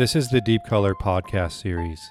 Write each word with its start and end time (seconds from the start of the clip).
This 0.00 0.16
is 0.16 0.30
the 0.30 0.40
Deep 0.40 0.64
Color 0.64 0.94
podcast 0.94 1.60
series. 1.60 2.10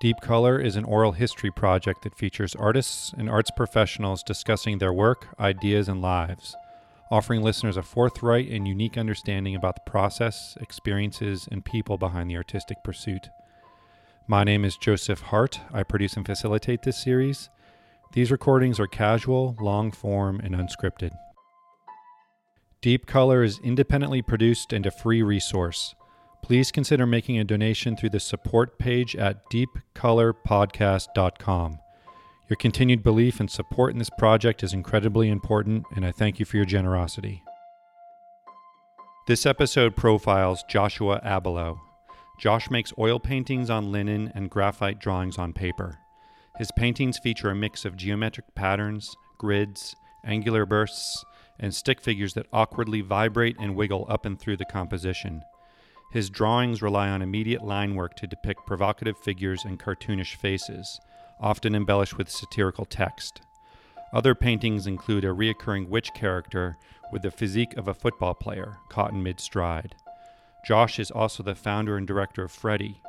Deep 0.00 0.16
Color 0.20 0.58
is 0.58 0.74
an 0.74 0.82
oral 0.84 1.12
history 1.12 1.52
project 1.52 2.02
that 2.02 2.18
features 2.18 2.56
artists 2.56 3.14
and 3.16 3.30
arts 3.30 3.52
professionals 3.56 4.24
discussing 4.24 4.78
their 4.78 4.92
work, 4.92 5.28
ideas, 5.38 5.88
and 5.88 6.02
lives, 6.02 6.56
offering 7.08 7.40
listeners 7.40 7.76
a 7.76 7.84
forthright 7.84 8.50
and 8.50 8.66
unique 8.66 8.98
understanding 8.98 9.54
about 9.54 9.76
the 9.76 9.88
process, 9.88 10.58
experiences, 10.60 11.46
and 11.52 11.64
people 11.64 11.96
behind 11.96 12.28
the 12.28 12.36
artistic 12.36 12.78
pursuit. 12.82 13.28
My 14.26 14.42
name 14.42 14.64
is 14.64 14.76
Joseph 14.76 15.20
Hart. 15.20 15.60
I 15.72 15.84
produce 15.84 16.14
and 16.14 16.26
facilitate 16.26 16.82
this 16.82 17.00
series. 17.00 17.48
These 18.12 18.32
recordings 18.32 18.80
are 18.80 18.88
casual, 18.88 19.54
long 19.60 19.92
form, 19.92 20.40
and 20.40 20.56
unscripted. 20.56 21.12
Deep 22.82 23.06
Color 23.06 23.44
is 23.44 23.60
independently 23.62 24.20
produced 24.20 24.72
and 24.72 24.84
a 24.84 24.90
free 24.90 25.22
resource. 25.22 25.94
Please 26.42 26.70
consider 26.72 27.06
making 27.06 27.38
a 27.38 27.44
donation 27.44 27.96
through 27.96 28.10
the 28.10 28.20
support 28.20 28.78
page 28.78 29.16
at 29.16 29.48
deepcolorpodcast.com. 29.50 31.78
Your 32.48 32.56
continued 32.56 33.02
belief 33.04 33.38
and 33.38 33.50
support 33.50 33.92
in 33.92 33.98
this 33.98 34.10
project 34.18 34.64
is 34.64 34.72
incredibly 34.72 35.28
important, 35.28 35.84
and 35.94 36.04
I 36.04 36.10
thank 36.10 36.40
you 36.40 36.44
for 36.44 36.56
your 36.56 36.66
generosity. 36.66 37.44
This 39.28 39.46
episode 39.46 39.94
profiles 39.94 40.64
Joshua 40.68 41.20
Abelow. 41.24 41.78
Josh 42.40 42.68
makes 42.68 42.92
oil 42.98 43.20
paintings 43.20 43.70
on 43.70 43.92
linen 43.92 44.32
and 44.34 44.50
graphite 44.50 44.98
drawings 44.98 45.38
on 45.38 45.52
paper. 45.52 46.00
His 46.58 46.72
paintings 46.72 47.18
feature 47.18 47.50
a 47.50 47.54
mix 47.54 47.84
of 47.84 47.96
geometric 47.96 48.56
patterns, 48.56 49.14
grids, 49.38 49.94
angular 50.24 50.66
bursts, 50.66 51.24
and 51.60 51.72
stick 51.74 52.00
figures 52.00 52.34
that 52.34 52.46
awkwardly 52.52 53.02
vibrate 53.02 53.56
and 53.60 53.76
wiggle 53.76 54.04
up 54.08 54.26
and 54.26 54.40
through 54.40 54.56
the 54.56 54.64
composition. 54.64 55.42
His 56.10 56.28
drawings 56.28 56.82
rely 56.82 57.08
on 57.08 57.22
immediate 57.22 57.64
line 57.64 57.94
work 57.94 58.16
to 58.16 58.26
depict 58.26 58.66
provocative 58.66 59.16
figures 59.16 59.64
and 59.64 59.78
cartoonish 59.78 60.34
faces, 60.34 61.00
often 61.40 61.74
embellished 61.74 62.18
with 62.18 62.28
satirical 62.28 62.84
text. 62.84 63.42
Other 64.12 64.34
paintings 64.34 64.88
include 64.88 65.24
a 65.24 65.28
reoccurring 65.28 65.88
witch 65.88 66.12
character 66.14 66.76
with 67.12 67.22
the 67.22 67.30
physique 67.30 67.76
of 67.76 67.86
a 67.86 67.94
football 67.94 68.34
player 68.34 68.78
caught 68.88 69.12
in 69.12 69.22
mid 69.22 69.38
stride. 69.38 69.94
Josh 70.66 70.98
is 70.98 71.12
also 71.12 71.42
the 71.42 71.54
founder 71.54 71.96
and 71.96 72.06
director 72.06 72.42
of 72.42 72.50
Freddy, 72.50 73.00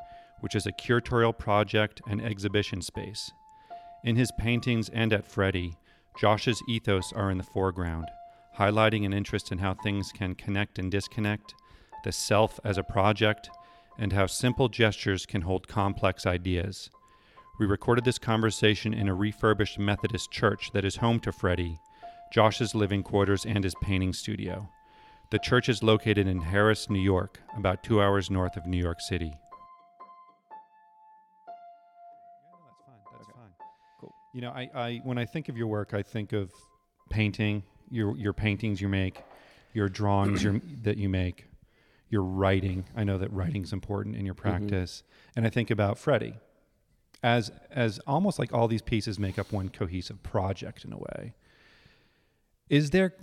which 0.42 0.56
is 0.56 0.68
a 0.68 0.72
curatorial 0.72 1.36
project 1.36 2.02
and 2.08 2.22
exhibition 2.22 2.82
space. 2.82 3.32
In 4.04 4.16
his 4.16 4.32
paintings 4.38 4.90
and 4.90 5.12
at 5.12 5.26
Freddy, 5.26 5.76
Josh's 6.20 6.62
ethos 6.68 7.12
are 7.14 7.32
in 7.32 7.38
the 7.38 7.44
foreground, 7.44 8.06
highlighting 8.58 9.06
an 9.06 9.14
interest 9.14 9.52
in 9.52 9.58
how 9.58 9.74
things 9.74 10.12
can 10.12 10.36
connect 10.36 10.78
and 10.78 10.92
disconnect, 10.92 11.54
the 12.04 12.12
self 12.12 12.60
as 12.64 12.78
a 12.78 12.84
project, 12.84 13.50
and 13.98 14.14
how 14.14 14.26
simple 14.26 14.70
gestures 14.70 15.26
can 15.26 15.42
hold 15.42 15.68
complex 15.68 16.26
ideas. 16.26 16.90
We 17.60 17.66
recorded 17.66 18.06
this 18.06 18.18
conversation 18.18 18.94
in 18.94 19.08
a 19.08 19.14
refurbished 19.14 19.78
Methodist 19.78 20.32
church 20.32 20.72
that 20.74 20.86
is 20.86 20.96
home 20.96 21.20
to 21.20 21.32
Freddy, 21.32 21.80
Josh's 22.32 22.74
living 22.74 23.04
quarters, 23.04 23.46
and 23.46 23.64
his 23.64 23.76
painting 23.82 24.14
studio. 24.14 24.68
The 25.32 25.40
church 25.40 25.70
is 25.70 25.84
located 25.84 26.28
in 26.28 26.40
Harris, 26.40 26.90
New 26.90 27.00
York, 27.00 27.40
about 27.56 27.84
two 27.84 28.02
hours 28.02 28.30
north 28.30 28.58
of 28.58 28.66
New 28.66 28.82
York 28.82 29.00
City. 29.00 29.34
that's 32.66 32.80
fine. 32.86 32.96
That's 33.18 33.30
fine. 33.30 33.68
Cool. 34.00 34.14
You 34.34 34.42
know, 34.42 34.50
I, 34.50 34.70
I 34.74 35.02
when 35.04 35.18
I 35.18 35.26
think 35.26 35.48
of 35.48 35.56
your 35.56 35.68
work, 35.68 35.94
I 35.94 36.02
think 36.02 36.34
of 36.34 36.52
painting, 37.10 37.64
your 37.90 38.18
your 38.18 38.34
paintings 38.34 38.82
you 38.82 38.90
make, 38.90 39.24
your 39.74 39.88
drawings 39.88 40.44
your, 40.44 40.60
that 40.84 40.98
you 40.98 41.10
make, 41.10 41.46
your 42.12 42.22
writing. 42.24 42.86
I 42.96 43.04
know 43.04 43.18
that 43.18 43.34
writing's 43.34 43.74
important 43.74 44.16
in 44.16 44.26
your 44.26 44.36
practice, 44.36 45.02
and 45.36 45.48
I 45.48 45.50
think 45.50 45.72
about 45.72 45.98
Freddy 45.98 46.36
as 47.24 47.52
as 47.72 48.00
almost 48.06 48.38
like 48.40 48.54
all 48.54 48.68
these 48.68 48.82
pieces 48.82 49.18
make 49.20 49.40
up 49.40 49.52
one 49.52 49.70
cohesive 49.70 50.22
project 50.24 50.84
in 50.86 50.94
a 50.94 50.98
way. 50.98 51.34
Is 52.70 52.92
there 52.92 53.14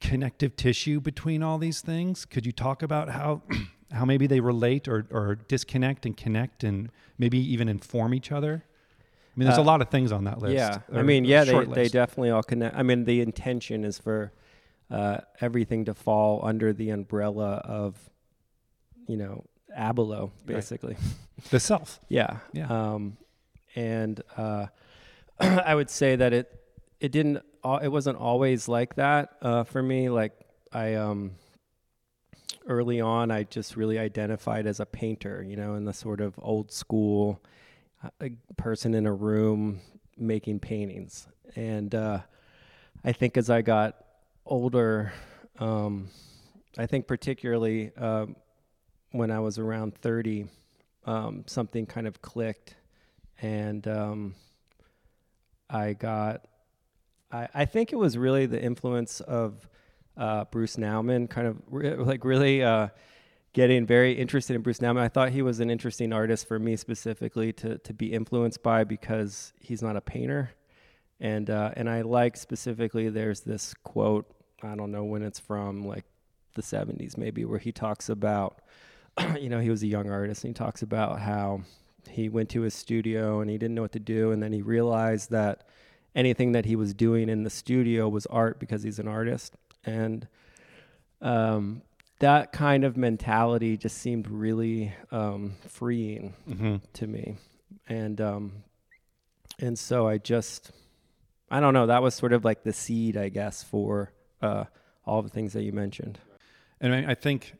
connective 0.00 0.56
tissue 0.56 1.00
between 1.00 1.42
all 1.42 1.58
these 1.58 1.80
things? 1.80 2.24
Could 2.24 2.44
you 2.44 2.52
talk 2.52 2.82
about 2.82 3.08
how 3.10 3.42
how 3.92 4.04
maybe 4.04 4.26
they 4.26 4.40
relate 4.40 4.88
or, 4.88 5.06
or 5.10 5.34
disconnect 5.34 6.06
and 6.06 6.16
connect 6.16 6.64
and 6.64 6.90
maybe 7.18 7.38
even 7.38 7.68
inform 7.68 8.14
each 8.14 8.32
other? 8.32 8.64
I 8.64 9.38
mean, 9.38 9.46
there's 9.46 9.58
Uh, 9.58 9.62
a 9.62 9.64
lot 9.64 9.80
of 9.80 9.88
things 9.88 10.12
on 10.12 10.24
that 10.24 10.40
list. 10.40 10.54
Yeah, 10.54 10.80
I 10.92 11.02
mean, 11.02 11.24
yeah, 11.24 11.44
they, 11.44 11.64
they 11.64 11.88
definitely 11.88 12.30
all 12.30 12.42
connect. 12.42 12.76
I 12.76 12.82
mean, 12.82 13.04
the 13.04 13.20
intention 13.20 13.84
is 13.84 13.98
for 13.98 14.32
uh, 14.92 15.18
everything 15.40 15.86
to 15.86 15.94
fall 15.94 16.40
under 16.44 16.72
the 16.72 16.90
umbrella 16.90 17.62
of, 17.64 17.98
you 19.08 19.16
know, 19.16 19.44
Abelow, 19.76 20.30
basically. 20.44 20.96
the 21.50 21.58
self. 21.58 21.98
Yeah. 22.08 22.38
Yeah. 22.52 22.66
Um, 22.68 23.16
and 23.74 24.22
uh, 24.36 24.66
I 25.40 25.74
would 25.74 25.88
say 25.90 26.16
that 26.16 26.32
it 26.32 26.58
it 27.00 27.10
didn't 27.10 27.42
al- 27.64 27.78
it 27.78 27.88
wasn't 27.88 28.18
always 28.18 28.68
like 28.68 28.96
that 28.96 29.30
uh, 29.40 29.64
for 29.64 29.82
me. 29.82 30.10
Like 30.10 30.32
I 30.72 30.94
um 30.94 31.32
early 32.68 33.00
on, 33.00 33.30
I 33.30 33.44
just 33.44 33.76
really 33.76 33.98
identified 33.98 34.66
as 34.66 34.78
a 34.78 34.86
painter, 34.86 35.42
you 35.42 35.56
know, 35.56 35.74
in 35.74 35.84
the 35.86 35.92
sort 35.92 36.20
of 36.20 36.38
old 36.42 36.70
school 36.70 37.42
uh, 38.04 38.28
person 38.56 38.94
in 38.94 39.06
a 39.06 39.12
room 39.12 39.80
making 40.18 40.60
paintings. 40.60 41.26
And 41.56 41.94
uh, 41.94 42.20
I 43.04 43.12
think 43.12 43.36
as 43.36 43.50
I 43.50 43.62
got 43.62 44.01
older, 44.44 45.12
um, 45.58 46.08
I 46.78 46.86
think 46.86 47.06
particularly 47.06 47.94
um, 47.96 48.36
when 49.10 49.30
I 49.30 49.40
was 49.40 49.58
around 49.58 49.96
30, 49.98 50.46
um, 51.06 51.44
something 51.46 51.86
kind 51.86 52.06
of 52.06 52.22
clicked. 52.22 52.76
And 53.40 53.86
um, 53.88 54.34
I 55.68 55.94
got, 55.94 56.46
I, 57.30 57.48
I 57.54 57.64
think 57.64 57.92
it 57.92 57.96
was 57.96 58.16
really 58.16 58.46
the 58.46 58.62
influence 58.62 59.20
of 59.20 59.68
uh, 60.16 60.44
Bruce 60.46 60.76
Nauman, 60.76 61.28
kind 61.28 61.46
of 61.46 61.56
re- 61.68 61.94
like 61.96 62.24
really 62.24 62.62
uh, 62.62 62.88
getting 63.52 63.86
very 63.86 64.12
interested 64.12 64.54
in 64.54 64.62
Bruce 64.62 64.78
Nauman. 64.78 65.00
I 65.00 65.08
thought 65.08 65.30
he 65.30 65.42
was 65.42 65.60
an 65.60 65.70
interesting 65.70 66.12
artist 66.12 66.46
for 66.46 66.58
me 66.58 66.76
specifically 66.76 67.52
to, 67.54 67.78
to 67.78 67.92
be 67.92 68.12
influenced 68.12 68.62
by 68.62 68.84
because 68.84 69.52
he's 69.60 69.82
not 69.82 69.96
a 69.96 70.00
painter. 70.00 70.50
And, 71.22 71.48
uh, 71.50 71.70
and 71.76 71.88
I 71.88 72.02
like 72.02 72.36
specifically, 72.36 73.08
there's 73.08 73.40
this 73.40 73.74
quote, 73.84 74.26
I 74.60 74.74
don't 74.74 74.90
know 74.90 75.04
when 75.04 75.22
it's 75.22 75.38
from, 75.38 75.86
like 75.86 76.04
the 76.54 76.62
70s 76.62 77.16
maybe, 77.16 77.44
where 77.44 77.60
he 77.60 77.70
talks 77.70 78.08
about, 78.08 78.60
you 79.40 79.48
know, 79.48 79.60
he 79.60 79.70
was 79.70 79.84
a 79.84 79.86
young 79.86 80.10
artist 80.10 80.42
and 80.42 80.50
he 80.50 80.54
talks 80.54 80.82
about 80.82 81.20
how 81.20 81.62
he 82.10 82.28
went 82.28 82.48
to 82.50 82.62
his 82.62 82.74
studio 82.74 83.40
and 83.40 83.48
he 83.48 83.56
didn't 83.56 83.76
know 83.76 83.82
what 83.82 83.92
to 83.92 84.00
do. 84.00 84.32
And 84.32 84.42
then 84.42 84.52
he 84.52 84.62
realized 84.62 85.30
that 85.30 85.62
anything 86.12 86.52
that 86.52 86.64
he 86.64 86.74
was 86.74 86.92
doing 86.92 87.28
in 87.28 87.44
the 87.44 87.50
studio 87.50 88.08
was 88.08 88.26
art 88.26 88.58
because 88.58 88.82
he's 88.82 88.98
an 88.98 89.06
artist. 89.06 89.54
And 89.84 90.26
um, 91.20 91.82
that 92.18 92.50
kind 92.50 92.82
of 92.82 92.96
mentality 92.96 93.76
just 93.76 93.98
seemed 93.98 94.26
really 94.28 94.92
um, 95.12 95.54
freeing 95.68 96.34
hmm 96.48 96.76
to 96.94 97.06
me. 97.06 97.36
And, 97.88 98.20
um, 98.20 98.64
and 99.60 99.78
so 99.78 100.08
I 100.08 100.18
just, 100.18 100.72
I 101.52 101.60
don't 101.60 101.74
know, 101.74 101.86
that 101.86 102.02
was 102.02 102.14
sort 102.14 102.32
of 102.32 102.46
like 102.46 102.62
the 102.62 102.72
seed, 102.72 103.14
I 103.18 103.28
guess, 103.28 103.62
for 103.62 104.10
uh, 104.40 104.64
all 105.04 105.20
the 105.20 105.28
things 105.28 105.52
that 105.52 105.62
you 105.64 105.72
mentioned. 105.72 106.18
And 106.80 106.94
I, 106.94 107.14
think, 107.14 107.52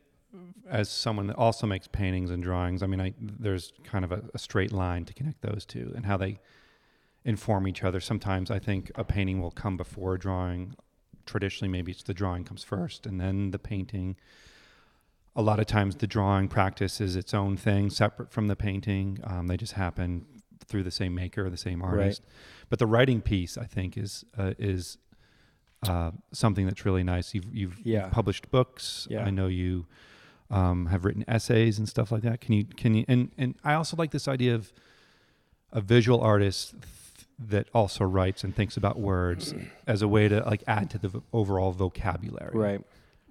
as 0.67 0.89
someone 0.89 1.27
that 1.27 1.37
also 1.37 1.67
makes 1.67 1.87
paintings 1.87 2.31
and 2.31 2.41
drawings, 2.41 2.81
I 2.81 2.87
mean, 2.87 2.99
I, 2.99 3.13
there's 3.21 3.71
kind 3.83 4.03
of 4.03 4.11
a, 4.11 4.23
a 4.33 4.39
straight 4.39 4.71
line 4.71 5.05
to 5.05 5.13
connect 5.13 5.43
those 5.43 5.63
two 5.63 5.93
and 5.95 6.07
how 6.07 6.17
they 6.17 6.39
inform 7.23 7.67
each 7.67 7.83
other. 7.83 7.99
Sometimes 7.99 8.49
I 8.49 8.57
think 8.57 8.91
a 8.95 9.03
painting 9.03 9.39
will 9.39 9.51
come 9.51 9.77
before 9.77 10.15
a 10.15 10.19
drawing. 10.19 10.75
Traditionally, 11.27 11.71
maybe 11.71 11.91
it's 11.91 12.01
the 12.01 12.15
drawing 12.15 12.45
comes 12.45 12.63
first 12.63 13.05
and 13.05 13.21
then 13.21 13.51
the 13.51 13.59
painting. 13.59 14.15
A 15.35 15.43
lot 15.43 15.59
of 15.59 15.67
times, 15.67 15.95
the 15.97 16.07
drawing 16.07 16.47
practice 16.47 16.99
is 16.99 17.15
its 17.15 17.33
own 17.33 17.57
thing, 17.57 17.91
separate 17.91 18.31
from 18.31 18.47
the 18.47 18.55
painting. 18.55 19.19
Um, 19.23 19.45
they 19.45 19.57
just 19.57 19.73
happen 19.73 20.25
through 20.63 20.83
the 20.83 20.91
same 20.91 21.13
maker 21.15 21.45
or 21.45 21.49
the 21.49 21.57
same 21.57 21.81
artist. 21.81 22.21
But 22.69 22.79
the 22.79 22.87
writing 22.87 23.21
piece, 23.21 23.57
I 23.57 23.65
think, 23.65 23.97
is 23.97 24.25
uh, 24.37 24.53
is 24.57 24.97
uh, 25.87 26.11
something 26.31 26.65
that's 26.65 26.85
really 26.85 27.03
nice. 27.03 27.33
You've 27.33 27.53
you've, 27.53 27.79
you've 27.83 28.11
published 28.11 28.49
books. 28.51 29.07
Yeah. 29.09 29.23
I 29.25 29.29
know 29.29 29.47
you 29.47 29.85
um, 30.49 30.87
have 30.87 31.05
written 31.05 31.25
essays 31.27 31.77
and 31.79 31.87
stuff 31.87 32.11
like 32.11 32.23
that. 32.23 32.41
Can 32.41 32.53
you 32.53 32.65
can 32.65 32.93
you 32.93 33.05
and 33.07 33.31
and 33.37 33.55
I 33.63 33.73
also 33.73 33.97
like 33.97 34.11
this 34.11 34.27
idea 34.27 34.55
of 34.55 34.71
a 35.71 35.81
visual 35.81 36.21
artist 36.21 36.75
that 37.39 37.67
also 37.73 38.05
writes 38.05 38.43
and 38.43 38.55
thinks 38.55 38.77
about 38.77 38.99
words 38.99 39.53
as 39.87 40.01
a 40.01 40.07
way 40.07 40.27
to 40.27 40.41
like 40.41 40.63
add 40.67 40.89
to 40.91 40.97
the 40.97 41.09
v- 41.09 41.21
overall 41.33 41.71
vocabulary. 41.71 42.57
Right. 42.57 42.81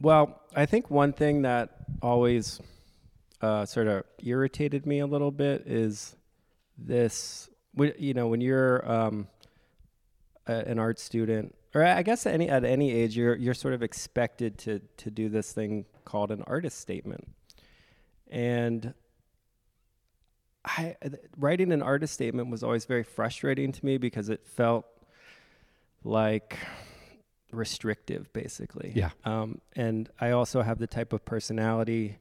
Well, 0.00 0.40
I 0.56 0.66
think 0.66 0.90
one 0.90 1.12
thing 1.12 1.42
that 1.42 1.70
always 2.02 2.60
uh, 3.40 3.64
sort 3.66 3.86
of 3.86 4.04
irritated 4.22 4.86
me 4.86 4.98
a 4.98 5.06
little 5.06 5.30
bit 5.30 5.62
is 5.66 6.16
this. 6.78 7.48
You 7.76 8.14
know, 8.14 8.28
when 8.28 8.40
you're 8.40 8.90
um, 8.90 9.28
a, 10.46 10.52
an 10.52 10.78
art 10.78 10.98
student, 10.98 11.54
or 11.74 11.84
I 11.84 12.02
guess 12.02 12.26
at 12.26 12.34
any 12.34 12.48
at 12.48 12.64
any 12.64 12.92
age, 12.92 13.16
you're 13.16 13.36
you're 13.36 13.54
sort 13.54 13.74
of 13.74 13.82
expected 13.82 14.58
to 14.58 14.80
to 14.98 15.10
do 15.10 15.28
this 15.28 15.52
thing 15.52 15.86
called 16.04 16.30
an 16.30 16.42
artist 16.46 16.78
statement, 16.78 17.28
and 18.30 18.94
I 20.64 20.96
writing 21.36 21.72
an 21.72 21.82
artist 21.82 22.14
statement 22.14 22.50
was 22.50 22.62
always 22.62 22.84
very 22.84 23.02
frustrating 23.02 23.72
to 23.72 23.84
me 23.84 23.98
because 23.98 24.28
it 24.28 24.46
felt 24.46 24.86
like 26.04 26.58
restrictive, 27.52 28.32
basically. 28.32 28.92
Yeah. 28.94 29.10
Um, 29.24 29.60
and 29.76 30.08
I 30.20 30.30
also 30.30 30.62
have 30.62 30.78
the 30.78 30.86
type 30.86 31.12
of 31.12 31.24
personality 31.24 32.18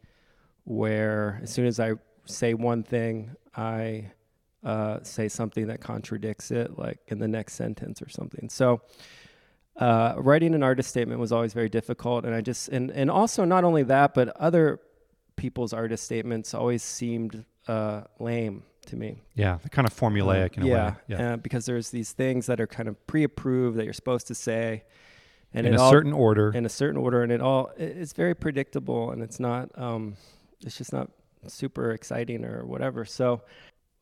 where 0.64 1.40
as 1.44 1.52
soon 1.52 1.66
as 1.66 1.80
I 1.80 1.94
say 2.26 2.54
one 2.54 2.84
thing, 2.84 3.36
I 3.56 4.12
uh, 4.64 5.00
say 5.04 5.28
something 5.28 5.68
that 5.68 5.82
contradicts 5.82 6.52
it, 6.52 6.78
like 6.78 7.00
in 7.08 7.20
the 7.20 7.28
next 7.28 7.54
sentence 7.54 8.02
or 8.02 8.10
something. 8.10 8.50
So, 8.50 8.82
uh, 9.78 10.14
writing 10.18 10.54
an 10.54 10.64
artist 10.64 10.90
statement 10.90 11.20
was 11.20 11.32
always 11.32 11.54
very 11.54 11.70
difficult, 11.70 12.26
and 12.26 12.36
I 12.36 12.42
just 12.42 12.70
and 12.70 12.92
and 12.92 13.10
also 13.10 13.46
not 13.46 13.64
only 13.64 13.84
that, 13.84 14.14
but 14.14 14.30
other 14.38 14.80
people's 15.36 15.74
artist 15.74 16.04
statements 16.04 16.54
always 16.54 16.84
seemed 16.84 17.46
uh, 17.68 18.02
lame 18.20 18.64
to 18.88 18.96
me. 18.96 19.22
Yeah, 19.36 19.58
they're 19.62 19.70
kind 19.70 19.88
of 19.88 19.94
formulaic 19.94 20.58
in 20.58 20.64
a 20.64 20.68
yeah, 20.68 20.90
way. 20.90 20.96
Yeah, 21.08 21.36
because 21.38 21.66
there's 21.66 21.90
these 21.90 22.12
things 22.12 22.46
that 22.48 22.60
are 22.60 22.68
kind 22.68 22.90
of 22.90 23.08
pre-approved 23.08 23.78
that 23.78 23.86
you're 23.86 23.94
supposed 23.94 24.28
to 24.28 24.36
say, 24.36 24.84
and 25.54 25.66
in 25.66 25.76
a 25.76 25.82
all, 25.82 25.90
certain 25.90 26.14
order. 26.14 26.52
in 26.54 26.66
a 26.66 26.70
certain 26.70 26.98
order, 26.98 27.24
and 27.24 27.32
it 27.32 27.42
all 27.42 27.72
it's 27.78 28.14
very 28.14 28.36
predictable, 28.36 29.12
and 29.12 29.24
it's 29.24 29.40
not 29.40 29.70
um, 29.76 30.16
it's 30.64 30.78
just 30.78 30.94
not 30.94 31.10
super 31.48 31.92
exciting 31.92 32.46
or 32.46 32.66
whatever. 32.66 33.06
So, 33.06 33.42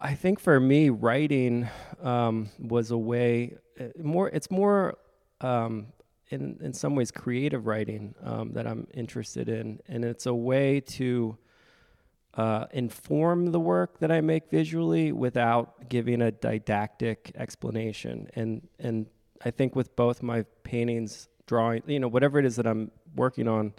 I 0.01 0.15
think 0.15 0.39
for 0.39 0.59
me, 0.59 0.89
writing 0.89 1.67
um, 2.01 2.49
was 2.57 2.91
a 2.91 2.97
way 2.97 3.57
uh, 3.79 3.85
more. 4.01 4.29
It's 4.29 4.49
more 4.49 4.97
um, 5.41 5.87
in 6.29 6.57
in 6.61 6.73
some 6.73 6.95
ways 6.95 7.11
creative 7.11 7.67
writing 7.67 8.15
um, 8.23 8.53
that 8.53 8.65
I'm 8.65 8.87
interested 8.93 9.49
in, 9.49 9.81
and 9.89 10.05
it's 10.05 10.25
a 10.25 10.33
way 10.33 10.79
to 10.79 11.37
uh, 12.35 12.67
inform 12.71 13.51
the 13.51 13.59
work 13.59 13.99
that 13.99 14.09
I 14.09 14.21
make 14.21 14.49
visually 14.49 15.11
without 15.11 15.89
giving 15.89 16.21
a 16.21 16.31
didactic 16.31 17.33
explanation. 17.35 18.29
And 18.35 18.67
and 18.79 19.05
I 19.43 19.51
think 19.51 19.75
with 19.75 19.97
both 19.97 20.23
my 20.23 20.43
paintings, 20.63 21.27
drawing, 21.45 21.83
you 21.87 21.99
know, 21.99 22.07
whatever 22.07 22.39
it 22.39 22.45
is 22.45 22.55
that 22.55 22.67
I'm 22.67 22.91
working 23.17 23.49
on, 23.49 23.73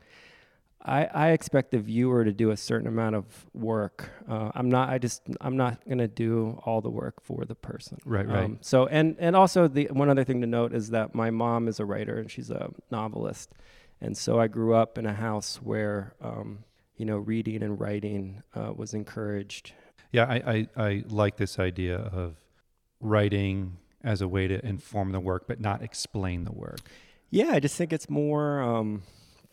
I, 0.83 1.05
I 1.05 1.29
expect 1.31 1.73
the 1.73 1.79
viewer 1.79 2.25
to 2.25 2.33
do 2.33 2.51
a 2.51 2.57
certain 2.57 2.89
amount 2.89 3.15
of 3.15 3.25
work. 3.53 4.11
Uh, 4.29 4.51
I'm 4.55 4.71
not. 4.71 4.89
I 4.89 4.99
just. 4.99 5.23
I'm 5.41 5.57
not 5.57 5.85
going 5.85 5.99
to 5.99 6.09
do 6.09 6.61
all 6.65 6.81
the 6.81 6.91
work 6.91 7.23
for 7.23 7.45
the 7.45 7.55
person. 7.55 7.99
Right, 8.07 8.27
right. 8.27 8.45
Um, 8.45 8.59
so 8.63 8.87
and 8.87 9.17
and 9.19 9.37
also 9.37 9.69
the 9.69 9.89
one 9.93 10.09
other 10.09 10.25
thing 10.25 10.41
to 10.41 10.47
note 10.47 10.73
is 10.73 10.91
that 10.91 11.15
my 11.15 11.31
mom 11.31 11.69
is 11.69 11.81
a 11.81 11.85
writer 11.85 12.19
and 12.19 12.31
she's 12.31 12.51
a 12.51 12.71
novelist, 12.91 13.53
and 14.01 14.17
so 14.17 14.41
I 14.41 14.49
grew 14.49 14.75
up 14.75 14.97
in 14.97 15.05
a 15.05 15.13
house 15.13 15.57
where 15.63 16.15
um, 16.23 16.65
you 16.97 17.05
know 17.05 17.19
reading 17.19 17.63
and 17.63 17.79
writing 17.79 18.43
uh, 18.55 18.73
was 18.75 18.95
encouraged. 18.95 19.73
Yeah, 20.13 20.25
I, 20.25 20.35
I, 20.35 20.69
I 20.77 21.05
like 21.09 21.37
this 21.37 21.59
idea 21.59 21.97
of 21.99 22.35
writing 23.01 23.77
as 24.03 24.23
a 24.23 24.29
way 24.29 24.49
to 24.49 24.65
inform 24.67 25.13
the 25.13 25.21
work, 25.21 25.45
but 25.47 25.61
not 25.61 25.83
explain 25.83 26.45
the 26.45 26.53
work. 26.53 26.81
Yeah, 27.31 27.51
I 27.53 27.61
just 27.61 27.77
think 27.77 27.93
it's 27.93 28.11
more 28.11 28.61
um, 28.61 29.03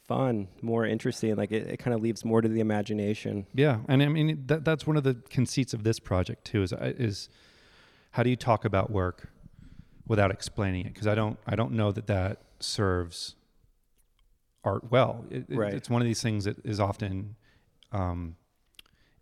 fun, 0.07 0.48
more 0.62 0.86
interesting. 0.86 1.36
Like 1.36 1.51
it, 1.51 1.68
it 1.68 1.77
kind 1.77 1.94
of 1.94 2.01
leaves 2.01 2.24
more 2.25 2.42
to 2.42 2.48
the 2.48 2.59
imagination. 2.59 3.45
Yeah, 3.54 3.80
and 3.88 4.01
I 4.01 4.07
mean 4.07 4.44
that, 4.48 4.63
that's 4.65 4.88
one 4.88 4.98
of 4.98 5.04
the 5.04 5.15
conceits 5.30 5.74
of 5.74 5.83
this 5.83 6.00
project 6.00 6.45
too. 6.45 6.63
Is 6.63 6.74
is 6.74 7.30
how 8.12 8.24
do 8.24 8.30
you 8.30 8.36
talk 8.36 8.65
about 8.65 8.89
work 8.89 9.30
without 10.07 10.31
explaining 10.31 10.86
it? 10.86 10.94
Because 10.94 11.07
I 11.07 11.15
don't 11.15 11.38
I 11.45 11.56
don't 11.56 11.74
know 11.74 11.92
that 11.92 12.07
that 12.07 12.42
serves 12.59 13.36
art 14.63 14.89
well. 14.92 15.25
It, 15.30 15.45
it- 15.50 15.57
Right. 15.57 15.74
It's 15.74 15.89
one 15.89 16.01
of 16.01 16.07
these 16.07 16.21
things 16.21 16.45
that 16.45 16.57
is 16.65 16.80
often 16.80 17.36
um, 17.92 18.36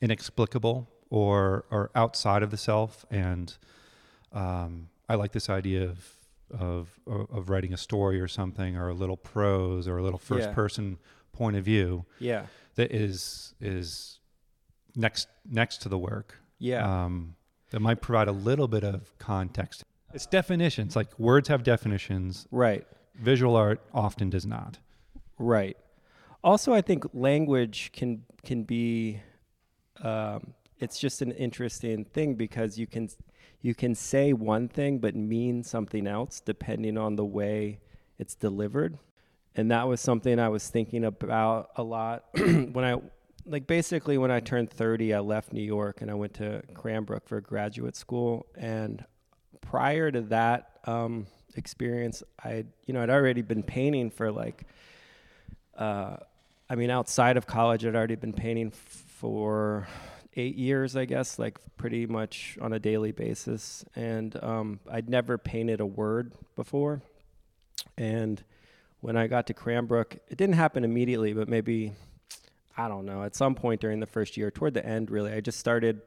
inexplicable 0.02 0.90
or 1.10 1.66
or 1.72 1.92
outside 1.96 2.44
of 2.44 2.52
the 2.52 2.58
self, 2.58 3.06
and 3.12 3.56
um, 4.34 4.90
I 5.10 5.16
like 5.16 5.32
this 5.32 5.50
idea 5.50 5.84
of. 5.84 6.15
Of, 6.52 7.00
of 7.08 7.50
writing 7.50 7.74
a 7.74 7.78
story 7.78 8.22
or 8.22 8.28
something 8.28 8.78
or 8.78 8.90
a 8.90 8.94
little 8.94 9.18
prose 9.18 9.88
or 9.88 9.98
a 9.98 10.04
little 10.04 10.20
first 10.20 10.50
Yeah. 10.50 10.54
person 10.54 10.98
point 11.32 11.56
of 11.58 11.66
view 11.66 12.06
Yeah, 12.20 12.46
that 12.76 12.92
is 12.94 13.56
is 13.60 14.20
next 14.96 15.28
next 15.44 15.82
to 15.82 15.90
the 15.90 15.98
work 15.98 16.36
yeah, 16.60 17.06
um, 17.06 17.36
that 17.72 17.80
might 17.80 18.00
provide 18.00 18.28
a 18.28 18.32
little 18.32 18.68
bit 18.68 18.84
of 18.84 19.18
context. 19.18 19.84
It's 20.14 20.28
definitions 20.28 20.96
like 20.96 21.18
words 21.20 21.48
have 21.50 21.64
definitions. 21.64 22.48
right. 22.52 22.86
Visual 23.16 23.56
art 23.56 23.82
often 23.94 24.30
does 24.30 24.46
not. 24.46 24.78
Right. 25.40 25.76
Also, 26.44 26.74
I 26.74 26.82
think 26.82 27.06
language 27.14 27.92
can 27.92 28.24
can 28.44 28.64
be. 28.64 29.20
Um, 30.02 30.54
it's 30.80 31.00
just 31.00 31.22
an 31.22 31.32
interesting 31.32 32.06
thing 32.06 32.36
because 32.36 32.78
you 32.78 32.88
can 32.88 33.10
you 33.62 33.74
can 33.74 33.96
say 33.96 34.34
one 34.34 34.68
thing 34.68 35.00
but 35.00 35.16
mean 35.16 35.64
something 35.64 36.06
else 36.08 36.40
depending 36.40 36.98
on 36.98 37.16
the 37.16 37.26
way 37.26 37.80
it's 38.18 38.36
delivered, 38.36 38.98
and 39.56 39.72
that 39.72 39.88
was 39.88 40.00
something 40.00 40.40
I 40.40 40.50
was 40.50 40.70
thinking 40.70 41.04
about 41.04 41.70
a 41.76 41.84
lot. 41.84 42.26
When 42.36 42.86
I 42.86 43.02
like 43.46 43.68
basically 43.68 44.18
when 44.18 44.32
I 44.32 44.40
turned 44.40 44.70
thirty, 44.70 45.14
I 45.14 45.20
left 45.20 45.54
New 45.54 45.64
York 45.64 46.02
and 46.02 46.10
I 46.10 46.14
went 46.14 46.34
to 46.36 46.64
Cranbrook 46.74 47.28
for 47.28 47.42
graduate 47.42 47.96
school, 47.96 48.46
and 48.56 49.04
prior 49.62 50.12
to 50.12 50.22
that 50.22 50.80
um, 50.86 51.28
experience, 51.56 52.24
I 52.44 52.66
you 52.86 52.94
know 52.94 53.04
I'd 53.04 53.10
already 53.10 53.42
been 53.42 53.64
painting 53.64 54.10
for 54.10 54.32
like 54.32 54.66
uh, 55.78 56.18
I 56.70 56.76
mean, 56.76 56.90
outside 56.90 57.38
of 57.38 57.46
college, 57.46 57.86
I'd 57.86 57.96
already 57.96 58.16
been 58.16 58.34
painting 58.34 58.72
for 58.72 59.88
eight 60.36 60.56
years, 60.56 60.96
I 60.96 61.06
guess, 61.06 61.40
like 61.40 61.58
pretty 61.78 62.06
much 62.06 62.58
on 62.62 62.74
a 62.74 62.80
daily 62.80 63.12
basis. 63.12 63.86
And 63.96 64.42
um, 64.44 64.80
I'd 64.92 65.10
never 65.10 65.38
painted 65.38 65.80
a 65.80 65.86
word 65.86 66.34
before. 66.56 67.02
And 67.98 68.44
when 69.00 69.16
I 69.18 69.28
got 69.28 69.48
to 69.48 69.54
Cranbrook, 69.54 70.16
it 70.30 70.38
didn't 70.38 70.56
happen 70.56 70.84
immediately, 70.84 71.34
but 71.34 71.48
maybe, 71.48 71.94
I 72.78 72.88
don't 72.88 73.06
know, 73.06 73.24
at 73.24 73.36
some 73.36 73.56
point 73.56 73.80
during 73.82 74.00
the 74.00 74.08
first 74.08 74.36
year, 74.36 74.52
toward 74.52 74.74
the 74.74 74.86
end, 74.86 75.10
really, 75.10 75.32
I 75.32 75.40
just 75.42 75.60
started 75.60 76.02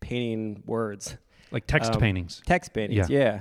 painting 0.00 0.62
words 0.66 1.16
Like 1.50 1.66
text 1.66 1.92
Um, 1.92 2.00
paintings. 2.00 2.40
text 2.46 2.72
paintings 2.72 3.10
yeah, 3.10 3.40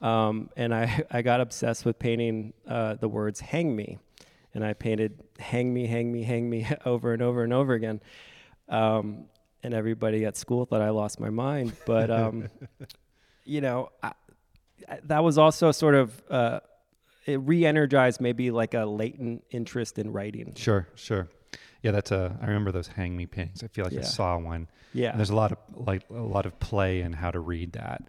Um, 0.00 0.48
and 0.56 0.74
i 0.74 1.04
i 1.10 1.20
got 1.20 1.42
obsessed 1.42 1.84
with 1.84 1.98
painting 1.98 2.54
uh, 2.66 2.94
the 2.94 3.06
words 3.08 3.38
hang 3.40 3.76
me 3.76 3.98
and 4.54 4.64
i 4.64 4.72
painted 4.72 5.20
hang 5.38 5.74
me 5.74 5.86
hang 5.86 6.10
me 6.10 6.22
hang 6.22 6.48
me 6.48 6.66
over 6.86 7.12
and 7.12 7.20
over 7.20 7.44
and 7.44 7.52
over 7.52 7.74
again 7.74 8.00
um, 8.70 9.26
and 9.62 9.74
everybody 9.74 10.24
at 10.24 10.36
school 10.36 10.64
thought 10.66 10.80
i 10.82 10.90
lost 10.90 11.20
my 11.20 11.30
mind 11.30 11.72
but 11.86 12.10
um, 12.10 12.48
you 13.44 13.60
know 13.60 13.90
I, 14.02 14.12
I- 14.88 15.00
that 15.04 15.22
was 15.22 15.38
also 15.38 15.70
sort 15.72 15.94
of 15.94 16.22
uh, 16.30 16.60
it 17.26 17.36
re-energized 17.40 18.20
maybe 18.20 18.50
like 18.50 18.74
a 18.74 18.84
latent 18.86 19.44
interest 19.50 19.98
in 19.98 20.12
writing 20.12 20.54
Sure, 20.56 20.88
sure. 20.94 21.28
Yeah, 21.82 21.92
that's 21.92 22.10
a. 22.10 22.36
I 22.42 22.46
remember 22.46 22.72
those 22.72 22.88
hang 22.88 23.16
me 23.16 23.24
paintings. 23.26 23.62
I 23.62 23.68
feel 23.68 23.84
like 23.86 23.94
I 23.96 24.02
saw 24.02 24.36
one. 24.36 24.68
yeah 24.92 25.10
And 25.10 25.18
there's 25.18 25.30
a 25.30 25.34
lot 25.34 25.50
of 25.52 25.58
like 25.74 26.02
a 26.10 26.14
lot 26.14 26.44
of 26.44 26.58
play 26.60 27.00
in 27.00 27.14
how 27.14 27.30
to 27.30 27.40
read 27.40 27.72
that. 27.72 28.02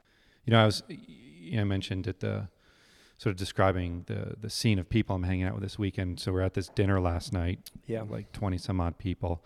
You 0.45 0.51
know, 0.51 0.61
I 0.61 0.65
was 0.65 0.83
you 0.89 1.55
know, 1.55 1.61
I 1.61 1.63
mentioned 1.63 2.05
at 2.07 2.19
the 2.19 2.49
sort 3.17 3.31
of 3.31 3.37
describing 3.37 4.03
the 4.07 4.35
the 4.41 4.49
scene 4.49 4.77
of 4.77 4.89
people 4.89 5.15
I'm 5.15 5.23
hanging 5.23 5.43
out 5.45 5.53
with 5.53 5.63
this 5.63 5.79
weekend. 5.79 6.19
So 6.19 6.33
we're 6.33 6.41
at 6.41 6.53
this 6.53 6.67
dinner 6.69 6.99
last 6.99 7.31
night. 7.31 7.71
yeah 7.85 8.01
like 8.01 8.31
20 8.33 8.57
some 8.57 8.81
odd 8.81 8.97
people, 8.97 9.41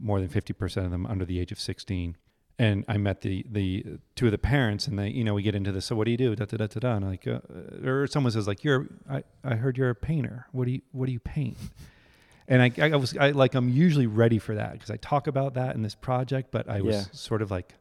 more 0.00 0.20
than 0.20 0.28
50% 0.28 0.84
of 0.84 0.90
them 0.90 1.06
under 1.06 1.24
the 1.24 1.38
age 1.38 1.52
of 1.52 1.60
16. 1.60 2.16
And 2.58 2.84
I 2.88 2.98
met 2.98 3.22
the 3.22 3.46
the 3.50 3.98
two 4.16 4.26
of 4.26 4.32
the 4.32 4.38
parents, 4.38 4.86
and 4.86 4.98
they, 4.98 5.08
you 5.08 5.24
know, 5.24 5.32
we 5.32 5.42
get 5.42 5.54
into 5.54 5.72
this. 5.72 5.86
So 5.86 5.96
what 5.96 6.04
do 6.04 6.10
you 6.10 6.18
do? 6.18 6.36
Da 6.36 6.44
da 6.44 6.58
da 6.58 6.66
da 6.66 6.78
da. 6.80 6.96
And 6.96 7.08
like, 7.08 7.26
uh, 7.26 7.38
or 7.88 8.06
someone 8.06 8.32
says 8.32 8.46
like, 8.46 8.62
"You're, 8.64 8.86
I, 9.08 9.22
I 9.42 9.54
heard 9.54 9.78
you're 9.78 9.88
a 9.88 9.94
painter. 9.94 10.46
What 10.52 10.66
do 10.66 10.72
you, 10.72 10.82
what 10.92 11.06
do 11.06 11.12
you 11.12 11.20
paint?" 11.20 11.56
And 12.48 12.60
I, 12.62 12.70
I 12.92 12.96
was, 12.96 13.16
I 13.16 13.30
like, 13.30 13.54
I'm 13.54 13.68
usually 13.70 14.06
ready 14.08 14.38
for 14.38 14.54
that 14.56 14.72
because 14.72 14.90
I 14.90 14.96
talk 14.96 15.26
about 15.26 15.54
that 15.54 15.74
in 15.74 15.82
this 15.82 15.94
project, 15.94 16.50
but 16.50 16.68
I 16.68 16.82
was 16.82 16.96
Yeah. 16.96 17.04
sort 17.12 17.40
of 17.42 17.50
like, 17.50 17.74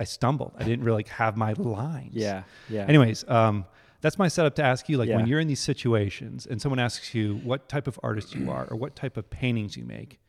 I 0.00 0.04
stumbled. 0.04 0.52
I 0.56 0.62
didn't 0.64 0.84
really 0.84 1.04
have 1.10 1.36
my 1.36 1.52
lines. 1.54 2.14
yeah 2.14 2.44
yeah 2.70 2.86
Anyways, 2.86 3.28
um, 3.28 3.66
that's 4.00 4.16
my 4.16 4.28
setup 4.28 4.54
to 4.56 4.62
ask 4.62 4.88
you. 4.88 4.96
Like 4.96 5.08
when 5.10 5.26
you're 5.26 5.40
in 5.40 5.48
these 5.48 5.60
situations 5.60 6.46
and 6.46 6.62
someone 6.62 6.78
asks 6.78 7.14
you 7.14 7.36
what 7.36 7.68
type 7.68 7.86
of 7.88 7.98
artist 8.02 8.34
you 8.34 8.48
are 8.50 8.66
or 8.70 8.76
what 8.78 8.94
type 8.94 9.16
of 9.16 9.28
paintings 9.28 9.76
you 9.76 9.84
make, 9.84 10.20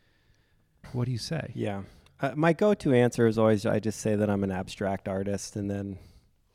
what 0.93 1.05
do 1.05 1.11
you 1.11 1.17
say? 1.17 1.51
Yeah. 1.55 1.81
Uh, 2.19 2.31
my 2.35 2.53
go-to 2.53 2.93
answer 2.93 3.27
is 3.27 3.37
always 3.37 3.65
I 3.65 3.79
just 3.79 3.99
say 3.99 4.15
that 4.15 4.29
I'm 4.29 4.43
an 4.43 4.51
abstract 4.51 5.07
artist, 5.07 5.55
and 5.55 5.69
then 5.69 5.97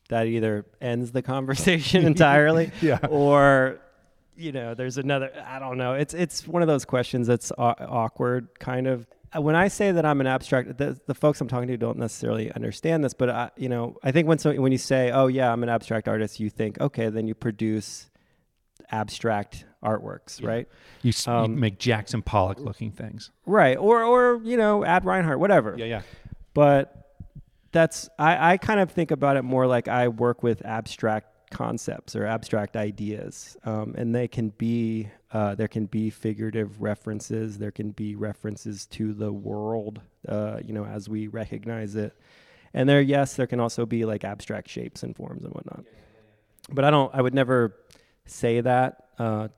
that 0.09 0.27
either 0.27 0.67
ends 0.81 1.13
the 1.13 1.23
conversation 1.35 2.05
entirely, 2.05 2.71
Yeah. 2.83 2.99
or 3.09 3.79
you 4.37 4.51
know, 4.51 4.75
there's 4.75 4.99
another. 4.99 5.31
I 5.47 5.59
don't 5.59 5.79
know. 5.79 5.93
It's 5.95 6.15
it's 6.15 6.49
one 6.49 6.63
of 6.63 6.69
those 6.69 6.85
questions 6.85 7.27
that's 7.27 7.53
aw- 7.59 7.75
awkward, 7.79 8.49
kind 8.59 8.87
of. 8.87 9.07
Uh, 9.35 9.41
When 9.43 9.55
I 9.55 9.69
say 9.69 9.93
that 9.93 10.05
I'm 10.05 10.21
an 10.21 10.27
abstract, 10.27 10.77
the, 10.79 10.99
the 11.07 11.15
folks 11.15 11.41
I'm 11.41 11.49
talking 11.49 11.69
to 11.69 11.77
don't 11.77 11.99
necessarily 11.99 12.51
understand 12.53 13.05
this, 13.05 13.15
but 13.15 13.31
I, 13.31 13.51
you 13.57 13.69
know, 13.69 13.97
I 14.03 14.11
think 14.11 14.27
when 14.29 14.39
so 14.39 14.53
when 14.55 14.73
you 14.73 14.79
say, 14.79 15.11
"Oh 15.13 15.27
yeah, 15.29 15.53
I'm 15.53 15.63
an 15.63 15.69
abstract 15.69 16.09
artist," 16.09 16.41
you 16.41 16.51
think, 16.51 16.81
okay, 16.81 17.09
then 17.11 17.27
you 17.29 17.35
produce 17.35 18.11
abstract 18.91 19.65
artworks, 19.83 20.41
Yeah. 20.41 20.49
right? 20.49 20.69
You, 21.03 21.11
s- 21.11 21.27
you 21.27 21.33
Um, 21.33 21.61
make 21.61 21.79
Jackson 21.79 22.23
Pollock 22.23 22.59
looking 22.61 22.93
things. 22.93 23.31
Right. 23.47 23.77
Or 23.77 24.03
or 24.05 24.41
you 24.45 24.57
know, 24.57 24.85
Ad 24.85 25.05
Reinhardt, 25.05 25.39
whatever. 25.41 25.75
Yeah, 25.77 25.87
yeah. 25.87 26.03
But 26.55 26.99
that's 27.73 28.09
I, 28.19 28.53
I 28.53 28.57
kind 28.59 28.81
of 28.81 28.91
think 28.91 29.11
about 29.11 29.37
it 29.37 29.43
more 29.43 29.67
like 29.67 29.89
I 29.89 30.09
work 30.09 30.43
with 30.43 30.65
abstract 30.65 31.29
concepts 31.51 32.17
or 32.17 32.25
abstract 32.27 32.77
ideas, 32.77 33.57
um, 33.65 33.95
and 33.97 34.15
they 34.15 34.29
can 34.29 34.51
be 34.59 35.09
uh, 35.33 35.55
there 35.55 35.69
can 35.69 35.87
be 35.87 36.11
figurative 36.11 36.81
references, 36.83 37.59
there 37.59 37.71
can 37.71 37.91
be 37.91 38.15
references 38.15 38.87
to 38.87 39.13
the 39.15 39.33
world, 39.33 40.01
uh, 40.29 40.61
you 40.65 40.73
know, 40.75 40.85
as 40.85 41.09
we 41.09 41.27
recognize 41.29 41.95
it, 41.97 42.15
and 42.75 42.89
there 42.89 43.01
yes, 43.03 43.35
there 43.37 43.47
can 43.47 43.61
also 43.61 43.85
be 43.87 44.05
like 44.05 44.25
abstract 44.25 44.69
shapes 44.69 45.03
and 45.03 45.17
forms 45.17 45.45
and 45.45 45.53
whatnot. 45.55 45.85
But 46.71 46.85
I 46.85 46.91
don't. 46.91 47.15
I 47.15 47.21
would 47.23 47.35
never 47.35 47.75
say 48.27 48.61
that. 48.61 49.07
Uh, 49.19 49.49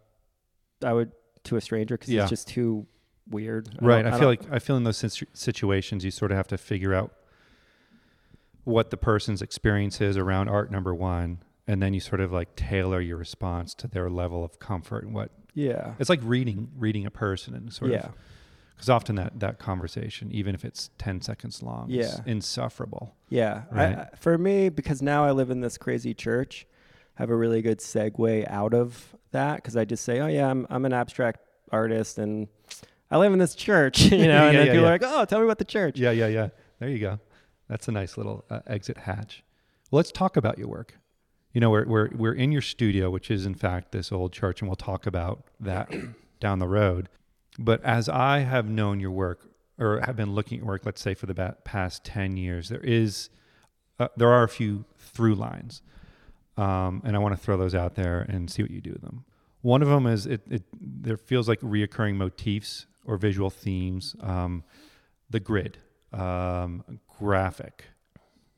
I 0.83 0.93
would 0.93 1.13
to 1.45 1.57
a 1.57 1.61
stranger 1.61 1.97
because 1.97 2.11
Yeah. 2.13 2.23
it's 2.23 2.31
just 2.31 2.49
too 2.49 2.87
weird. 3.29 3.69
I 3.81 3.85
Right. 3.85 4.07
I, 4.07 4.19
feel 4.19 4.29
like 4.29 4.51
I 4.51 4.59
feel 4.59 4.77
in 4.77 4.85
those 4.85 4.97
situ- 4.97 5.27
situations 5.35 6.05
you 6.05 6.11
sort 6.11 6.31
of 6.31 6.37
have 6.37 6.49
to 6.49 6.59
figure 6.59 6.95
out 6.95 7.13
what 8.65 8.91
the 8.91 8.97
person's 8.97 9.43
experience 9.43 10.01
is 10.01 10.17
around 10.17 10.49
art 10.49 10.71
number 10.71 10.95
one, 10.95 11.39
and 11.67 11.83
then 11.83 11.93
you 11.95 12.01
sort 12.01 12.21
of 12.21 12.33
like 12.33 12.57
tailor 12.57 13.01
your 13.01 13.17
response 13.17 13.75
to 13.75 13.89
their 13.89 14.09
level 14.09 14.43
of 14.45 14.59
comfort 14.59 15.05
and 15.05 15.15
what 15.15 15.31
yeah. 15.55 15.95
it's 15.99 16.09
like 16.11 16.21
reading 16.23 16.71
reading 16.77 17.05
a 17.07 17.11
person 17.11 17.55
and 17.55 17.73
sort 17.73 17.91
yeah. 17.91 17.99
of 18.07 18.13
because 18.75 18.89
often 18.89 19.17
that 19.17 19.39
that 19.41 19.59
conversation, 19.59 20.33
even 20.33 20.55
if 20.55 20.65
it's 20.65 20.91
ten 20.99 21.21
seconds 21.21 21.63
long, 21.63 21.91
is 21.91 22.15
Yeah. 22.17 22.23
insufferable. 22.27 23.15
Yeah. 23.29 23.63
Right. 23.71 23.99
I, 23.99 24.09
for 24.17 24.37
me, 24.39 24.69
because 24.69 25.01
now 25.03 25.25
I 25.25 25.31
live 25.33 25.51
in 25.51 25.61
this 25.61 25.77
crazy 25.79 26.15
church, 26.15 26.67
have 27.15 27.31
a 27.31 27.37
really 27.37 27.63
good 27.63 27.79
segue 27.79 28.49
out 28.51 28.75
of 28.75 29.15
that 29.33 29.57
because 29.57 29.77
I 29.77 29.85
just 29.85 30.05
say, 30.05 30.21
oh, 30.21 30.27
yeah, 30.27 30.51
I'm, 30.51 30.67
I'm 30.71 30.85
an 30.85 30.93
abstract 30.93 31.41
artist 31.71 32.19
and 32.19 32.49
I 33.11 33.19
live 33.19 33.33
in 33.33 33.39
this 33.39 33.55
church, 33.55 34.01
you 34.13 34.19
know, 34.19 34.25
Yeah, 34.27 34.45
and 34.47 34.57
then 34.57 34.67
yeah, 34.67 34.73
people 34.73 34.83
yeah. 34.83 34.89
are 34.89 34.93
like, 34.93 35.03
oh, 35.05 35.25
tell 35.25 35.39
me 35.39 35.45
about 35.45 35.59
the 35.59 35.65
church. 35.65 35.99
Yeah, 35.99 36.11
yeah, 36.11 36.29
yeah. 36.29 36.49
There 36.81 36.89
you 36.89 36.99
go. 36.99 37.21
That's 37.69 37.89
a 37.89 37.93
nice 37.93 38.17
little 38.17 38.45
uh, 38.51 38.61
exit 38.67 38.99
hatch. 38.99 39.43
Well, 39.91 39.99
let's 39.99 40.13
talk 40.13 40.37
about 40.37 40.59
your 40.59 40.69
work. 40.69 40.99
You 41.53 41.61
know, 41.61 41.71
we're, 41.71 41.87
we're, 41.87 42.09
we're 42.15 42.35
in 42.35 42.51
your 42.51 42.63
studio, 42.63 43.11
which 43.11 43.31
is 43.31 43.47
in 43.47 43.55
fact 43.55 43.93
this 43.93 44.11
old 44.11 44.33
church, 44.33 44.61
and 44.61 44.69
we'll 44.69 44.77
talk 44.77 45.07
about 45.07 45.45
that 45.61 45.93
down 46.41 46.59
the 46.59 46.67
road. 46.67 47.09
But 47.59 47.83
as 47.85 48.09
I 48.09 48.41
have 48.41 48.69
known 48.69 48.99
your 48.99 49.13
work 49.13 49.49
or 49.79 50.01
have 50.01 50.17
been 50.17 50.35
looking 50.35 50.59
at 50.59 50.65
work, 50.65 50.83
let's 50.85 51.01
say 51.01 51.15
for 51.15 51.27
the 51.27 51.55
past 51.65 52.05
10 52.05 52.37
years, 52.37 52.69
there 52.69 52.81
is, 52.81 53.31
uh, 54.01 54.09
there 54.17 54.31
are 54.31 54.43
a 54.43 54.49
few 54.49 54.85
through 54.99 55.37
lines. 55.37 55.81
Um, 56.57 57.03
and 57.05 57.17
I 57.17 57.19
want 57.19 57.37
to 57.37 57.43
throw 57.43 57.57
those 57.57 57.75
out 57.75 57.95
there 57.95 58.21
and 58.21 58.51
see 58.51 58.63
what 58.63 58.71
you 58.71 58.81
do 58.81 58.93
with 58.93 59.03
them. 59.03 59.25
One 59.63 59.83
of 59.83 59.89
them 59.89 60.07
is 60.07 60.27
it, 60.27 60.43
it 60.51 60.63
there 60.81 61.17
feels 61.17 61.49
like 61.49 61.61
reoccurring 61.61 62.17
motifs 62.17 62.87
or 63.05 63.17
visual 63.17 63.51
themes. 63.51 64.15
Um, 64.21 64.63
the 65.31 65.41
grid, 65.41 65.79
um, 66.13 66.85
graphic 67.19 67.87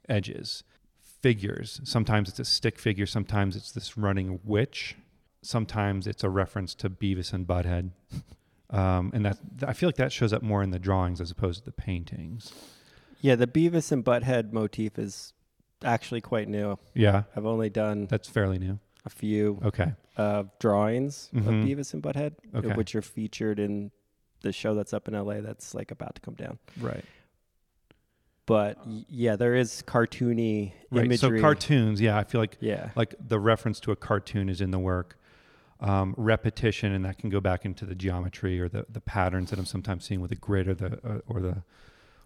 edges, 0.08 0.64
figures. 1.00 1.80
Sometimes 1.84 2.28
it's 2.28 2.38
a 2.38 2.44
stick 2.44 2.78
figure. 2.78 3.06
Sometimes 3.06 3.56
it's 3.56 3.72
this 3.72 3.96
running 3.96 4.40
witch. 4.44 4.96
Sometimes 5.42 6.06
it's 6.06 6.24
a 6.24 6.28
reference 6.28 6.74
to 6.76 6.90
Beavis 6.90 7.32
and 7.32 7.46
Butthead. 7.46 7.90
Um, 8.68 9.12
and 9.14 9.24
that 9.24 9.38
I 9.64 9.72
feel 9.72 9.88
like 9.88 9.94
that 9.94 10.10
shows 10.10 10.32
up 10.32 10.42
more 10.42 10.60
in 10.60 10.72
the 10.72 10.80
drawings 10.80 11.20
as 11.20 11.30
opposed 11.30 11.60
to 11.60 11.64
the 11.64 11.70
paintings. 11.70 12.52
Yeah. 13.20 13.36
The 13.36 13.46
Beavis 13.46 13.92
and 13.92 14.04
Butthead 14.04 14.52
motif 14.52 14.98
is 14.98 15.34
actually 15.84 16.20
quite 16.20 16.48
new. 16.48 16.78
Yeah, 16.94 17.24
I've 17.36 17.46
only 17.46 17.70
done 17.70 18.06
that's 18.06 18.28
fairly 18.28 18.58
new. 18.58 18.78
a 19.04 19.10
few 19.10 19.60
Okay. 19.64 19.92
uh, 20.16 20.44
drawings 20.58 21.30
Mhm. 21.34 21.40
of 21.46 21.54
Beavis 21.66 21.94
and 21.94 22.02
Butthead, 22.02 22.34
uh, 22.54 22.58
Okay. 22.58 22.74
which 22.74 22.94
are 22.94 23.02
featured 23.02 23.58
in 23.58 23.90
the 24.42 24.52
show 24.52 24.74
that's 24.74 24.92
up 24.92 25.06
in 25.08 25.14
LA 25.14 25.40
that's 25.40 25.74
like 25.74 25.90
about 25.90 26.14
to 26.16 26.20
come 26.20 26.34
down. 26.34 26.58
Right. 26.80 27.04
But 28.46 28.78
yeah, 29.08 29.34
there 29.36 29.54
is 29.54 29.82
cartoony 29.86 30.72
Right. 30.90 31.06
imagery. 31.06 31.38
So 31.38 31.40
cartoons, 31.40 32.00
yeah, 32.00 32.16
I 32.16 32.24
feel 32.24 32.40
like 32.40 32.56
yeah. 32.60 32.90
like 32.94 33.14
the 33.20 33.40
reference 33.40 33.80
to 33.80 33.92
a 33.92 33.96
cartoon 33.96 34.48
is 34.48 34.60
in 34.60 34.70
the 34.70 34.78
work. 34.78 35.18
Um, 35.78 36.14
repetition, 36.16 36.92
and 36.92 37.04
that 37.04 37.18
can 37.18 37.28
go 37.28 37.38
back 37.38 37.66
into 37.66 37.84
the 37.84 37.94
geometry 37.94 38.58
or 38.58 38.66
the, 38.66 38.86
the 38.88 39.00
patterns 39.00 39.50
that 39.50 39.58
I'm 39.58 39.66
sometimes 39.66 40.06
seeing 40.06 40.22
with 40.22 40.30
the 40.30 40.36
grid 40.36 40.68
or 40.68 40.74
the 40.74 40.98
uh, 41.06 41.20
or 41.26 41.40
the 41.40 41.64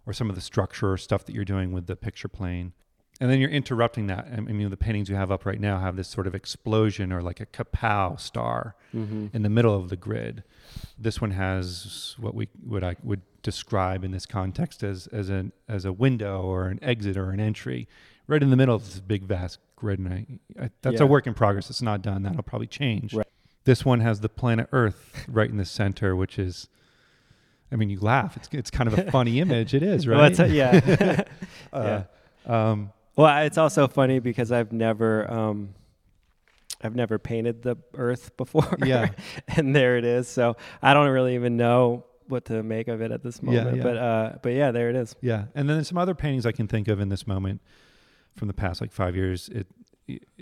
or 0.07 0.13
some 0.13 0.29
of 0.31 0.37
the 0.37 0.41
structure 0.41 0.93
or 0.93 0.97
stuff 0.97 1.25
that 1.25 1.35
you're 1.35 1.45
doing 1.45 1.73
with 1.73 1.87
the 1.87 1.97
picture 1.97 2.29
plane. 2.29 2.75
And 3.21 3.31
then 3.31 3.39
you're 3.39 3.51
interrupting 3.51 4.07
that. 4.07 4.29
I 4.35 4.41
mean, 4.41 4.71
the 4.71 4.77
paintings 4.79 5.11
you 5.11 5.15
have 5.15 5.31
up 5.31 5.45
right 5.45 5.61
now 5.61 5.79
have 5.79 5.95
this 5.97 6.09
sort 6.09 6.27
of 6.27 6.35
explosion 6.35 7.13
or 7.13 7.21
like 7.23 7.39
a 7.41 7.47
kapow 7.47 8.19
star 8.19 8.75
Mm-hmm. 8.95 9.29
in 9.33 9.43
the 9.43 9.49
middle 9.51 9.77
of 9.77 9.89
the 9.89 9.95
grid. 9.97 10.43
This 10.99 11.21
one 11.21 11.31
has 11.31 12.17
what 12.19 12.35
we 12.35 12.49
what 12.65 12.83
I 12.83 12.97
would 13.05 13.21
describe 13.43 14.03
in 14.03 14.11
this 14.11 14.27
context 14.27 14.83
as 14.83 15.07
as 15.09 15.29
an 15.29 15.53
as 15.69 15.85
a 15.85 15.93
window 15.93 16.43
or 16.43 16.67
an 16.67 16.81
exit 16.83 17.17
or 17.17 17.31
an 17.31 17.39
entry, 17.39 17.87
right 18.27 18.43
in 18.43 18.51
the 18.51 18.57
middle 18.57 18.75
of 18.75 18.85
this 18.85 18.99
big 18.99 19.23
vast 19.23 19.61
grid. 19.77 20.01
And 20.01 20.09
I, 20.59 20.65
I 20.65 20.71
that's 20.83 21.01
a 21.01 21.07
work 21.07 21.29
in 21.29 21.35
progress. 21.35 21.71
It's 21.71 21.83
not 21.83 22.03
done. 22.03 22.25
That'll 22.25 22.43
probably 22.43 22.67
change. 22.67 23.15
Right. 23.15 23.27
This 23.63 23.85
one 23.85 24.01
has 24.01 24.21
the 24.21 24.29
planet 24.29 24.69
Earth 24.73 25.27
right 25.29 25.49
in 25.49 25.57
the 25.59 25.65
center, 25.65 26.17
which 26.17 26.37
is. 26.37 26.67
I 27.71 27.77
mean, 27.77 27.91
you 27.91 28.01
laugh. 28.01 28.37
It's 28.37 28.49
it's 28.51 28.71
kind 28.73 28.93
of 28.93 28.99
a 28.99 29.09
funny 29.13 29.39
image. 29.39 29.73
It 29.75 29.85
is, 29.85 30.09
right? 30.09 30.37
Well, 30.37 30.47
a- 30.49 30.53
yeah. 30.53 31.23
Uh, 31.73 32.03
um, 32.47 32.91
Well, 33.17 33.45
it's 33.45 33.59
also 33.59 33.89
funny 33.89 34.19
because 34.19 34.53
I've 34.53 34.73
never 34.73 35.31
um 35.31 35.75
I've 36.83 36.95
never 36.95 37.19
painted 37.19 37.63
the 37.63 37.77
earth 37.95 38.35
before. 38.37 38.77
Yeah. 38.85 39.11
and 39.49 39.75
there 39.75 39.97
it 39.99 40.05
is. 40.05 40.29
So 40.29 40.57
I 40.83 40.95
don't 40.95 41.09
really 41.09 41.35
even 41.35 41.57
know 41.57 42.05
what 42.29 42.45
to 42.47 42.63
make 42.63 42.89
of 42.89 43.03
it 43.03 43.11
at 43.11 43.23
this 43.23 43.43
moment. 43.43 43.69
yeah. 43.69 43.75
yeah. 43.77 43.83
But 43.83 43.97
uh 43.97 44.33
but 44.43 44.51
yeah, 44.51 44.71
there 44.71 44.89
it 44.91 44.97
is. 44.97 45.15
Yeah, 45.21 45.45
and 45.55 45.69
then 45.69 45.77
there's 45.77 45.89
some 45.89 45.99
other 45.99 46.15
paintings 46.15 46.47
I 46.47 46.53
can 46.53 46.69
think 46.69 46.89
of 46.89 47.01
in 47.01 47.09
this 47.09 47.27
moment 47.27 47.61
from 48.37 48.49
the 48.49 48.55
past 48.55 48.81
like 48.81 48.93
five 48.93 49.17
years. 49.17 49.49
It 49.49 49.67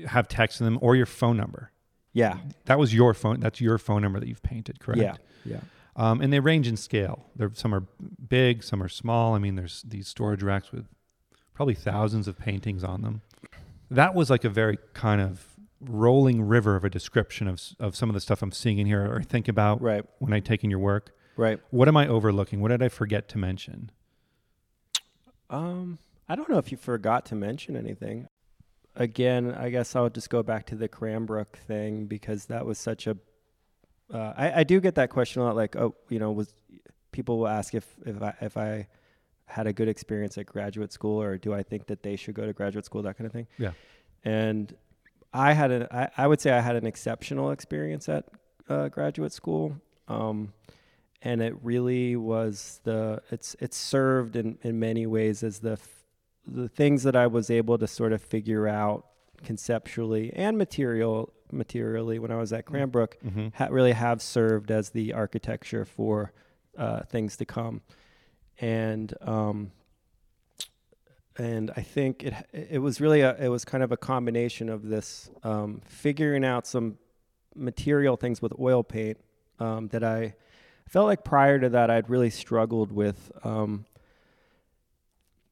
have 0.07 0.29
text 0.29 0.61
in 0.61 0.65
them 0.65 0.79
or 0.81 0.97
your 0.97 1.07
phone 1.07 1.37
number. 1.37 1.73
Yeah. 2.13 2.39
That 2.67 2.79
was 2.79 2.95
your 2.95 3.15
phone. 3.15 3.41
That's 3.41 3.61
your 3.61 3.79
phone 3.79 4.03
number 4.03 4.19
that 4.21 4.29
you've 4.29 4.43
painted, 4.43 4.81
correct? 4.81 5.01
Yeah. 5.01 5.15
Yeah. 5.45 5.61
Um, 5.97 6.21
and 6.21 6.33
they 6.33 6.41
range 6.41 6.69
in 6.69 6.77
scale. 6.77 7.27
There, 7.37 7.51
some 7.55 7.75
are 7.75 7.85
big, 8.29 8.63
some 8.63 8.83
are 8.83 8.89
small. 8.89 9.35
I 9.35 9.39
mean, 9.39 9.57
there's 9.57 9.83
these 9.87 10.09
storage 10.09 10.43
racks 10.43 10.73
with 10.73 10.87
probably 11.59 11.75
thousands 11.75 12.29
of 12.29 12.38
paintings 12.38 12.85
on 12.85 13.03
them. 13.03 13.21
That 13.91 14.15
was 14.15 14.31
like 14.31 14.45
a 14.45 14.49
very 14.49 14.79
kind 14.95 15.21
of 15.21 15.45
rolling 15.81 16.41
river 16.43 16.77
of 16.77 16.85
a 16.85 16.88
description 16.88 17.49
of 17.49 17.61
of 17.81 17.97
some 17.97 18.09
of 18.09 18.15
the 18.15 18.21
stuff 18.21 18.43
I'm 18.43 18.53
seeing 18.53 18.79
in 18.79 18.87
here 18.87 19.05
or 19.12 19.25
think 19.25 19.49
about 19.49 19.83
Right. 19.83 20.05
when 20.21 20.33
I 20.33 20.38
take 20.38 20.62
in 20.62 20.71
your 20.71 20.79
work. 20.79 21.11
Right. 21.37 21.59
What 21.71 21.88
am 21.88 21.97
I 21.97 22.07
overlooking? 22.07 22.61
What 22.61 22.69
did 22.69 22.81
I 22.81 22.88
forget 22.88 23.29
to 23.31 23.38
mention? 23.38 23.91
Um 25.50 25.99
I 26.29 26.37
don't 26.37 26.49
know 26.49 26.59
if 26.59 26.71
you 26.71 26.79
forgot 26.79 27.25
to 27.27 27.35
mention 27.35 27.75
anything. 27.77 28.29
Again, 28.95 29.53
I 29.53 29.69
guess 29.71 29.97
I'll 29.97 30.11
just 30.11 30.31
go 30.31 30.45
back 30.45 30.67
to 30.67 30.77
the 30.77 30.87
Cranbrook 30.87 31.57
thing 31.57 32.07
because 32.07 32.45
that 32.47 32.67
was 32.67 32.79
such 32.79 33.09
a. 33.09 33.17
Uh, 34.12 34.33
I, 34.37 34.61
I 34.61 34.65
do 34.65 34.81
get 34.81 34.95
that 34.95 35.11
question 35.11 35.43
a 35.43 35.45
lot. 35.47 35.57
Like, 35.57 35.75
oh, 35.75 35.97
you 36.09 36.21
know, 36.21 36.31
was 36.31 36.55
people 37.11 37.38
will 37.38 37.49
ask 37.49 37.75
if 37.75 37.87
if 38.07 38.23
I 38.23 38.35
if 38.43 38.57
I 38.57 38.87
had 39.49 39.67
a 39.67 39.73
good 39.73 39.88
experience 39.88 40.37
at 40.38 40.47
graduate 40.47 40.93
school 40.93 41.21
or 41.23 41.38
do 41.38 41.52
I 41.55 41.62
think 41.62 41.87
that 41.87 42.02
they 42.02 42.17
should 42.17 42.35
go 42.35 42.47
to 42.47 42.52
graduate 42.52 42.85
school, 42.85 43.02
that 43.02 43.17
kind 43.19 43.26
of 43.26 43.33
thing. 43.33 43.47
Yeah. 43.59 43.73
And 44.25 44.75
I 45.33 45.52
had 45.55 45.71
an 45.71 45.87
I, 45.90 46.09
I 46.17 46.26
would 46.26 46.40
say 46.40 46.50
I 46.52 46.61
had 46.61 46.76
an 46.76 46.87
exceptional 46.87 47.50
experience 47.50 48.09
at 48.09 48.25
uh, 48.69 48.88
graduate 48.88 49.33
school. 49.33 49.76
Um, 50.09 50.52
and 51.23 51.43
it 51.43 51.55
really 51.62 52.14
was 52.17 52.81
the 52.85 53.23
it's 53.31 53.57
it's 53.59 53.76
served 53.76 54.37
in 54.37 54.59
in 54.62 54.78
many 54.78 55.07
ways 55.07 55.43
as 55.43 55.59
the 55.61 55.73
f- 55.73 56.05
the 56.47 56.69
things 56.69 57.02
that 57.02 57.17
I 57.17 57.26
was 57.26 57.50
able 57.50 57.76
to 57.78 57.87
sort 57.87 58.12
of 58.12 58.23
figure 58.23 58.69
out 58.69 59.05
conceptually 59.45 60.33
and 60.35 60.57
material 60.59 61.33
materially 61.50 62.19
when 62.19 62.31
I 62.31 62.37
was 62.37 62.52
at 62.52 62.67
Cranbrook 62.67 63.17
Mm-hmm. 63.25 63.49
ha- 63.55 63.69
really 63.71 63.93
have 63.93 64.21
served 64.23 64.71
as 64.71 64.90
the 64.90 65.12
architecture 65.14 65.85
for 65.85 66.33
uh, 66.76 67.00
things 67.05 67.37
to 67.38 67.45
come, 67.45 67.81
and 68.61 69.15
um, 69.21 69.73
and 71.37 71.71
I 71.77 71.83
think 71.83 72.25
it 72.25 72.35
it 72.53 72.79
was 72.79 73.00
really 73.00 73.21
a 73.21 73.37
it 73.37 73.49
was 73.49 73.65
kind 73.65 73.83
of 73.83 73.93
a 73.93 73.97
combination 73.97 74.69
of 74.69 74.88
this 74.88 75.31
um, 75.45 75.81
figuring 75.85 76.45
out 76.45 76.67
some 76.67 76.99
material 77.55 78.17
things 78.17 78.43
with 78.43 78.53
oil 78.59 78.83
paint 78.83 79.19
um, 79.61 79.88
that 79.88 80.05
I 80.05 80.35
felt 80.88 81.07
like 81.07 81.25
prior 81.25 81.59
to 81.59 81.69
that 81.71 81.91
I'd 81.91 82.09
really 82.09 82.31
struggled 82.31 82.91
with 82.91 83.31
um, 83.45 83.85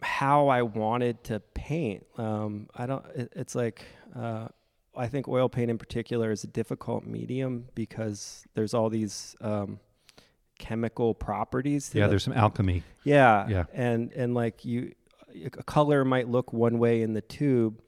how 0.03 0.49
I 0.49 0.63
wanted 0.63 1.23
to 1.25 1.41
paint. 1.55 2.07
Um, 2.17 2.69
I 2.75 2.87
don't. 2.87 3.05
It, 3.15 3.33
it's 3.37 3.55
like 3.55 3.85
uh, 4.15 4.49
I 4.97 5.09
think 5.09 5.29
oil 5.29 5.49
paint 5.49 5.71
in 5.71 5.79
particular 5.79 6.31
is 6.31 6.45
a 6.45 6.49
difficult 6.49 7.05
medium 7.05 7.67
because 7.75 8.45
there's 8.55 8.75
all 8.75 8.89
these 8.89 9.37
um, 9.41 9.79
chemical 10.59 11.15
properties. 11.15 11.91
Yeah, 11.95 12.05
the- 12.07 12.11
there's 12.11 12.25
some 12.25 12.33
alchemy. 12.35 12.83
yeah, 13.05 13.49
Yeah. 13.49 13.65
and 13.73 14.13
and 14.13 14.35
like 14.35 14.65
you, 14.65 14.93
a 15.45 15.51
color 15.63 16.05
might 16.05 16.29
look 16.29 16.53
one 16.53 16.79
way 16.79 17.03
in 17.03 17.13
the 17.13 17.21
tube, 17.23 17.81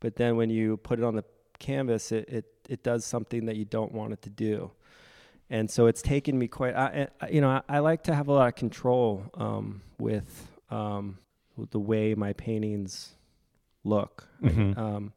but 0.00 0.16
then 0.16 0.36
when 0.36 0.50
you 0.50 0.76
put 0.78 0.98
it 0.98 1.04
on 1.04 1.14
the 1.16 1.24
canvas, 1.58 2.12
it, 2.12 2.28
it 2.28 2.44
it 2.68 2.82
does 2.82 3.04
something 3.04 3.46
that 3.46 3.56
you 3.56 3.64
don't 3.64 3.92
want 3.92 4.12
it 4.12 4.22
to 4.22 4.30
do. 4.30 4.70
And 5.50 5.70
so 5.70 5.86
it's 5.86 6.00
taken 6.00 6.38
me 6.38 6.48
quite, 6.48 6.74
I, 6.74 7.08
I, 7.20 7.28
you 7.28 7.42
know, 7.42 7.50
I, 7.50 7.60
I, 7.68 7.78
like 7.80 8.02
to 8.04 8.14
have 8.14 8.28
a 8.28 8.32
lot 8.32 8.48
of 8.48 8.54
control 8.54 9.26
um, 9.34 9.82
with, 9.98 10.48
um, 10.70 11.18
with 11.56 11.70
the 11.70 11.78
way 11.78 12.14
my 12.14 12.32
paintings 12.32 13.12
look 13.84 14.26
Mhm. 14.42 14.78
um, 14.78 15.12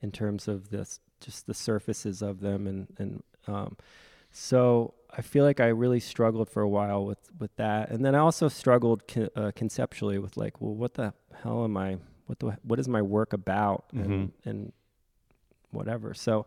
in 0.00 0.10
terms 0.10 0.48
of 0.48 0.70
this, 0.70 1.00
just 1.20 1.46
the 1.46 1.52
surfaces 1.52 2.22
of 2.22 2.40
them. 2.40 2.66
And, 2.66 2.86
and 2.98 3.22
um, 3.46 3.76
so 4.32 4.94
I 5.10 5.22
feel 5.22 5.44
like 5.44 5.60
I 5.60 5.68
really 5.68 6.00
struggled 6.00 6.48
for 6.48 6.62
a 6.62 6.68
while 6.68 7.04
with, 7.04 7.18
with 7.38 7.54
that. 7.56 7.90
And 7.90 8.04
then 8.04 8.14
I 8.14 8.18
also 8.18 8.48
struggled 8.48 9.08
con- 9.08 9.30
uh, 9.34 9.52
conceptually 9.54 10.18
with 10.18 10.36
like, 10.36 10.60
well, 10.60 10.74
what 10.74 10.94
the 10.94 11.14
hell 11.42 11.64
am 11.64 11.76
I, 11.76 11.96
what 12.26 12.38
the, 12.38 12.58
what 12.62 12.78
is 12.78 12.88
my 12.88 13.02
work 13.02 13.32
about? 13.32 13.86
And, 13.92 14.32
and 14.44 14.72
whatever. 15.70 16.14
So, 16.14 16.46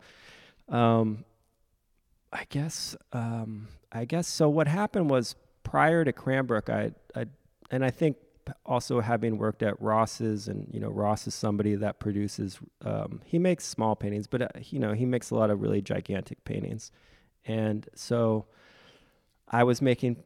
um, 0.68 1.24
I 2.32 2.44
guess, 2.48 2.96
um, 3.12 3.68
I 3.90 4.04
guess, 4.04 4.26
so 4.26 4.48
what 4.48 4.68
happened 4.68 5.10
was 5.10 5.34
prior 5.64 6.04
to 6.04 6.12
Cranbrook, 6.12 6.70
I, 6.70 6.92
I, 7.14 7.26
and 7.70 7.84
I 7.84 7.90
think 7.90 8.16
also 8.64 9.00
having 9.00 9.38
worked 9.38 9.62
at 9.62 9.80
Ross's 9.80 10.48
and, 10.48 10.66
you 10.72 10.80
know, 10.80 10.88
Ross 10.88 11.26
is 11.26 11.34
somebody 11.34 11.74
that 11.74 11.98
produces, 12.00 12.58
um, 12.84 13.20
he 13.24 13.38
makes 13.38 13.64
small 13.64 13.94
paintings, 13.94 14.26
but, 14.26 14.42
uh, 14.42 14.48
you 14.64 14.78
know, 14.78 14.92
he 14.94 15.04
makes 15.04 15.30
a 15.30 15.34
lot 15.34 15.50
of 15.50 15.60
really 15.60 15.82
gigantic 15.82 16.42
paintings. 16.44 16.90
And 17.46 17.88
so 17.94 18.46
I 19.48 19.64
was 19.64 19.82
making, 19.82 20.22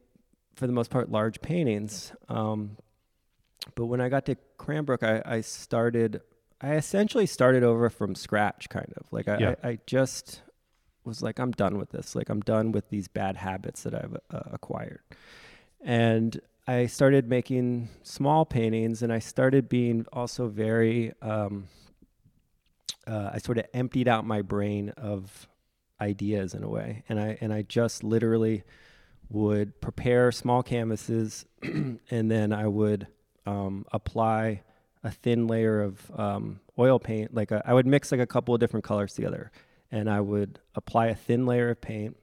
for 0.55 0.67
the 0.67 0.73
most 0.73 0.89
part, 0.89 1.11
large 1.11 1.41
paintings. 1.41 2.13
Um, 2.29 2.77
but 3.75 3.85
when 3.85 4.01
I 4.01 4.09
got 4.09 4.25
to 4.27 4.35
Cranbrook, 4.57 5.03
I, 5.03 5.21
I 5.25 5.41
started, 5.41 6.21
I 6.61 6.75
essentially 6.75 7.25
started 7.25 7.63
over 7.63 7.89
from 7.89 8.15
scratch, 8.15 8.69
kind 8.69 8.93
of. 8.97 9.05
Like 9.11 9.27
I, 9.27 9.37
Yeah. 9.37 9.55
I, 9.63 9.69
I 9.69 9.79
just 9.85 10.41
was 11.03 11.21
like, 11.21 11.39
I'm 11.39 11.51
done 11.51 11.77
with 11.77 11.89
this. 11.89 12.15
Like 12.15 12.29
I'm 12.29 12.41
done 12.41 12.71
with 12.71 12.89
these 12.89 13.07
bad 13.07 13.37
habits 13.37 13.83
that 13.83 13.93
I've 13.95 14.17
uh, 14.31 14.49
acquired. 14.51 15.01
And 15.81 16.39
I 16.67 16.87
started 16.87 17.29
making 17.29 17.89
small 18.03 18.45
paintings, 18.45 19.01
and 19.01 19.13
I 19.13 19.19
started 19.19 19.69
being 19.69 20.05
also 20.11 20.47
very. 20.47 21.13
Um, 21.21 21.67
uh, 23.05 23.31
I 23.33 23.37
sort 23.37 23.57
of 23.57 23.65
emptied 23.73 24.09
out 24.09 24.25
my 24.25 24.41
brain 24.41 24.89
of 24.97 25.47
ideas 26.01 26.53
in 26.53 26.63
a 26.63 26.69
way, 26.69 27.03
and 27.09 27.19
I 27.19 27.37
and 27.41 27.51
I 27.53 27.61
just 27.63 28.03
literally 28.03 28.63
would 29.29 29.79
prepare 29.81 30.31
small 30.31 30.63
canvases, 30.63 31.45
and 31.63 31.99
then 32.31 32.53
I 32.53 32.67
would 32.67 33.07
um, 33.45 33.85
apply 33.91 34.63
a 35.03 35.11
thin 35.11 35.47
layer 35.47 35.81
of 35.81 36.11
um, 36.19 36.59
oil 36.79 36.99
paint. 36.99 37.33
Like 37.33 37.51
a, 37.51 37.61
I 37.65 37.73
would 37.73 37.85
mix 37.87 38.11
like 38.11 38.21
a 38.21 38.27
couple 38.27 38.53
of 38.53 38.59
different 38.59 38.83
colors 38.85 39.13
together, 39.13 39.51
and 39.91 40.09
I 40.09 40.21
would 40.21 40.59
apply 40.75 41.07
a 41.07 41.15
thin 41.15 41.45
layer 41.45 41.69
of 41.69 41.81
paint, 41.81 42.15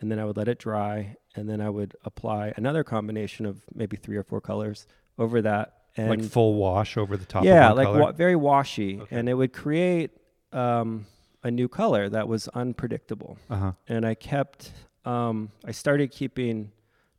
and 0.00 0.10
then 0.10 0.18
I 0.18 0.24
would 0.24 0.36
let 0.36 0.48
it 0.48 0.58
dry, 0.58 1.16
and 1.36 1.48
then 1.48 1.60
I 1.60 1.70
would 1.70 1.94
apply 2.04 2.52
another 2.56 2.84
combination 2.84 3.46
of 3.46 3.62
maybe 3.74 3.96
three 3.96 4.16
or 4.16 4.22
four 4.24 4.40
colors 4.40 4.86
over 5.18 5.42
that. 5.42 5.74
And 5.96 6.08
like 6.10 6.24
full 6.24 6.54
wash 6.54 6.96
over 6.96 7.16
the 7.16 7.24
top. 7.24 7.44
yeah, 7.44 7.70
of 7.70 7.76
like 7.76 7.86
color? 7.86 8.00
wa- 8.00 8.12
very 8.12 8.34
washy, 8.34 9.00
Okay. 9.00 9.16
and 9.16 9.28
it 9.28 9.34
would 9.34 9.52
create 9.52 10.10
um, 10.52 11.06
a 11.44 11.50
new 11.50 11.68
color 11.68 12.08
that 12.08 12.26
was 12.26 12.48
unpredictable. 12.48 13.38
Uh-huh. 13.48 13.72
And 13.86 14.04
I 14.04 14.14
kept, 14.14 14.72
um, 15.04 15.52
I 15.64 15.70
started 15.70 16.10
keeping 16.10 16.72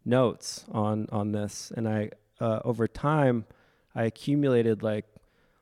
notes 0.04 0.66
on 0.72 1.08
on 1.12 1.32
this, 1.32 1.72
and 1.76 1.88
I 1.88 2.10
uh, 2.42 2.60
over 2.66 2.88
time, 2.88 3.46
I 3.94 4.04
accumulated 4.04 4.84
like 4.84 5.06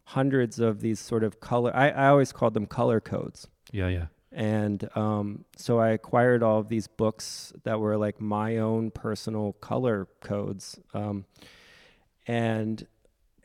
hundreds 0.05 0.59
of 0.59 0.81
these 0.81 0.99
sort 0.99 1.23
of 1.23 1.39
color. 1.39 1.71
I, 1.75 1.89
I 1.89 2.07
always 2.07 2.31
called 2.31 2.53
them 2.53 2.65
color 2.65 2.99
codes. 2.99 3.47
Yeah, 3.71 3.89
yeah. 3.89 4.07
And 4.31 4.89
um, 4.95 5.45
so 5.55 5.79
I 5.79 5.89
acquired 5.89 6.41
all 6.41 6.59
of 6.59 6.67
these 6.67 6.87
books 6.87 7.53
that 7.63 7.79
were 7.79 7.97
like 7.97 8.19
my 8.19 8.57
own 8.57 8.89
personal 8.89 9.53
color 9.53 10.07
codes. 10.21 10.79
Um, 10.93 11.25
and 12.25 12.87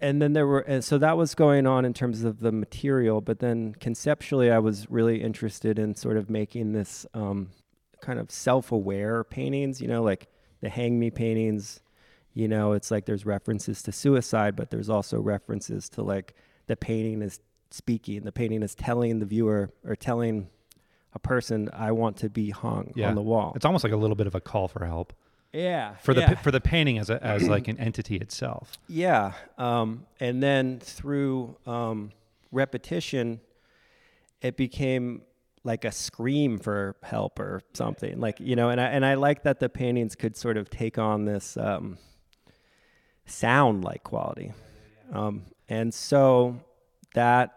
and 0.01 0.21
then 0.23 0.33
there 0.33 0.47
were 0.47 0.61
and 0.61 0.85
so 0.85 0.99
that 0.99 1.17
was 1.17 1.35
going 1.35 1.67
on 1.67 1.85
in 1.85 1.93
terms 1.93 2.25
of 2.25 2.41
the 2.41 2.53
material 2.53 3.21
but 3.21 3.39
then 3.41 3.75
conceptually 3.81 4.51
i 4.51 4.59
was 4.59 4.89
really 4.91 5.23
interested 5.23 5.79
in 5.79 5.95
sort 5.95 6.17
of 6.17 6.31
making 6.31 6.73
this 6.73 7.05
um, 7.15 7.49
kind 8.01 8.19
of 8.19 8.31
self-aware 8.31 9.25
paintings 9.25 9.81
you 9.81 9.89
know 9.89 10.03
like 10.03 10.29
the 10.61 10.69
hang 10.69 10.99
me 10.99 11.11
paintings. 11.11 11.81
You 12.35 12.47
know 12.49 12.73
it's 12.73 12.91
like 12.93 13.05
there's 13.07 13.27
references 13.27 13.83
to 13.83 13.93
suicide 13.93 14.55
but 14.55 14.71
there's 14.71 14.89
also 14.89 15.21
references 15.21 15.89
to 15.91 16.03
like 16.03 16.35
the 16.69 16.77
painting 16.77 17.21
is 17.23 17.41
speaking 17.71 18.23
the 18.23 18.31
painting 18.33 18.63
is 18.63 18.75
telling 18.77 19.19
the 19.19 19.27
viewer 19.27 19.71
or 19.85 19.97
telling 19.97 20.49
a 21.15 21.19
person 21.19 21.69
i 21.73 21.91
want 21.91 22.17
to 22.19 22.29
be 22.29 22.51
hung 22.51 22.93
Yeah. 22.95 23.09
on 23.09 23.15
the 23.17 23.23
wall. 23.23 23.53
It's 23.57 23.65
almost 23.65 23.83
like 23.83 23.93
a 23.93 23.97
little 23.97 24.15
bit 24.15 24.27
of 24.29 24.35
a 24.37 24.41
call 24.41 24.69
for 24.69 24.85
help 24.87 25.13
yeah 25.53 25.97
for 25.97 26.15
the 26.15 26.21
yeah. 26.21 26.35
for 26.37 26.51
the 26.51 26.61
painting 26.61 26.99
as 26.99 27.11
a, 27.11 27.23
as 27.25 27.49
like 27.49 27.69
an 27.69 27.79
entity 27.79 28.17
itself. 28.17 28.77
Yeah. 28.89 29.33
Um, 29.57 30.07
and 30.21 30.43
then 30.43 30.79
through 30.81 31.57
um, 31.67 32.13
repetition, 32.53 33.41
it 34.41 34.57
became 34.57 35.23
like 35.65 35.85
a 35.85 35.93
scream 35.93 36.59
for 36.59 36.97
help 37.03 37.39
or 37.39 37.63
something. 37.75 38.21
Like, 38.21 38.41
you 38.41 38.57
know, 38.57 38.71
and 38.71 38.81
I, 38.81 38.87
and 38.87 39.05
I 39.05 39.15
like 39.15 39.43
that 39.43 39.61
the 39.61 39.69
paintings 39.69 40.15
could 40.15 40.37
sort 40.37 40.57
of 40.57 40.71
take 40.71 40.99
on 40.99 41.25
this 41.25 41.57
um, 41.57 41.99
sound 43.27 43.85
like 43.85 44.03
quality. 44.03 44.53
Um, 45.13 45.43
and 45.69 45.93
so 45.93 46.61
that 47.15 47.55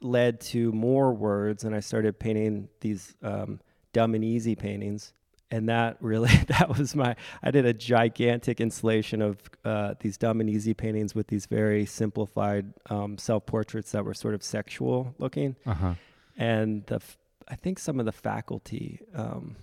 led 0.00 0.40
to 0.40 0.72
more 0.72 1.14
words, 1.14 1.64
and 1.64 1.74
I 1.74 1.80
started 1.80 2.18
painting 2.18 2.68
these 2.80 3.14
um, 3.22 3.60
dumb 3.92 4.14
and 4.14 4.24
easy 4.24 4.54
paintings. 4.54 5.12
And 5.50 5.68
that 5.68 5.98
really, 6.00 6.34
that 6.48 6.68
was 6.76 6.96
my, 6.96 7.16
I 7.42 7.50
did 7.50 7.66
a 7.66 7.72
gigantic 7.72 8.60
installation 8.60 9.22
of 9.22 9.38
uh, 9.64 9.94
these 10.00 10.16
dumb 10.16 10.40
and 10.40 10.48
easy 10.50 10.74
paintings 10.74 11.14
with 11.14 11.28
these 11.28 11.46
very 11.46 11.86
simplified 11.86 12.72
um, 12.90 13.18
self 13.18 13.46
portraits 13.46 13.92
that 13.92 14.04
were 14.04 14.14
sort 14.14 14.34
of 14.34 14.42
sexual 14.42 15.14
looking. 15.18 15.56
Uh-huh. 15.66 15.94
And 16.36 16.84
the, 16.86 17.00
I 17.46 17.56
think 17.56 17.78
some 17.78 18.00
of 18.00 18.06
the 18.06 18.12
faculty 18.12 19.00
um, 19.14 19.56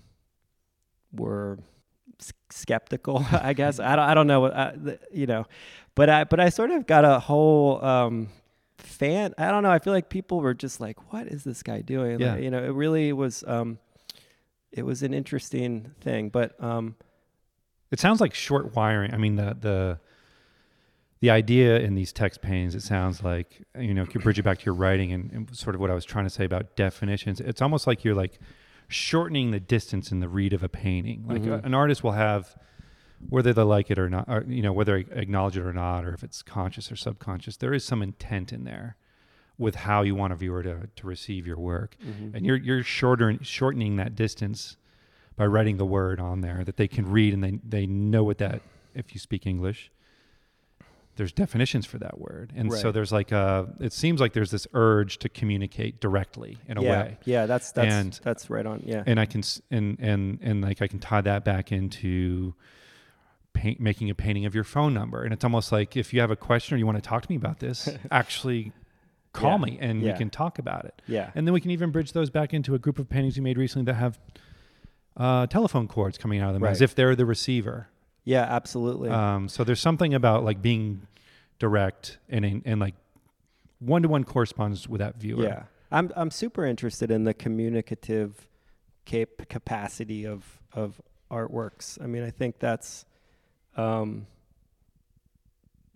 were 1.11 1.59
s- 2.19 2.31
skeptical, 2.49 3.25
I 3.31 3.53
guess. 3.53 3.79
I 3.79 3.95
don't, 3.95 4.05
I 4.05 4.13
don't 4.13 4.27
know 4.27 4.39
what, 4.41 4.53
uh, 4.53 4.71
the, 4.75 4.99
you 5.11 5.25
know, 5.25 5.45
but 5.95 6.09
I, 6.09 6.23
but 6.23 6.39
I 6.39 6.49
sort 6.49 6.71
of 6.71 6.87
got 6.87 7.03
a 7.03 7.19
whole 7.19 7.83
um, 7.83 8.29
fan. 8.77 9.33
I 9.37 9.49
don't 9.51 9.63
know. 9.63 9.71
I 9.71 9.79
feel 9.79 9.93
like 9.93 10.09
people 10.09 10.39
were 10.39 10.53
just 10.53 10.79
like, 10.79 11.11
what 11.11 11.27
is 11.27 11.43
this 11.43 11.63
guy 11.63 11.81
doing? 11.81 12.19
Yeah. 12.19 12.35
Like, 12.35 12.43
you 12.43 12.51
know, 12.51 12.63
it 12.63 12.71
really 12.71 13.11
was, 13.11 13.43
um, 13.45 13.79
it 14.71 14.83
was 14.83 15.03
an 15.03 15.13
interesting 15.13 15.91
thing, 16.01 16.29
but 16.29 16.61
um, 16.63 16.95
It 17.91 17.99
sounds 17.99 18.21
like 18.21 18.33
short 18.33 18.75
wiring. 18.75 19.13
I 19.13 19.17
mean, 19.17 19.35
the 19.35 19.55
the 19.59 19.99
the 21.19 21.29
idea 21.29 21.79
in 21.79 21.93
these 21.93 22.11
text 22.11 22.41
paintings, 22.41 22.73
it 22.73 22.81
sounds 22.81 23.21
like 23.23 23.63
you 23.79 23.93
know, 23.93 24.05
could 24.05 24.23
bridge 24.23 24.39
it 24.39 24.43
back 24.43 24.57
to 24.59 24.65
your 24.65 24.73
writing 24.73 25.11
and, 25.11 25.31
and 25.31 25.55
sort 25.55 25.75
of 25.75 25.81
what 25.81 25.91
I 25.91 25.93
was 25.93 26.05
trying 26.05 26.25
to 26.25 26.29
say 26.31 26.45
about 26.45 26.75
definitions. 26.75 27.39
It's 27.39 27.61
almost 27.61 27.85
like 27.85 28.03
you're 28.03 28.15
like 28.15 28.39
shortening 28.87 29.51
the 29.51 29.59
distance 29.59 30.11
in 30.11 30.19
the 30.19 30.27
read 30.27 30.51
of 30.53 30.63
a 30.63 30.69
painting. 30.69 31.25
Like 31.27 31.43
Mhm. 31.43 31.61
a- 31.63 31.65
an 31.65 31.73
artist 31.73 32.03
will 32.03 32.13
have 32.13 32.55
whether 33.29 33.53
they 33.53 33.61
like 33.61 33.91
it 33.91 33.99
or 33.99 34.09
not, 34.09 34.25
or, 34.27 34.43
you 34.47 34.63
know, 34.63 34.73
whether 34.73 35.01
they 35.03 35.11
acknowledge 35.21 35.55
it 35.55 35.61
or 35.61 35.71
not, 35.73 36.03
or 36.03 36.13
if 36.13 36.23
it's 36.23 36.41
conscious 36.41 36.91
or 36.91 36.95
subconscious, 36.95 37.55
there 37.57 37.71
is 37.73 37.85
some 37.85 38.01
intent 38.01 38.51
in 38.51 38.63
there 38.63 38.95
with 39.61 39.75
how 39.75 40.01
you 40.01 40.15
want 40.15 40.33
a 40.33 40.35
viewer 40.35 40.63
to, 40.63 40.89
to 40.95 41.07
receive 41.07 41.45
your 41.45 41.57
work. 41.57 41.95
Mm-hmm. 42.03 42.35
And 42.35 42.45
you're 42.45 42.57
you're 42.57 42.83
shorter 42.83 43.37
shortening 43.43 43.95
that 43.97 44.15
distance 44.15 44.75
by 45.37 45.45
writing 45.45 45.77
the 45.77 45.85
word 45.85 46.19
on 46.19 46.41
there 46.41 46.63
that 46.65 46.77
they 46.77 46.87
can 46.87 47.09
read 47.09 47.33
and 47.33 47.43
they 47.43 47.59
they 47.63 47.85
know 47.85 48.23
what 48.23 48.39
that 48.39 48.61
if 48.95 49.13
you 49.13 49.19
speak 49.19 49.45
English. 49.45 49.91
There's 51.17 51.33
definitions 51.33 51.85
for 51.85 51.97
that 51.99 52.19
word. 52.19 52.53
And 52.55 52.73
so 52.73 52.91
there's 52.91 53.11
like 53.11 53.31
a 53.31 53.67
it 53.79 53.93
seems 53.93 54.19
like 54.19 54.33
there's 54.33 54.49
this 54.49 54.65
urge 54.73 55.19
to 55.19 55.29
communicate 55.29 55.99
directly 56.01 56.57
in 56.67 56.77
a 56.77 56.81
yeah, 56.81 56.89
way. 56.89 57.17
yeah, 57.25 57.45
that's 57.45 57.71
that's 57.71 57.93
And- 57.93 58.19
that's 58.23 58.49
right 58.49 58.65
on. 58.65 58.81
Yeah, 58.85 59.03
And 59.05 59.19
I 59.19 59.25
can 59.25 59.43
and 59.69 59.99
and 59.99 60.39
and 60.41 60.61
like 60.61 60.81
I 60.81 60.87
can 60.87 60.99
tie 60.99 61.21
that 61.21 61.45
back 61.45 61.71
into 61.71 62.55
paint, 63.53 63.79
making 63.79 64.09
a 64.09 64.15
painting 64.15 64.45
of 64.45 64.55
your 64.55 64.63
phone 64.63 64.93
number. 64.93 65.23
And 65.23 65.33
it's 65.33 65.43
almost 65.43 65.71
like 65.71 65.95
if 65.95 66.13
you 66.13 66.21
have 66.21 66.31
a 66.31 66.35
question 66.35 66.75
or 66.75 66.77
you 66.79 66.85
want 66.85 66.97
to 66.97 67.07
talk 67.07 67.21
to 67.23 67.29
me 67.29 67.35
about 67.35 67.59
this, 67.59 67.89
actually 68.11 68.71
call 69.33 69.51
Yeah. 69.59 69.65
me 69.65 69.77
and 69.79 70.01
Yeah. 70.01 70.11
we 70.11 70.17
can 70.17 70.29
talk 70.29 70.59
about 70.59 70.85
it. 70.85 71.01
yeah, 71.07 71.31
And 71.35 71.47
then 71.47 71.53
we 71.53 71.61
can 71.61 71.71
even 71.71 71.91
bridge 71.91 72.11
those 72.13 72.29
back 72.29 72.53
into 72.53 72.75
a 72.75 72.79
group 72.79 72.99
of 72.99 73.09
paintings 73.09 73.37
we 73.37 73.41
made 73.43 73.57
recently 73.57 73.85
that 73.85 73.95
have 73.95 74.19
uh, 75.17 75.45
telephone 75.47 75.87
cords 75.87 76.17
coming 76.17 76.39
out 76.41 76.49
of 76.49 76.53
them 76.55 76.63
as 76.63 76.81
if 76.81 76.95
they're 76.95 77.15
the 77.15 77.25
receiver. 77.25 77.87
yeah, 78.23 78.43
absolutely. 78.43 79.09
Um, 79.09 79.49
so 79.49 79.63
there's 79.63 79.79
something 79.81 80.13
about 80.13 80.43
like 80.43 80.61
being 80.61 81.07
direct 81.59 82.17
and 82.29 82.43
and, 82.45 82.61
and 82.65 82.79
like 82.79 82.95
one 83.79 84.01
to 84.03 84.07
one 84.07 84.23
correspondence 84.23 84.87
with 84.87 84.99
that 84.99 85.17
viewer. 85.17 85.43
Yeah, 85.43 85.63
I'm 85.91 86.11
I'm 86.15 86.31
super 86.31 86.65
interested 86.65 87.11
in 87.11 87.23
the 87.25 87.33
communicative 87.33 88.47
cap- 89.05 89.47
capacity 89.49 90.25
of 90.25 90.59
of 90.73 91.01
artworks. 91.29 92.01
I 92.01 92.07
mean, 92.07 92.23
I 92.23 92.29
think 92.31 92.59
that's, 92.59 93.05
um, 93.75 94.27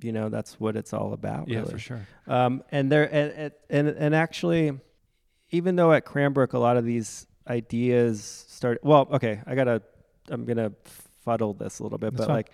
you 0.06 0.12
know, 0.12 0.30
that's 0.30 0.60
what 0.60 0.76
it's 0.76 0.94
all 0.94 1.12
about. 1.14 1.48
Yeah, 1.50 1.60
really. 1.60 1.72
for 1.72 1.80
sure. 1.80 2.08
Um, 2.28 2.64
and 2.72 2.92
there 2.92 3.04
and, 3.14 3.32
and 3.34 3.52
and 3.70 3.88
and 3.90 4.16
actually, 4.16 4.80
even 5.52 5.76
though 5.76 5.92
at 5.92 6.06
Cranbrook 6.06 6.54
a 6.54 6.60
lot 6.60 6.78
of 6.78 6.86
these 6.86 7.28
ideas 7.48 8.46
start. 8.48 8.80
Well, 8.84 9.08
okay, 9.12 9.42
I 9.46 9.56
gotta. 9.56 9.82
I'm 10.30 10.46
gonna 10.46 10.72
fuddle 11.24 11.54
this 11.54 11.80
a 11.80 11.84
little 11.84 11.98
bit, 12.00 12.12
That's 12.14 12.22
but 12.22 12.28
fine. 12.28 12.36
like, 12.36 12.52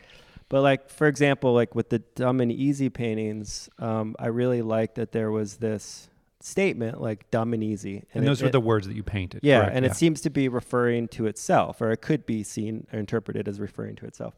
but 0.50 0.62
like 0.62 0.90
for 0.90 1.08
example, 1.08 1.54
like 1.54 1.74
with 1.76 1.90
the 1.90 2.00
dumb 2.00 2.42
and 2.42 2.52
easy 2.52 2.90
paintings, 2.90 3.70
um, 3.80 4.16
I 4.20 4.28
really 4.28 4.62
liked 4.62 4.96
that 4.96 5.12
there 5.12 5.32
was 5.32 5.58
this 5.58 6.10
statement 6.42 7.00
like 7.00 7.30
dumb 7.32 7.54
and 7.54 7.64
easy, 7.64 8.04
And, 8.14 8.24
it- 8.24 8.28
those 8.28 8.42
were 8.42 8.48
it- 8.50 8.52
the 8.52 8.60
words 8.60 8.88
that 8.88 8.96
you 8.96 9.04
painted. 9.04 9.42
yeah, 9.44 9.60
correct? 9.62 9.76
and 9.76 9.86
it 9.86 9.96
seems 9.96 10.22
to 10.22 10.30
be 10.30 10.50
referring 10.50 11.08
to 11.10 11.28
itself, 11.28 11.82
or 11.82 11.92
it 11.92 12.02
could 12.02 12.26
be 12.26 12.44
seen 12.44 12.88
or 12.92 13.00
interpreted 13.00 13.48
as 13.48 13.60
referring 13.60 13.96
to 13.98 14.06
itself. 14.06 14.34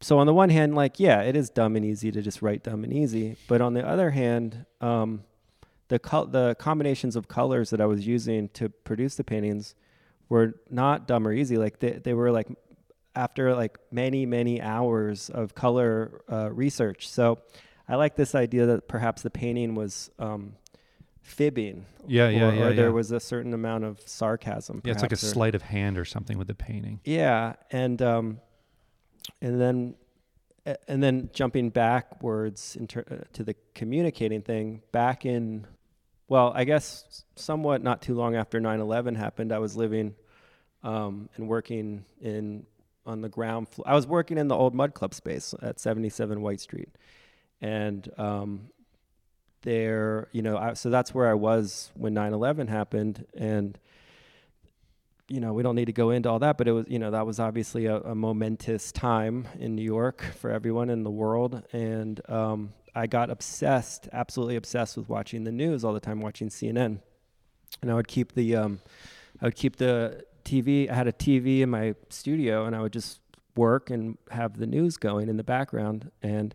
So 0.00 0.18
on 0.18 0.26
the 0.26 0.34
one 0.34 0.48
hand, 0.50 0.74
like 0.74 0.98
yeah, 0.98 1.20
it 1.22 1.36
is 1.36 1.50
dumb 1.50 1.76
and 1.76 1.84
easy 1.84 2.10
to 2.10 2.22
just 2.22 2.40
write 2.42 2.62
dumb 2.62 2.84
and 2.84 2.92
easy, 2.92 3.36
but 3.48 3.60
on 3.60 3.74
the 3.74 3.86
other 3.86 4.10
hand, 4.10 4.64
um, 4.80 5.24
the 5.88 5.98
col- 5.98 6.26
the 6.26 6.56
combinations 6.58 7.16
of 7.16 7.28
colors 7.28 7.70
that 7.70 7.80
I 7.80 7.86
was 7.86 8.06
using 8.06 8.48
to 8.50 8.68
produce 8.70 9.16
the 9.16 9.24
paintings 9.24 9.74
were 10.28 10.54
not 10.70 11.06
dumb 11.06 11.26
or 11.26 11.32
easy. 11.32 11.58
Like 11.58 11.80
they 11.80 11.92
they 11.92 12.14
were 12.14 12.30
like 12.30 12.48
after 13.14 13.54
like 13.54 13.78
many 13.90 14.24
many 14.24 14.62
hours 14.62 15.28
of 15.28 15.54
color 15.54 16.22
uh, 16.32 16.50
research. 16.50 17.08
So 17.08 17.38
I 17.88 17.96
like 17.96 18.16
this 18.16 18.34
idea 18.34 18.66
that 18.66 18.88
perhaps 18.88 19.22
the 19.22 19.30
painting 19.30 19.74
was. 19.74 20.10
Um, 20.18 20.54
fibbing 21.22 21.84
Yeah, 22.08 22.28
yeah, 22.28 22.48
or, 22.48 22.54
yeah, 22.54 22.62
or 22.62 22.72
there 22.72 22.86
yeah. 22.86 22.90
was 22.90 23.12
a 23.12 23.20
certain 23.20 23.54
amount 23.54 23.84
of 23.84 24.00
sarcasm. 24.00 24.80
Yeah, 24.84 24.92
it's 24.92 25.02
like 25.02 25.12
a 25.12 25.16
sleight 25.16 25.54
of 25.54 25.62
hand 25.62 25.96
or 25.96 26.04
something 26.04 26.38
with 26.38 26.48
the 26.48 26.54
painting. 26.54 26.98
Yeah, 27.04 27.54
and 27.70 28.00
um, 28.02 28.40
and 29.40 29.60
then 29.60 29.94
and 30.86 31.02
then 31.02 31.30
jumping 31.32 31.70
backwards 31.70 32.76
uh, 32.76 33.02
to 33.32 33.42
the 33.42 33.54
communicating 33.74 34.42
thing. 34.42 34.82
Back 34.92 35.24
in, 35.24 35.66
well, 36.28 36.52
I 36.54 36.64
guess 36.64 37.24
somewhat 37.34 37.82
not 37.82 38.02
too 38.02 38.14
long 38.14 38.36
after 38.36 38.60
9/11 38.60 39.16
happened, 39.16 39.52
I 39.52 39.58
was 39.58 39.76
living 39.76 40.14
um, 40.82 41.28
and 41.36 41.48
working 41.48 42.04
in 42.20 42.66
on 43.06 43.22
the 43.22 43.28
ground 43.28 43.68
floor. 43.68 43.88
I 43.88 43.94
was 43.94 44.06
working 44.06 44.38
in 44.38 44.48
the 44.48 44.54
old 44.54 44.74
Mud 44.74 44.94
Club 44.94 45.14
space 45.14 45.54
at 45.62 45.80
77 45.80 46.40
White 46.42 46.60
Street, 46.60 46.90
and 47.60 48.08
um, 48.18 48.68
there, 49.62 50.28
you 50.32 50.42
know, 50.42 50.56
I, 50.56 50.74
so 50.74 50.90
that's 50.90 51.14
where 51.14 51.28
I 51.28 51.34
was 51.34 51.90
when 51.94 52.14
9/11 52.14 52.68
happened, 52.68 53.26
and 53.34 53.78
you 55.30 55.40
know, 55.40 55.52
we 55.52 55.62
don't 55.62 55.76
need 55.76 55.86
to 55.86 55.92
go 55.92 56.10
into 56.10 56.28
all 56.28 56.40
that, 56.40 56.58
but 56.58 56.66
it 56.66 56.72
was, 56.72 56.86
you 56.88 56.98
know, 56.98 57.10
that 57.12 57.24
was 57.24 57.38
obviously 57.38 57.86
a, 57.86 57.98
a 58.00 58.14
momentous 58.14 58.90
time 58.92 59.46
in 59.58 59.76
New 59.76 59.82
York 59.82 60.22
for 60.38 60.50
everyone 60.50 60.90
in 60.90 61.04
the 61.04 61.10
world, 61.10 61.62
and 61.72 62.20
um, 62.28 62.72
I 62.94 63.06
got 63.06 63.30
obsessed, 63.30 64.08
absolutely 64.12 64.56
obsessed 64.56 64.96
with 64.96 65.08
watching 65.08 65.44
the 65.44 65.52
news 65.52 65.84
all 65.84 65.92
the 65.94 66.00
time, 66.00 66.20
watching 66.20 66.48
CNN, 66.48 66.98
and 67.80 67.90
I 67.90 67.94
would 67.94 68.08
keep 68.08 68.32
the, 68.34 68.56
um, 68.56 68.80
I 69.40 69.46
would 69.46 69.54
keep 69.54 69.76
the 69.76 70.24
TV. 70.44 70.90
I 70.90 70.94
had 70.94 71.06
a 71.06 71.12
TV 71.12 71.60
in 71.60 71.70
my 71.70 71.94
studio, 72.08 72.66
and 72.66 72.74
I 72.74 72.80
would 72.82 72.92
just 72.92 73.20
work 73.56 73.88
and 73.88 74.18
have 74.32 74.58
the 74.58 74.66
news 74.66 74.96
going 74.96 75.28
in 75.28 75.36
the 75.36 75.44
background, 75.44 76.10
and 76.22 76.54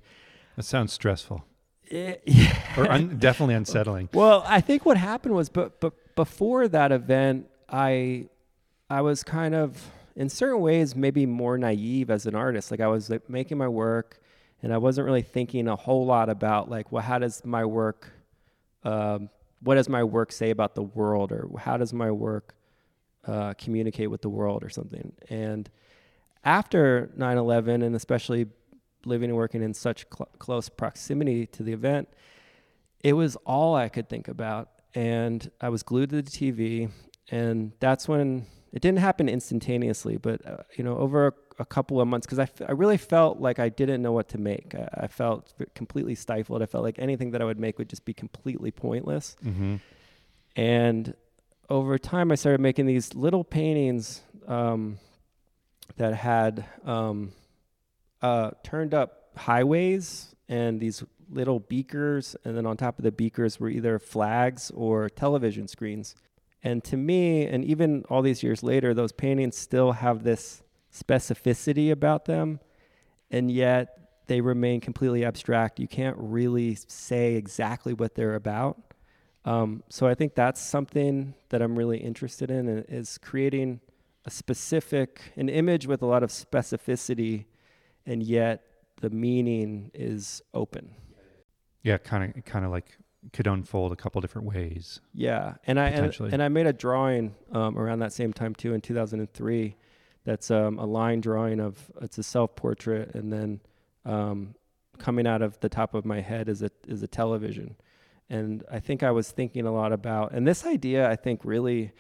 That 0.58 0.64
sounds 0.64 0.92
stressful 0.92 1.46
it, 1.88 2.24
yeah. 2.26 2.58
or 2.78 2.92
un- 2.92 3.18
definitely 3.20 3.56
unsettling. 3.56 4.10
Well, 4.14 4.44
I 4.46 4.62
think 4.62 4.86
what 4.86 4.98
happened 4.98 5.36
was, 5.36 5.50
but 5.50 5.80
but 5.80 5.94
before 6.16 6.68
that 6.68 6.92
event, 6.92 7.48
I 7.70 8.28
I 8.90 9.02
was 9.02 9.24
kind 9.24 9.56
of 9.56 9.92
in 10.16 10.30
certain 10.30 10.62
ways 10.62 10.96
maybe 10.96 11.26
more 11.26 11.58
naive 11.58 12.10
as 12.10 12.26
an 12.26 12.36
artist. 12.36 12.72
Like 12.72 12.80
I 12.80 12.88
was 12.88 13.10
like, 13.10 13.30
making 13.30 13.58
my 13.58 13.68
work, 13.68 14.20
and 14.62 14.74
I 14.74 14.78
wasn't 14.78 15.06
really 15.06 15.22
thinking 15.22 15.68
a 15.68 15.76
whole 15.76 16.06
lot 16.06 16.30
about 16.30 16.70
like, 16.70 16.92
well, 16.92 17.04
how 17.04 17.20
does 17.20 17.44
my 17.44 17.66
work, 17.66 18.12
um, 18.84 19.30
what 19.62 19.76
does 19.76 19.90
my 19.90 20.04
work 20.04 20.32
say 20.32 20.52
about 20.52 20.76
the 20.76 20.84
world, 20.84 21.32
or 21.32 21.50
how 21.60 21.78
does 21.78 21.94
my 21.94 22.12
work 22.12 22.56
uh, 23.28 23.54
communicate 23.56 24.10
with 24.12 24.22
the 24.22 24.30
world, 24.30 24.64
or 24.64 24.70
something. 24.70 25.12
And 25.30 25.70
after 26.44 27.12
9/11, 27.18 27.84
and 27.84 27.96
especially 27.96 28.48
living 29.06 29.30
and 29.30 29.38
working 29.38 29.64
in 29.64 29.74
such 29.74 30.06
cl- 30.16 30.30
close 30.40 30.70
proximity 30.70 31.48
to 31.48 31.64
the 31.64 31.74
event, 31.74 32.08
it 33.04 33.14
was 33.14 33.36
all 33.46 33.76
I 33.76 33.90
could 33.90 34.10
think 34.10 34.28
about. 34.28 34.70
And 34.94 35.50
I 35.60 35.70
was 35.70 35.84
glued 35.84 36.12
to 36.12 36.22
the 36.22 36.32
TV. 36.32 36.90
And 37.30 37.72
that's 37.80 38.08
when 38.08 38.46
it 38.76 38.82
didn't 38.82 39.00
happen 39.00 39.30
instantaneously, 39.30 40.18
but, 40.18 40.46
uh, 40.46 40.58
you 40.78 40.84
know, 40.84 40.98
over 40.98 41.28
a, 41.28 41.34
a 41.60 41.66
couple 41.66 42.02
of 42.02 42.08
months, 42.10 42.28
because 42.28 42.40
I, 42.40 42.44
f- 42.44 42.62
I 42.68 42.74
really 42.74 42.98
felt 42.98 43.40
like 43.40 43.58
I 43.58 43.70
didn't 43.70 44.02
know 44.02 44.12
what 44.12 44.28
to 44.30 44.38
make. 44.38 44.76
I, 44.76 45.06
I 45.06 45.08
felt 45.08 45.54
completely 45.74 46.14
stifled. 46.14 46.62
I 46.62 46.66
felt 46.66 46.84
like 46.84 47.00
anything 47.00 47.32
that 47.32 47.42
I 47.42 47.46
would 47.46 47.58
make 47.58 47.80
would 47.80 47.90
just 47.90 48.04
be 48.04 48.14
completely 48.14 48.72
pointless. 48.72 49.38
hmm 49.42 49.78
And 50.58 51.14
over 51.70 51.98
time, 51.98 52.32
I 52.32 52.36
started 52.36 52.60
making 52.60 52.86
these 52.86 53.16
little 53.16 53.44
paintings 53.44 54.22
um, 54.46 55.00
that 55.96 56.14
had 56.14 56.66
um, 56.84 57.32
uh, 58.22 58.52
turned 58.62 58.94
up 58.94 59.32
highways 59.38 60.36
and 60.50 60.80
these 60.80 61.02
little 61.32 61.60
beakers. 61.60 62.36
And 62.44 62.56
then 62.58 62.66
on 62.66 62.78
top 62.78 63.00
of 63.00 63.04
the 63.04 63.12
beakers 63.12 63.60
were 63.60 63.70
either 63.70 64.00
flags 64.00 64.70
or 64.72 65.10
television 65.10 65.68
screens. 65.68 66.16
And 66.66 66.84
to 66.86 66.98
me, 66.98 67.46
and 67.46 67.64
even 67.64 68.04
all 68.10 68.24
these 68.24 68.42
years 68.42 68.64
later, 68.64 68.96
those 68.96 69.12
paintings 69.12 69.56
still 69.56 69.92
have 69.92 70.24
this 70.24 70.64
specificity 70.92 71.92
about 71.92 72.26
them. 72.26 72.60
And 73.30 73.52
yet 73.52 74.00
they 74.26 74.42
remain 74.42 74.82
completely 74.82 75.24
abstract. 75.24 75.80
You 75.80 75.88
can't 75.88 76.18
really 76.18 76.74
say 76.88 77.36
exactly 77.36 77.94
what 77.94 78.16
they're 78.16 78.34
about. 78.34 78.82
Um, 79.46 79.84
so 79.90 80.08
I 80.08 80.16
think 80.16 80.34
that's 80.34 80.60
something 80.60 81.36
that 81.50 81.62
I'm 81.62 81.78
really 81.78 82.00
interested 82.00 82.50
in 82.50 82.68
is 82.90 83.20
creating 83.20 83.80
a 84.26 84.32
specific, 84.32 85.22
an 85.36 85.50
image 85.50 85.86
with 85.86 86.02
a 86.02 86.08
lot 86.08 86.24
of 86.24 86.32
specificity, 86.32 87.46
and 88.08 88.24
yet 88.24 88.64
the 89.02 89.12
meaning 89.12 89.92
is 89.94 90.42
open. 90.56 90.96
Yeah, 91.84 92.00
kind 92.00 92.36
of, 92.36 92.44
kind 92.44 92.66
of 92.66 92.72
like 92.72 92.98
could 93.34 93.48
unfold 93.48 93.92
a 93.92 93.96
couple 93.96 94.22
different 94.22 94.48
ways. 94.48 95.02
Yeah, 95.14 95.56
and 95.66 95.80
I 95.80 95.90
and, 95.90 96.16
and 96.20 96.44
I 96.44 96.48
made 96.48 96.68
a 96.68 96.74
drawing 96.74 97.36
um, 97.52 97.78
around 97.78 98.00
that 98.00 98.14
same 98.14 98.34
time 98.34 98.56
too 98.56 98.74
in 98.74 98.82
2003. 98.82 99.76
That's 100.24 100.50
um, 100.50 100.80
a 100.80 100.86
line 100.86 101.22
drawing 101.22 101.60
of 101.60 101.92
it's 102.02 102.18
a 102.18 102.24
self 102.24 102.56
portrait, 102.56 103.14
and 103.14 103.32
then 103.32 103.62
um, 104.06 104.56
coming 104.98 105.28
out 105.28 105.42
of 105.42 105.60
the 105.60 105.70
top 105.70 105.94
of 105.94 106.06
my 106.06 106.22
head 106.22 106.50
is 106.50 106.62
a 106.62 106.72
is 106.88 107.04
a 107.04 107.08
television, 107.08 107.76
and 108.30 108.64
I 108.72 108.80
think 108.80 109.04
I 109.04 109.12
was 109.12 109.32
thinking 109.32 109.66
a 109.66 109.74
lot 109.74 109.94
about 109.94 110.32
and 110.34 110.48
this 110.48 110.66
idea. 110.66 111.10
I 111.10 111.16
think 111.16 111.42
really, 111.44 111.92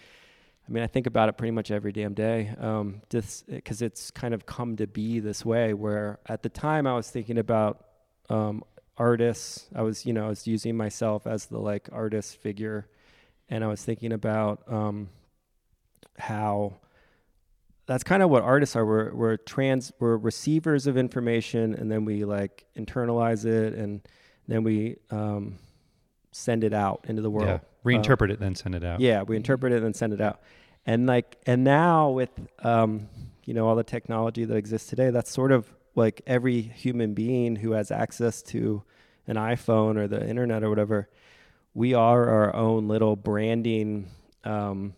I 0.68 0.72
mean, 0.72 0.84
I 0.84 0.88
think 0.88 1.08
about 1.08 1.30
it 1.30 1.38
pretty 1.38 1.52
much 1.52 1.72
every 1.72 1.92
damn 1.92 2.14
day. 2.14 2.54
Um, 2.60 3.02
just 3.10 3.48
because 3.48 3.82
it's 3.82 4.12
kind 4.12 4.34
of 4.34 4.46
come 4.46 4.76
to 4.78 4.88
be 4.88 5.20
this 5.20 5.46
way. 5.46 5.74
Where 5.74 6.20
at 6.28 6.42
the 6.42 6.50
time 6.50 6.88
I 6.88 6.96
was 6.96 7.10
thinking 7.10 7.38
about 7.38 7.86
um, 8.30 8.64
artists. 8.98 9.68
I 9.76 9.82
was, 9.82 10.06
you 10.06 10.14
know, 10.14 10.26
I 10.26 10.30
was 10.30 10.48
using 10.48 10.76
myself 10.78 11.28
as 11.28 11.48
the 11.48 11.60
like 11.60 11.90
artist 11.92 12.38
figure, 12.38 12.88
and 13.50 13.64
I 13.64 13.68
was 13.68 13.84
thinking 13.84 14.12
about 14.12 14.62
um, 14.68 15.10
how 16.18 16.78
that's 17.88 18.04
kind 18.04 18.24
of 18.24 18.30
what 18.30 18.44
artists 18.44 18.76
are. 18.76 18.86
We're 18.86 19.14
we're 19.14 19.38
trans 19.38 19.92
we're 20.00 20.18
receivers 20.18 20.88
of 20.88 20.98
information, 20.98 21.76
and 21.76 21.92
then 21.92 22.06
we 22.06 22.26
like 22.26 22.66
internalize 22.78 23.46
it, 23.46 23.74
and 23.74 24.02
then 24.48 24.64
we 24.64 24.98
um, 25.12 25.58
send 26.32 26.64
it 26.64 26.74
out 26.74 27.06
into 27.08 27.22
the 27.22 27.30
world. 27.30 27.48
Yeah, 27.48 27.60
reinterpret 27.84 28.32
it, 28.32 28.40
then 28.40 28.56
send 28.56 28.76
it 28.76 28.84
out. 28.84 29.00
Yeah, 29.00 29.24
we 29.24 29.36
interpret 29.36 29.72
it 29.72 29.78
and 29.78 29.86
then 29.86 29.94
send 29.94 30.14
it 30.14 30.22
out. 30.22 30.42
And 30.86 31.08
like 31.08 31.38
and 31.46 31.64
now 31.64 32.10
with 32.12 32.30
um, 32.64 33.08
you 33.46 33.54
know 33.54 33.68
all 33.68 33.76
the 33.76 33.84
technology 33.84 34.46
that 34.46 34.56
exists 34.56 34.90
today, 34.90 35.10
that's 35.10 35.32
sort 35.32 35.52
of 35.52 35.72
like 35.96 36.22
every 36.28 36.62
human 36.62 37.14
being 37.14 37.56
who 37.58 37.72
has 37.72 37.92
access 37.92 38.42
to 38.44 38.84
an 39.28 39.36
iPhone 39.38 39.98
or 39.98 40.08
the 40.08 40.28
internet 40.28 40.64
or 40.64 40.70
whatever, 40.70 41.10
we 41.74 41.94
are 41.94 42.30
our 42.30 42.56
own 42.56 42.88
little 42.88 43.16
branding 43.16 44.10
um, 44.44 44.94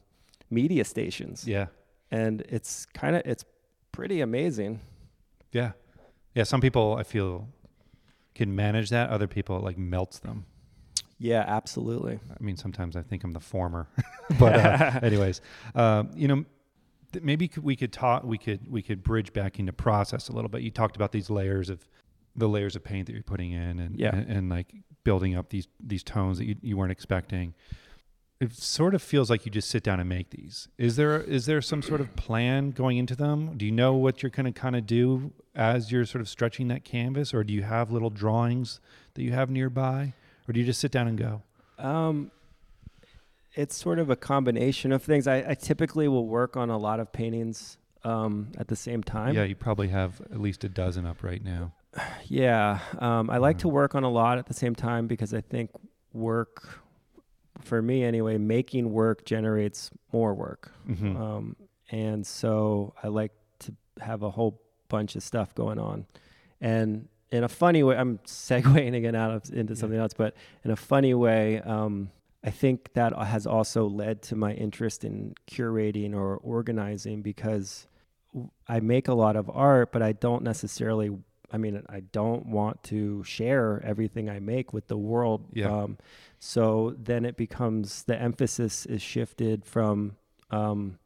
media 0.49 0.83
stations. 0.83 1.47
yeah, 1.47 1.67
And 2.11 2.41
it's 2.49 2.85
kind 2.87 3.15
of 3.15 3.21
it's 3.25 3.45
pretty 3.91 4.21
amazing. 4.21 4.81
yeah, 5.51 5.71
yeah. 6.35 6.43
Some 6.43 6.61
people 6.61 6.95
I 6.99 7.03
feel 7.03 7.47
can 8.35 8.55
manage 8.55 8.89
that. 8.89 9.09
Other 9.09 9.27
people 9.27 9.57
it 9.57 9.63
like 9.63 9.77
melts 9.77 10.19
them. 10.19 10.45
Yeah, 11.19 11.43
absolutely. 11.47 12.19
I 12.29 12.43
mean, 12.43 12.57
sometimes 12.57 12.95
I 12.95 13.01
think 13.01 13.23
I'm 13.23 13.33
the 13.33 13.39
former, 13.39 13.87
but 14.39 14.55
uh, 14.55 14.99
anyways, 15.01 15.41
uh, 15.73 16.03
you 16.15 16.27
know, 16.27 16.45
th- 17.17 17.23
maybe 17.23 17.47
could, 17.47 17.63
we 17.63 17.75
could 17.75 17.91
talk. 17.93 18.23
We 18.23 18.37
could 18.37 18.69
we 18.71 18.81
could 18.81 19.03
bridge 19.03 19.33
back 19.33 19.59
into 19.59 19.73
process 19.73 20.29
a 20.29 20.33
little 20.33 20.49
bit. 20.49 20.61
You 20.61 20.71
talked 20.71 20.95
about 20.95 21.11
these 21.11 21.29
layers 21.29 21.69
of 21.69 21.87
the 22.35 22.47
layers 22.47 22.75
of 22.75 22.83
paint 22.83 23.07
that 23.07 23.13
you're 23.13 23.23
putting 23.23 23.51
in, 23.51 23.79
and 23.79 23.99
Yeah. 23.99 24.15
and, 24.15 24.29
and 24.29 24.49
like 24.49 24.67
building 25.03 25.35
up 25.35 25.49
these 25.49 25.67
these 25.79 26.03
tones 26.03 26.37
that 26.37 26.45
you, 26.45 26.55
you 26.61 26.77
weren't 26.77 26.91
expecting. 26.91 27.53
It 28.39 28.53
sort 28.53 28.93
of 28.93 29.01
feels 29.01 29.31
like 29.31 29.47
you 29.47 29.51
just 29.51 29.67
sit 29.67 29.81
down 29.81 29.99
and 29.99 30.07
make 30.07 30.29
these. 30.29 30.67
Is 30.77 30.95
there 30.95 31.19
is 31.21 31.47
there 31.47 31.59
some 31.61 31.81
sort 31.81 32.01
of 32.01 32.15
plan 32.15 32.69
going 32.69 32.97
into 32.97 33.15
them? 33.15 33.57
Do 33.57 33.65
you 33.65 33.71
know 33.71 33.95
what 33.95 34.21
you're 34.21 34.29
going 34.29 34.45
to 34.45 34.51
kind 34.51 34.75
of 34.75 34.85
do 34.85 35.33
as 35.55 35.91
you're 35.91 36.05
sort 36.05 36.21
of 36.21 36.29
stretching 36.29 36.67
that 36.67 36.85
canvas, 36.85 37.33
or 37.33 37.43
do 37.43 37.51
you 37.51 37.63
have 37.63 37.89
little 37.91 38.11
drawings 38.11 38.79
that 39.15 39.23
you 39.23 39.31
have 39.31 39.49
nearby, 39.49 40.13
or 40.47 40.53
do 40.53 40.59
you 40.59 40.65
just 40.67 40.79
sit 40.79 40.91
down 40.91 41.07
and 41.07 41.17
go? 41.17 41.41
Um, 41.79 42.29
it's 43.57 43.75
sort 43.75 43.99
of 43.99 44.09
a 44.09 44.15
combination 44.15 44.91
of 44.91 45.03
things. 45.03 45.27
I, 45.27 45.43
I 45.49 45.53
typically 45.55 46.07
will 46.07 46.27
work 46.27 46.55
on 46.55 46.69
a 46.69 46.77
lot 46.77 46.99
of 46.99 47.11
paintings 47.11 47.77
um, 48.03 48.51
at 48.57 48.67
the 48.67 48.75
same 48.75 49.03
time. 49.03 49.35
Yeah, 49.35 49.43
you 49.43 49.55
probably 49.55 49.89
have 49.89 50.21
at 50.21 50.39
least 50.39 50.63
a 50.63 50.69
dozen 50.69 51.05
up 51.05 51.23
right 51.23 51.43
now. 51.43 51.73
Yeah, 52.27 52.79
um, 52.99 53.29
I 53.29 53.37
like 53.37 53.57
to 53.59 53.67
Mhm. 53.67 53.71
work 53.71 53.95
on 53.95 54.03
a 54.03 54.09
lot 54.09 54.37
at 54.37 54.45
the 54.45 54.53
same 54.53 54.75
time 54.75 55.07
because 55.07 55.33
I 55.33 55.41
think 55.41 55.71
work, 56.13 56.81
for 57.61 57.81
me 57.81 58.03
anyway, 58.03 58.37
making 58.37 58.91
work 58.91 59.25
generates 59.25 59.89
more 60.13 60.33
work. 60.35 60.71
hmm 60.85 61.15
Um, 61.17 61.55
and 61.89 62.25
so 62.27 62.93
I 63.01 63.07
like 63.07 63.31
to 63.59 63.73
have 64.01 64.21
a 64.23 64.29
whole 64.29 64.61
bunch 64.89 65.15
of 65.15 65.23
stuff 65.23 65.55
going 65.55 65.79
on. 65.79 66.05
And 66.61 67.07
in 67.31 67.43
a 67.43 67.49
funny 67.49 67.81
way, 67.83 67.95
I'm 67.97 68.19
segueing 68.25 68.95
again 68.95 69.15
out 69.15 69.31
of 69.31 69.51
into 69.53 69.73
Yeah. 69.73 69.79
something 69.79 69.99
else, 69.99 70.13
but 70.13 70.35
in 70.63 70.71
a 70.71 70.75
funny 70.75 71.13
way, 71.13 71.59
um, 71.61 72.11
I 72.43 72.51
think 72.51 72.93
that 72.93 73.13
has 73.17 73.47
also 73.47 73.87
led 73.87 74.21
to 74.23 74.35
my 74.35 74.53
interest 74.53 75.03
in 75.03 75.35
curating 75.49 76.13
or 76.13 76.37
organizing 76.37 77.21
because 77.21 77.87
I 78.67 78.79
make 78.79 79.07
a 79.07 79.13
lot 79.13 79.35
of 79.35 79.49
art, 79.49 79.91
but 79.91 80.01
I 80.01 80.13
don't 80.13 80.43
necessarily. 80.43 81.17
I 81.49 81.57
mean, 81.57 81.81
I 81.87 82.01
don't 82.01 82.47
want 82.47 82.83
to 82.83 83.23
share 83.23 83.81
everything 83.85 84.29
I 84.29 84.39
make 84.39 84.73
with 84.73 84.87
the 84.87 84.97
world. 84.97 85.45
Yeah. 85.53 85.71
Um, 85.71 85.97
so 86.39 86.93
then 86.97 87.23
it 87.23 87.37
becomes 87.37 88.03
the 88.03 88.21
emphasis 88.21 88.85
is 88.85 89.01
shifted 89.01 89.63
from 89.63 90.17
um, 90.51 90.99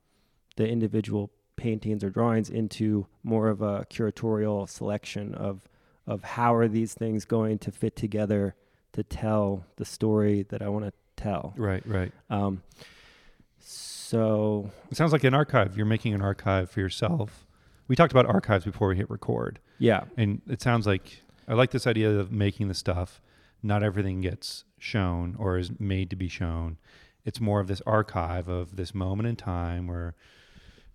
the 0.55 0.67
individual 0.67 1.29
paintings 1.55 2.03
or 2.03 2.09
drawings 2.09 2.49
into 2.49 3.05
more 3.23 3.49
of 3.49 3.61
a 3.61 3.85
curatorial 3.85 4.67
selection 4.67 5.35
of 5.35 5.69
of 6.07 6.23
how 6.23 6.55
are 6.55 6.67
these 6.67 6.95
things 6.95 7.25
going 7.25 7.59
to 7.59 7.71
fit 7.71 7.95
together 7.95 8.55
to 8.93 9.03
tell 9.03 9.65
the 9.77 9.85
story 9.85 10.43
that 10.49 10.61
I 10.61 10.67
want 10.67 10.85
to 10.85 10.93
tell. 11.15 11.53
Right, 11.57 11.85
right. 11.87 12.11
Um, 12.29 12.61
so 13.59 14.69
It 14.89 14.97
sounds 14.97 15.11
like 15.11 15.23
an 15.23 15.33
archive. 15.33 15.77
You're 15.77 15.85
making 15.85 16.13
an 16.13 16.21
archive 16.21 16.69
for 16.69 16.79
yourself. 16.79 17.45
We 17.87 17.95
talked 17.95 18.11
about 18.11 18.25
archives 18.25 18.65
before 18.65 18.89
we 18.89 18.95
hit 18.97 19.09
record, 19.09 19.59
yeah, 19.77 20.05
and 20.15 20.41
it 20.47 20.61
sounds 20.61 20.87
like 20.87 21.23
I 21.47 21.53
like 21.55 21.71
this 21.71 21.85
idea 21.85 22.09
of 22.19 22.31
making 22.31 22.67
the 22.69 22.73
stuff. 22.73 23.21
Not 23.63 23.83
everything 23.83 24.21
gets 24.21 24.63
shown 24.79 25.35
or 25.37 25.57
is 25.57 25.71
made 25.79 26.09
to 26.11 26.15
be 26.15 26.27
shown. 26.29 26.77
It's 27.25 27.39
more 27.41 27.59
of 27.59 27.67
this 27.67 27.81
archive 27.85 28.47
of 28.47 28.75
this 28.77 28.95
moment 28.95 29.27
in 29.27 29.35
time 29.35 29.87
where 29.87 30.15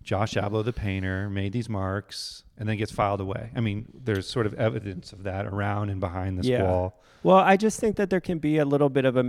Josh 0.03 0.33
Abelow, 0.33 0.65
the 0.65 0.73
painter, 0.73 1.29
made 1.29 1.53
these 1.53 1.69
marks 1.69 2.43
and 2.57 2.67
then 2.67 2.77
gets 2.77 2.91
filed 2.91 3.21
away. 3.21 3.51
I 3.55 3.61
mean, 3.61 3.85
there's 3.93 4.27
sort 4.27 4.45
of 4.45 4.53
evidence 4.55 5.13
of 5.13 5.23
that 5.23 5.45
around 5.45 5.89
and 5.89 5.99
behind 5.99 6.37
this 6.39 6.47
Yeah. 6.47 6.63
wall. 6.63 6.99
Well, 7.23 7.37
I 7.37 7.57
just 7.57 7.79
think 7.79 7.95
that 7.97 8.09
there 8.09 8.19
can 8.21 8.39
be 8.39 8.57
a 8.57 8.65
little 8.65 8.89
bit 8.89 9.05
of 9.05 9.15
a 9.15 9.23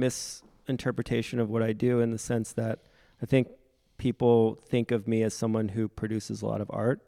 misinterpretation 0.69 1.41
of 1.41 1.49
what 1.49 1.63
I 1.63 1.73
do 1.73 2.01
in 2.01 2.11
the 2.11 2.19
sense 2.19 2.53
that 2.53 2.81
I 3.23 3.27
think 3.27 3.49
people 3.97 4.59
think 4.69 4.91
of 4.91 5.09
me 5.09 5.23
as 5.23 5.35
someone 5.35 5.71
who 5.71 5.89
produces 5.89 6.43
a 6.43 6.47
lot 6.47 6.61
of 6.61 6.71
art, 6.71 7.01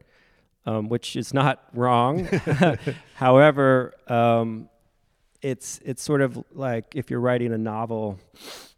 um, 0.67 0.89
which 0.89 1.15
is 1.15 1.35
not 1.35 1.65
wrong. 1.75 2.25
However, 3.15 3.95
um, 4.09 4.69
it's 5.43 5.81
it's 5.85 6.03
sort 6.03 6.21
of 6.21 6.43
like 6.53 6.95
if 6.95 7.11
you're 7.11 7.21
writing 7.21 7.53
a 7.53 7.59
novel, 7.59 8.19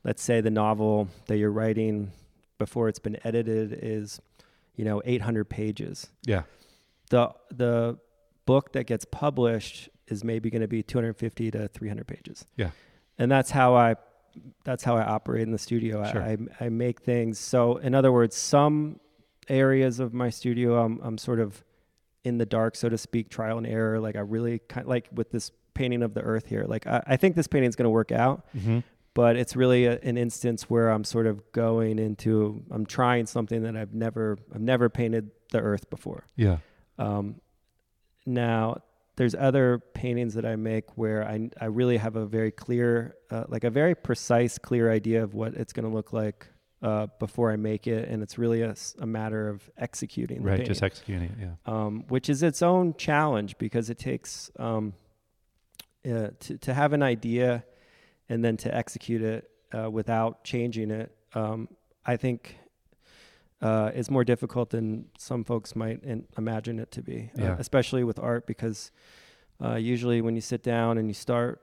let's 0.05 0.23
say 0.23 0.41
the 0.41 0.51
novel 0.51 1.09
that 1.27 1.39
you're 1.39 1.53
writing 1.53 2.13
before 2.59 2.89
it's 2.89 3.01
been 3.01 3.19
edited 3.25 3.79
is, 3.83 4.21
you 4.77 4.85
know, 4.85 5.03
800 5.05 5.49
pages 5.49 6.09
Yeah, 6.25 6.43
the 7.11 7.31
the 7.51 7.99
book 8.47 8.73
that 8.73 8.85
gets 8.85 9.05
published 9.05 9.89
is 10.09 10.25
maybe 10.25 10.51
going 10.51 10.63
to 10.63 10.69
be 10.69 10.83
250 10.83 11.51
to 11.53 11.69
300 11.69 12.07
pages. 12.07 12.47
Yeah. 12.57 12.71
And 13.19 13.31
that's 13.31 13.51
how 13.51 13.75
I 13.75 13.97
that's 14.65 14.85
how 14.85 14.97
I 14.97 15.05
operate 15.05 15.43
in 15.43 15.53
the 15.53 15.59
studio. 15.59 16.05
Sure. 16.11 16.23
I, 16.23 16.37
I 16.61 16.67
I 16.67 16.69
make 16.69 17.01
things 17.01 17.39
so 17.39 17.77
in 17.77 17.95
other 17.95 18.13
words 18.13 18.37
some 18.37 19.01
areas 19.49 20.01
of 20.01 20.15
my 20.15 20.31
studio 20.31 20.83
I'm 20.83 21.01
I'm 21.03 21.19
sort 21.19 21.41
of 21.41 21.65
in 22.25 22.39
the 22.39 22.47
dark 22.47 22.77
so 22.77 22.89
to 22.89 22.97
speak 22.97 23.29
trial 23.29 23.59
and 23.59 23.67
error 23.67 23.99
like 23.99 24.17
I 24.17 24.21
really 24.21 24.61
kind 24.61 24.85
of 24.85 24.89
like 24.89 25.09
with 25.13 25.31
this 25.31 25.51
painting 25.75 26.03
of 26.03 26.15
the 26.15 26.21
earth 26.21 26.47
here 26.47 26.65
like 26.69 26.87
I, 26.87 27.03
I 27.07 27.17
think 27.17 27.35
this 27.35 27.49
painting 27.49 27.69
is 27.69 27.77
going 27.77 27.85
to 27.85 27.91
work 27.91 28.13
out 28.13 28.47
mm-hmm. 28.57 28.81
but 29.15 29.37
it's 29.37 29.57
really 29.57 29.87
a, 29.87 29.99
an 30.01 30.17
instance 30.17 30.71
where 30.71 30.91
I'm 30.91 31.03
sort 31.03 31.27
of 31.27 31.51
going 31.51 31.99
into 31.99 32.63
I'm 32.71 32.87
trying 32.87 33.27
something 33.27 33.63
that 33.63 33.77
I've 33.77 33.95
never 33.95 34.39
I've 34.55 34.61
never 34.61 34.89
painted 34.89 35.31
the 35.51 35.59
earth 35.59 35.91
before 35.91 36.25
yeah, 36.37 36.59
um, 36.99 37.41
now, 38.27 38.83
there's 39.17 39.35
other 39.35 39.79
paintings 39.79 40.35
that 40.35 40.47
I 40.47 40.57
make 40.57 40.97
where 40.97 41.25
I, 41.25 41.51
I 41.61 41.67
really 41.67 41.99
have 41.99 42.17
a 42.17 42.27
very 42.27 42.51
clear, 42.51 43.17
uh, 43.31 43.45
like 43.49 43.65
a 43.65 43.71
very 43.71 43.95
precise, 43.95 44.59
clear 44.59 44.91
idea 44.91 45.23
of 45.23 45.35
what 45.35 45.55
it's 45.55 45.73
going 45.73 45.89
to 45.89 45.95
look 45.95 46.13
like 46.13 46.47
uh, 46.83 47.07
before 47.19 47.53
I 47.53 47.57
make 47.57 47.87
it, 47.87 48.09
and 48.09 48.23
it's 48.23 48.39
really 48.39 48.63
a 48.63 49.07
matter 49.07 49.49
of 49.49 49.71
executing. 49.77 50.43
right. 50.43 50.65
Just 50.65 50.83
executing 50.83 51.25
it. 51.25 51.39
Yeah, 51.41 51.55
um, 51.67 52.05
which 52.09 52.29
is 52.29 52.43
its 52.43 52.63
own 52.63 52.95
challenge 52.95 53.57
because 53.59 53.89
it 53.89 53.99
takes 53.99 54.51
um, 54.59 54.95
uh, 56.05 56.29
to 56.41 56.59
to 56.59 56.75
have 56.75 56.93
an 56.93 57.03
idea 57.03 57.65
and 58.29 58.45
then 58.45 58.57
to 58.57 58.75
execute 58.75 59.23
it 59.23 59.51
uh, 59.73 59.91
without 59.91 60.43
changing 60.43 60.91
it. 60.91 61.15
Um, 61.35 61.69
I 62.05 62.17
think 62.17 62.57
uh, 63.63 63.91
is 63.95 64.11
more 64.11 64.25
difficult 64.25 64.71
than 64.71 65.07
some 65.17 65.45
folks 65.45 65.75
might 65.77 66.03
in, 66.03 66.27
imagine 66.37 66.79
it 66.81 66.91
to 66.91 67.03
be, 67.03 67.31
uh, 67.41 67.55
especially 67.59 68.03
with 68.05 68.19
art 68.19 68.47
because 68.47 68.91
uh, 69.65 69.77
usually 69.77 70.21
when 70.21 70.35
you 70.35 70.41
sit 70.41 70.63
down 70.63 70.99
and 70.99 71.09
you 71.09 71.15
start, 71.15 71.61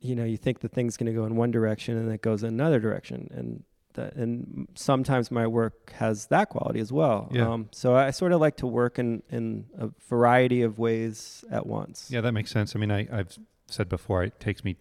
you 0.00 0.16
know, 0.16 0.24
you 0.24 0.36
think 0.36 0.58
the 0.60 0.68
thing's 0.68 0.96
going 0.96 1.06
to 1.06 1.12
go 1.12 1.24
in 1.24 1.36
one 1.36 1.50
direction 1.52 1.96
and 1.96 2.10
it 2.12 2.20
goes 2.20 2.42
in 2.42 2.48
another 2.48 2.80
direction, 2.80 3.28
and 3.32 3.62
that, 3.94 4.14
and 4.16 4.66
sometimes 4.74 5.30
my 5.30 5.46
work 5.46 5.92
has 5.92 6.26
that 6.26 6.48
quality 6.48 6.80
as 6.80 6.92
well. 6.92 7.28
Yeah. 7.32 7.48
Um, 7.48 7.68
so 7.70 7.94
I 7.94 8.10
sort 8.10 8.32
of 8.32 8.40
like 8.40 8.56
to 8.56 8.66
work 8.66 8.98
in 8.98 9.22
in 9.30 9.66
a 9.78 9.90
variety 10.08 10.62
of 10.62 10.78
ways 10.80 11.44
at 11.50 11.64
once. 11.66 12.08
yeah, 12.10 12.20
that 12.20 12.32
makes 12.32 12.50
sense. 12.50 12.74
I 12.74 12.78
mean, 12.80 12.90
I, 12.90 13.06
I've 13.12 13.38
said 13.66 13.88
before, 13.88 14.24
it 14.24 14.40
takes 14.40 14.64
me 14.64 14.76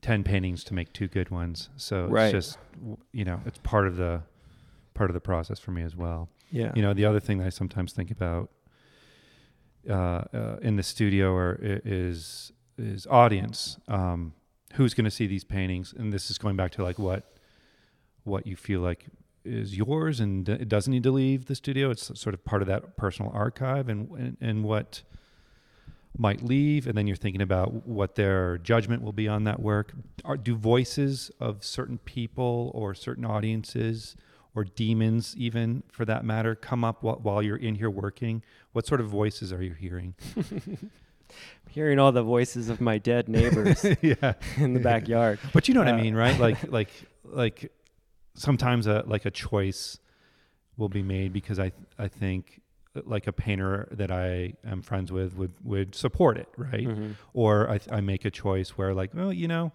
ten 0.00 0.24
paintings 0.24 0.64
to 0.64 0.74
make 0.74 0.92
two 0.94 1.08
good 1.08 1.30
ones. 1.30 1.68
So 1.76 2.06
Right. 2.06 2.34
it's 2.34 2.46
just 2.46 2.58
you 3.12 3.24
know, 3.26 3.40
it's 3.44 3.58
part 3.58 3.86
of 3.86 3.96
the 3.96 4.22
part 4.96 5.10
of 5.10 5.14
the 5.14 5.20
process 5.20 5.58
for 5.58 5.70
me 5.70 5.82
as 5.82 5.94
well. 5.94 6.28
Yeah. 6.50 6.72
You 6.74 6.82
know, 6.82 6.94
the 6.94 7.04
other 7.04 7.20
thing 7.20 7.38
that 7.38 7.46
I 7.46 7.50
sometimes 7.50 7.92
think 7.92 8.10
about 8.10 8.50
uh, 9.88 9.92
uh, 9.92 10.56
in 10.62 10.76
the 10.76 10.82
studio 10.82 11.32
or 11.32 11.58
is 11.60 12.52
is 12.78 13.06
audience. 13.06 13.78
Um, 13.88 14.32
who's 14.74 14.94
going 14.94 15.04
to 15.04 15.10
see 15.10 15.26
these 15.26 15.44
paintings? 15.44 15.94
And 15.96 16.12
this 16.12 16.30
is 16.30 16.38
going 16.38 16.56
back 16.56 16.72
to 16.72 16.82
like 16.82 16.98
what 16.98 17.36
what 18.24 18.46
you 18.46 18.56
feel 18.56 18.80
like 18.80 19.06
is 19.44 19.76
yours 19.76 20.18
and 20.18 20.48
it 20.48 20.68
doesn't 20.68 20.90
need 20.90 21.04
to 21.04 21.12
leave 21.12 21.46
the 21.46 21.54
studio. 21.54 21.90
It's 21.90 22.18
sort 22.18 22.34
of 22.34 22.44
part 22.44 22.62
of 22.62 22.68
that 22.68 22.96
personal 22.96 23.30
archive 23.32 23.88
and 23.88 24.10
and, 24.10 24.36
and 24.40 24.64
what 24.64 25.02
might 26.18 26.42
leave 26.42 26.86
and 26.86 26.96
then 26.96 27.06
you're 27.06 27.16
thinking 27.16 27.42
about 27.42 27.86
what 27.86 28.14
their 28.14 28.56
judgment 28.58 29.02
will 29.02 29.12
be 29.12 29.28
on 29.28 29.44
that 29.44 29.60
work 29.60 29.92
Are, 30.24 30.38
do 30.38 30.56
voices 30.56 31.30
of 31.40 31.62
certain 31.62 31.98
people 31.98 32.70
or 32.74 32.94
certain 32.94 33.26
audiences 33.26 34.16
or 34.56 34.64
demons 34.64 35.34
even 35.36 35.82
for 35.92 36.04
that 36.06 36.24
matter 36.24 36.54
come 36.56 36.82
up 36.82 37.02
while, 37.04 37.20
while 37.22 37.40
you're 37.42 37.56
in 37.58 37.76
here 37.76 37.90
working? 37.90 38.42
What 38.72 38.86
sort 38.86 39.00
of 39.00 39.06
voices 39.08 39.52
are 39.52 39.62
you 39.62 39.74
hearing? 39.74 40.14
Hearing 41.70 41.98
all 41.98 42.12
the 42.12 42.22
voices 42.22 42.68
of 42.68 42.80
my 42.80 42.98
dead 42.98 43.28
neighbors 43.28 43.84
yeah. 44.02 44.34
in 44.56 44.72
the 44.74 44.80
backyard. 44.80 45.38
but 45.52 45.68
you 45.68 45.74
know 45.74 45.80
what 45.80 45.88
i 45.88 45.92
Uh, 45.92 45.96
mean 46.02 46.14
right? 46.14 46.38
Like 46.38 46.70
like 46.78 46.90
like 47.24 47.70
sometimes 48.34 48.86
a 48.86 49.02
like 49.06 49.26
a 49.26 49.30
choice 49.30 49.98
will 50.76 50.88
be 50.88 51.02
made 51.02 51.32
because 51.32 51.58
i 51.58 51.72
i 51.98 52.06
think 52.08 52.60
like 53.04 53.26
a 53.26 53.32
painter 53.32 53.88
that 53.90 54.10
i 54.10 54.54
am 54.64 54.80
friends 54.82 55.10
with 55.10 55.34
would 55.36 55.52
would 55.64 55.94
support 55.94 56.36
it 56.38 56.48
right? 56.56 56.86
Mhm. 56.86 57.14
or 57.34 57.68
I, 57.70 57.80
I 57.90 58.00
make 58.00 58.24
a 58.24 58.30
choice 58.30 58.70
where 58.78 58.94
like 58.94 59.10
well 59.14 59.32
you 59.32 59.48
know 59.48 59.72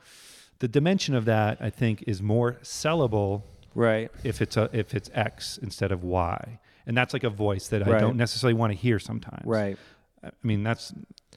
the 0.60 0.68
dimension 0.68 1.14
of 1.16 1.26
that 1.26 1.58
i 1.60 1.70
think 1.70 2.04
is 2.08 2.22
more 2.22 2.54
sellable 2.64 3.44
Right. 3.76 4.12
if 4.24 4.42
it's 4.42 4.58
a 4.58 4.70
if 4.74 4.94
it's 4.94 5.10
x 5.14 5.58
instead 5.62 5.92
of 5.92 6.04
y 6.04 6.60
and 6.86 6.98
that's 6.98 7.14
like 7.14 7.24
a 7.24 7.30
voice 7.30 7.68
that 7.70 7.88
i 7.88 8.00
don't 8.00 8.18
necessarily 8.18 8.54
want 8.54 8.72
to 8.74 8.78
hear 8.78 9.00
sometimes 9.00 9.46
Right. 9.46 9.78
i 10.24 10.30
mean 10.44 10.64
that's 10.64 10.94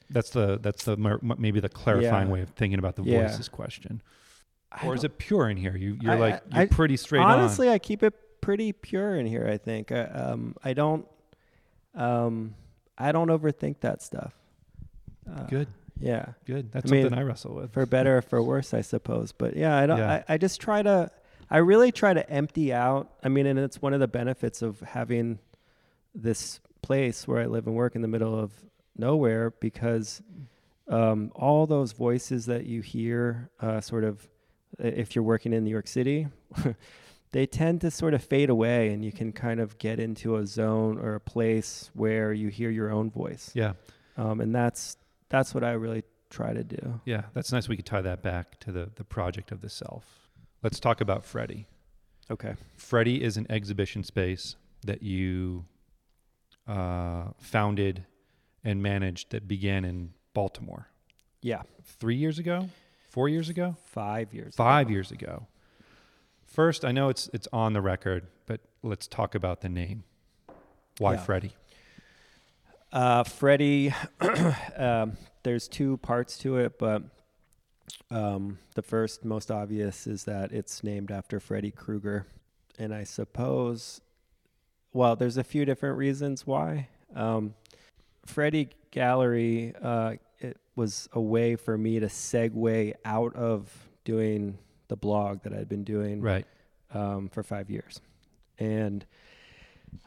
that's 0.09 0.29
the 0.31 0.59
that's 0.59 0.83
the 0.83 0.97
maybe 1.37 1.59
the 1.59 1.69
clarifying 1.69 2.27
Yeah. 2.27 2.33
way 2.33 2.41
of 2.41 2.49
thinking 2.49 2.79
about 2.79 2.95
the 2.95 3.03
Yeah. 3.03 3.27
voices 3.27 3.47
question 3.49 4.01
I 4.71 4.85
or 4.87 4.93
is 4.95 5.03
it 5.05 5.17
pure 5.17 5.49
in 5.49 5.57
here 5.57 5.75
you 5.77 5.97
you're 6.01 6.13
I- 6.13 6.17
like 6.19 6.41
you're 6.51 6.61
I- 6.63 6.65
pretty 6.67 6.97
straight 6.97 7.21
honestly, 7.21 7.69
I 7.69 7.79
keep 7.79 8.03
it 8.03 8.13
pretty 8.41 8.73
pure 8.73 9.15
in 9.15 9.25
here. 9.25 9.47
I 9.47 9.57
think. 9.57 9.91
I, 9.91 10.03
um, 10.03 10.55
I 10.63 10.73
don't. 10.73 11.07
Um, 11.95 12.53
I 12.97 13.11
don't 13.11 13.29
overthink 13.29 13.79
that 13.79 14.01
stuff. 14.03 14.33
Uh, 15.29 15.43
good 15.47 15.67
Yeah. 15.99 16.25
good 16.45 16.71
that's 16.71 16.91
I 16.91 16.93
mean, 16.93 17.03
something 17.05 17.19
i 17.19 17.23
wrestle 17.23 17.55
with 17.55 17.71
For 17.73 17.85
better 17.85 18.17
or 18.17 18.21
for 18.21 18.43
worse, 18.51 18.73
I 18.73 18.81
suppose. 18.81 19.31
But 19.31 19.55
yeah, 19.55 19.75
I 19.77 19.85
don't. 19.87 19.97
Yeah. 19.97 20.23
I, 20.29 20.33
I 20.35 20.37
just 20.37 20.59
try 20.61 20.81
to. 20.83 21.09
I 21.49 21.57
really 21.57 21.91
try 21.91 22.13
to 22.13 22.27
empty 22.29 22.73
out. 22.73 23.11
I 23.23 23.29
mean, 23.29 23.45
and 23.45 23.59
it's 23.59 23.81
one 23.81 23.93
of 23.93 23.99
the 23.99 24.07
benefits 24.07 24.61
of 24.61 24.79
having 24.81 25.39
this 26.13 26.59
place 26.81 27.27
where 27.27 27.41
I 27.41 27.45
live 27.45 27.67
and 27.67 27.75
work 27.75 27.95
in 27.95 28.01
the 28.01 28.07
middle 28.07 28.37
of 28.37 28.51
nowhere 28.97 29.51
because 29.59 30.21
um, 30.87 31.31
all 31.35 31.65
those 31.65 31.91
voices 31.91 32.45
that 32.45 32.65
you 32.65 32.81
hear, 32.81 33.49
uh, 33.59 33.81
sort 33.81 34.03
of 34.03 34.27
if 34.79 35.15
you're 35.15 35.23
working 35.23 35.53
in 35.53 35.63
New 35.63 35.71
York 35.71 35.87
City, 35.87 36.27
they 37.31 37.45
tend 37.45 37.81
to 37.81 37.91
sort 37.91 38.13
of 38.13 38.23
fade 38.23 38.49
away 38.49 38.89
and 38.89 39.03
you 39.03 39.11
can 39.11 39.31
kind 39.31 39.59
of 39.59 39.77
get 39.77 39.99
into 39.99 40.37
a 40.37 40.45
zone 40.45 40.97
or 40.99 41.15
a 41.15 41.19
place 41.19 41.89
where 41.93 42.33
you 42.33 42.49
hear 42.49 42.69
your 42.69 42.91
own 42.91 43.09
voice. 43.09 43.51
Yeah. 43.53 43.73
Um, 44.17 44.41
and 44.41 44.53
that's 44.53 44.97
that's 45.29 45.53
what 45.53 45.63
I 45.63 45.71
really 45.71 46.03
try 46.29 46.53
to 46.53 46.63
do. 46.63 47.01
Yeah, 47.05 47.23
that's 47.33 47.51
nice. 47.51 47.67
We 47.67 47.75
could 47.75 47.85
tie 47.85 48.01
that 48.01 48.21
back 48.21 48.59
to 48.61 48.71
the 48.71 48.91
the 48.95 49.03
project 49.03 49.51
of 49.51 49.61
the 49.61 49.69
self. 49.69 50.24
Let's 50.65 50.79
talk 50.79 50.99
about 50.99 51.23
Freddy. 51.23 51.67
Okay. 52.31 52.55
Freddy 52.75 53.21
is 53.23 53.37
an 53.37 53.45
exhibition 53.51 54.03
space 54.03 54.55
that 54.83 55.03
you 55.03 55.65
uh, 56.67 57.25
founded 57.37 58.03
and 58.63 58.81
managed 58.81 59.29
that 59.29 59.47
began 59.47 59.85
in 59.85 60.13
Baltimore 60.33 60.87
Yeah. 61.43 61.61
three 61.83 62.15
years 62.15 62.39
ago, 62.39 62.67
four 63.11 63.29
years 63.29 63.47
ago, 63.47 63.75
Five 63.83 64.33
years. 64.33 64.55
five 64.55 64.87
ago. 64.87 64.93
years 64.93 65.11
ago. 65.11 65.45
First, 66.47 66.83
I 66.83 66.91
know 66.91 67.09
it's 67.09 67.29
it's 67.31 67.47
on 67.53 67.73
the 67.73 67.81
record, 67.81 68.25
but 68.47 68.59
let's 68.81 69.05
talk 69.07 69.35
about 69.35 69.61
the 69.61 69.69
name. 69.69 70.03
Why 70.97 71.13
Yeah. 71.13 71.19
Freddy? 71.19 71.51
Uh, 72.91 73.23
Freddy, 73.23 73.93
um, 74.75 75.15
there's 75.43 75.67
two 75.67 75.97
parts 75.97 76.39
to 76.39 76.57
it, 76.57 76.79
but 76.79 77.03
um, 78.11 78.59
the 78.75 78.81
first, 78.81 79.25
most 79.25 79.51
obvious, 79.51 80.07
is 80.07 80.23
that 80.25 80.51
it's 80.51 80.83
named 80.83 81.11
after 81.11 81.39
Freddy 81.39 81.71
Krueger. 81.71 82.25
And 82.77 82.93
I 82.93 83.03
suppose, 83.03 84.01
well, 84.93 85.15
there's 85.15 85.37
a 85.37 85.43
few 85.43 85.65
different 85.65 85.97
reasons 85.97 86.45
why. 86.45 86.89
Um, 87.15 87.53
Freddy 88.25 88.69
Gallery, 88.91 89.73
uh, 89.81 90.13
it 90.39 90.57
was 90.75 91.07
a 91.13 91.21
way 91.21 91.55
for 91.55 91.77
me 91.77 91.99
to 91.99 92.07
segue 92.07 92.93
out 93.05 93.35
of 93.35 93.71
doing 94.03 94.57
the 94.87 94.95
blog 94.95 95.41
that 95.43 95.53
I'd 95.53 95.69
been 95.69 95.83
doing 95.83 96.21
Right. 96.21 96.45
um, 96.93 97.29
for 97.29 97.43
five 97.43 97.69
years. 97.69 98.01
And 98.59 99.05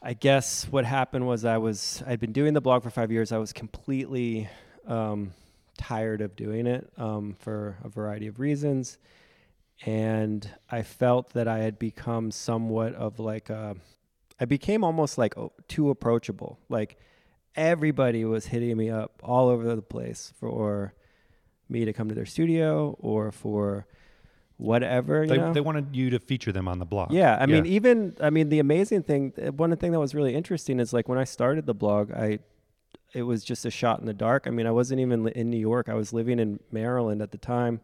I 0.02 0.12
guess 0.14 0.66
what 0.70 0.84
happened 0.84 1.26
was 1.26 1.44
I 1.44 1.56
was 1.58 2.02
I'd 2.06 2.20
been 2.20 2.32
doing 2.32 2.54
the 2.54 2.60
blog 2.60 2.82
for 2.82 2.90
five 2.90 3.10
years. 3.10 3.32
I 3.32 3.38
was 3.38 3.52
completely 3.52 4.48
um, 4.86 5.32
tired 5.78 6.20
of 6.20 6.36
doing 6.36 6.66
it 6.66 6.90
um, 6.98 7.34
for 7.38 7.78
a 7.82 7.88
variety 7.88 8.26
of 8.26 8.38
reasons, 8.38 8.98
and 9.86 10.48
I 10.70 10.82
felt 10.82 11.32
that 11.34 11.48
I 11.48 11.58
had 11.58 11.78
become 11.78 12.30
somewhat 12.30 12.94
of 12.94 13.18
like 13.18 13.48
a. 13.48 13.76
I 14.40 14.44
became 14.44 14.84
almost 14.84 15.18
like 15.18 15.36
oh, 15.38 15.52
too 15.66 15.90
approachable. 15.90 16.58
Like 16.68 16.98
everybody 17.56 18.24
was 18.24 18.46
hitting 18.46 18.76
me 18.76 18.90
up 18.90 19.20
all 19.22 19.48
over 19.48 19.74
the 19.74 19.82
place 19.82 20.32
for 20.38 20.94
me 21.68 21.84
to 21.84 21.92
come 21.92 22.08
to 22.08 22.14
their 22.14 22.26
studio 22.26 22.96
or 23.00 23.32
for 23.32 23.86
whatever. 24.56 25.22
You 25.22 25.28
They, 25.28 25.36
know? 25.38 25.52
they 25.52 25.60
wanted 25.60 25.94
you 25.96 26.10
to 26.10 26.18
feature 26.18 26.52
them 26.52 26.68
on 26.68 26.78
the 26.78 26.86
blog. 26.86 27.12
Yeah, 27.12 27.36
I 27.40 27.46
mean, 27.46 27.66
even 27.66 28.16
I 28.20 28.30
mean, 28.30 28.48
the 28.48 28.58
amazing 28.58 29.02
thing, 29.04 29.32
one 29.56 29.74
thing 29.76 29.92
that 29.92 30.00
was 30.00 30.14
really 30.14 30.34
interesting 30.34 30.80
is 30.80 30.92
like 30.92 31.08
when 31.08 31.18
I 31.18 31.24
started 31.24 31.66
the 31.66 31.74
blog, 31.74 32.12
I 32.12 32.40
it 33.14 33.22
was 33.22 33.44
just 33.44 33.64
a 33.64 33.70
shot 33.70 34.00
in 34.00 34.06
the 34.06 34.12
dark. 34.14 34.46
I 34.46 34.50
mean, 34.50 34.66
I 34.66 34.70
wasn't 34.70 35.00
even 35.00 35.24
li- 35.24 35.32
in 35.34 35.50
New 35.50 35.58
York; 35.58 35.88
I 35.88 35.94
was 35.94 36.12
living 36.12 36.38
in 36.38 36.60
Maryland 36.70 37.22
at 37.22 37.30
the 37.30 37.38
time, 37.38 37.80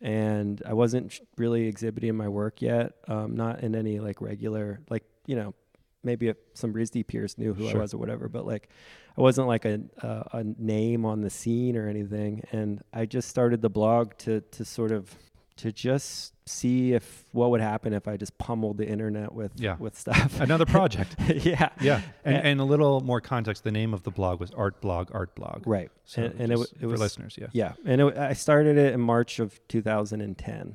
and 0.00 0.62
I 0.66 0.72
wasn't 0.74 1.20
really 1.36 1.66
exhibiting 1.66 2.14
my 2.16 2.28
work 2.28 2.60
yet. 2.62 2.92
Um, 3.08 3.36
not 3.36 3.60
in 3.62 3.74
any 3.74 4.00
like 4.00 4.20
regular, 4.20 4.80
like 4.90 5.04
you 5.26 5.36
know, 5.36 5.54
maybe 6.02 6.28
if 6.28 6.36
some 6.54 6.72
RISD 6.74 7.06
peers 7.06 7.38
knew 7.38 7.54
who 7.54 7.68
Sure. 7.68 7.78
I 7.78 7.82
was 7.82 7.94
or 7.94 7.98
whatever, 7.98 8.28
but 8.28 8.46
like 8.46 8.68
I 9.16 9.20
wasn't 9.20 9.48
like 9.48 9.64
a, 9.64 9.80
a 10.02 10.38
a 10.38 10.44
name 10.44 11.04
on 11.06 11.20
the 11.22 11.30
scene 11.30 11.76
or 11.76 11.88
anything. 11.88 12.42
And 12.52 12.82
I 12.92 13.06
just 13.06 13.28
started 13.28 13.62
the 13.62 13.70
blog 13.70 14.16
to 14.18 14.40
to 14.40 14.64
sort 14.64 14.92
of 14.92 15.14
to 15.56 15.70
just 15.72 16.32
see 16.46 16.92
if 16.92 17.24
what 17.32 17.50
would 17.50 17.60
happen 17.60 17.92
if 17.92 18.08
I 18.08 18.16
just 18.16 18.36
pummeled 18.38 18.76
the 18.76 18.86
internet 18.86 19.32
with 19.32 19.52
Yeah. 19.56 19.76
with 19.78 19.96
stuff. 19.96 20.40
Another 20.40 20.66
project. 20.66 21.14
yeah. 21.28 21.68
yeah. 21.80 22.00
And, 22.24 22.34
Yeah. 22.34 22.40
and 22.42 22.60
a 22.60 22.64
little 22.64 23.00
more 23.00 23.20
context. 23.20 23.62
The 23.64 23.70
name 23.70 23.94
of 23.94 24.02
the 24.02 24.10
blog 24.10 24.40
was 24.40 24.50
Art 24.50 24.80
Blog, 24.80 25.10
Art 25.14 25.34
Blog. 25.34 25.66
Right. 25.66 25.90
So 26.04 26.22
and 26.24 26.40
and 26.40 26.52
it, 26.52 26.56
just 26.56 26.72
wa- 26.72 26.78
it 26.78 26.82
for 26.82 26.88
was 26.88 27.00
listeners, 27.00 27.38
yeah. 27.40 27.46
Yeah, 27.52 27.72
and 27.86 28.00
it, 28.00 28.16
I 28.18 28.32
started 28.32 28.76
it 28.76 28.92
in 28.94 29.00
March 29.00 29.38
of 29.38 29.58
2010, 29.68 30.74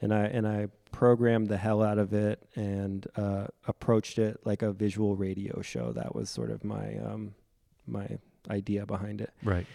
and 0.00 0.12
I 0.14 0.24
and 0.24 0.46
I 0.46 0.68
programmed 0.92 1.48
the 1.48 1.56
hell 1.56 1.82
out 1.82 1.98
of 1.98 2.12
it 2.12 2.42
and 2.56 3.06
uh, 3.16 3.46
approached 3.66 4.18
it 4.18 4.40
like 4.44 4.62
a 4.62 4.72
visual 4.72 5.14
radio 5.16 5.62
show. 5.62 5.92
That 5.92 6.14
was 6.14 6.30
sort 6.30 6.50
of 6.50 6.64
my 6.64 6.96
um, 6.98 7.34
my 7.86 8.18
idea 8.50 8.86
behind 8.86 9.20
it. 9.20 9.30
Right. 9.42 9.66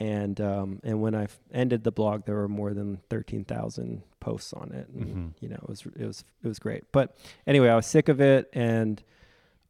And 0.00 0.40
um, 0.40 0.80
and 0.82 1.00
when 1.02 1.14
I 1.14 1.28
ended 1.52 1.84
the 1.84 1.92
blog, 1.92 2.24
there 2.24 2.34
were 2.36 2.48
more 2.48 2.72
than 2.72 3.00
13,000 3.10 4.02
posts 4.18 4.52
on 4.54 4.72
it. 4.72 4.88
And, 4.88 5.06
Mhm. 5.06 5.32
You 5.40 5.48
know, 5.50 5.56
it 5.62 5.68
was 5.68 5.84
it 5.94 6.06
was 6.06 6.24
it 6.42 6.48
was 6.48 6.58
great. 6.58 6.84
But 6.90 7.16
anyway, 7.46 7.68
I 7.68 7.76
was 7.76 7.84
sick 7.86 8.08
of 8.08 8.18
it, 8.20 8.48
and 8.54 9.02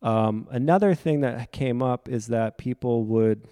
um, 0.02 0.46
another 0.50 0.94
thing 0.94 1.20
that 1.22 1.50
came 1.52 1.82
up 1.82 2.08
is 2.08 2.28
that 2.28 2.56
people 2.58 3.04
would 3.06 3.42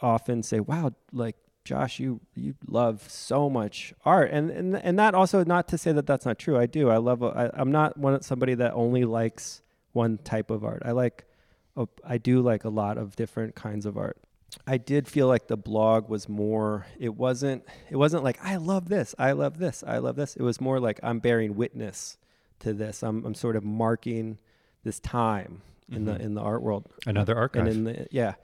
often 0.00 0.42
say, 0.42 0.60
"Wow, 0.60 0.92
like 1.12 1.36
Josh, 1.64 1.98
you 1.98 2.20
you 2.34 2.54
love 2.66 3.08
so 3.10 3.50
much 3.50 3.92
art," 4.04 4.30
and 4.30 4.50
and 4.50 4.76
and 4.76 4.98
that 4.98 5.14
also 5.14 5.44
not 5.44 5.68
to 5.68 5.78
say 5.78 5.92
that 5.92 6.06
that's 6.06 6.24
not 6.24 6.38
true. 6.38 6.56
I 6.56 6.66
do. 6.66 6.88
I 6.88 6.96
love. 6.98 7.22
I, 7.22 7.50
I'm 7.52 7.72
not 7.72 7.96
one 7.98 8.22
somebody 8.22 8.54
that 8.54 8.72
only 8.74 9.04
likes 9.04 9.60
one 9.92 10.18
type 10.18 10.50
of 10.50 10.64
art. 10.64 10.82
I 10.84 10.92
like. 10.92 11.24
a- 11.76 11.86
I 12.04 12.18
do 12.18 12.40
like 12.42 12.64
a 12.64 12.68
lot 12.70 12.96
of 12.98 13.16
different 13.16 13.54
kinds 13.54 13.86
of 13.86 13.96
art. 13.96 14.18
I 14.66 14.78
did 14.78 15.06
feel 15.08 15.26
like 15.28 15.46
the 15.48 15.56
blog 15.56 16.08
was 16.08 16.28
more. 16.28 16.86
It 16.98 17.14
wasn't. 17.14 17.64
It 17.90 17.96
wasn't 17.96 18.24
like 18.24 18.38
I 18.44 18.56
love 18.56 18.88
this. 18.88 19.14
I 19.18 19.32
love 19.32 19.58
this. 19.58 19.84
I 19.86 19.98
love 19.98 20.16
this. 20.16 20.36
It 20.36 20.42
was 20.42 20.60
more 20.60 20.80
like 20.80 20.98
I'm 21.02 21.18
bearing 21.20 21.54
witness 21.56 22.18
to 22.60 22.72
this. 22.72 23.02
I'm 23.02 23.24
I'm 23.24 23.34
sort 23.34 23.56
of 23.56 23.64
marking 23.64 24.38
this 24.84 24.98
time 25.00 25.62
in 25.92 26.04
the 26.04 26.12
Mhm. 26.12 26.20
in 26.20 26.34
the 26.34 26.40
art 26.40 26.62
world 26.62 26.86
Another 27.06 27.36
archive. 27.36 27.66
and 27.66 27.76
in 27.76 27.84
the 27.84 28.06
yeah 28.12 28.34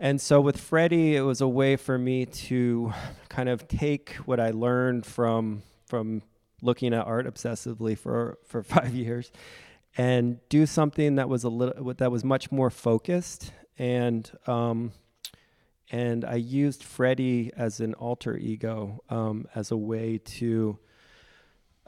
and 0.00 0.20
so 0.20 0.40
with 0.40 0.56
freddy 0.60 1.16
it 1.16 1.22
was 1.22 1.40
a 1.40 1.48
way 1.48 1.74
for 1.74 1.98
me 1.98 2.24
to 2.24 2.92
kind 3.28 3.48
of 3.48 3.66
take 3.66 4.12
what 4.26 4.38
i 4.38 4.50
learned 4.50 5.04
from 5.04 5.62
from 5.86 6.22
looking 6.62 6.94
at 6.94 7.04
art 7.04 7.26
obsessively 7.26 7.98
for 7.98 8.38
for 8.46 8.62
five 8.76 8.94
years 8.94 9.32
and 9.96 10.38
do 10.48 10.66
something 10.66 11.16
that 11.16 11.28
was 11.28 11.42
a 11.42 11.48
little 11.48 11.92
that 11.94 12.12
was 12.12 12.22
much 12.24 12.52
more 12.52 12.70
focused 12.70 13.52
and 13.76 14.30
um 14.46 14.92
and 15.90 16.24
i 16.24 16.34
used 16.34 16.82
freddy 16.82 17.50
as 17.56 17.80
an 17.80 17.94
alter 17.94 18.36
ego 18.36 19.02
um 19.08 19.46
as 19.54 19.70
a 19.70 19.76
way 19.76 20.18
to 20.18 20.78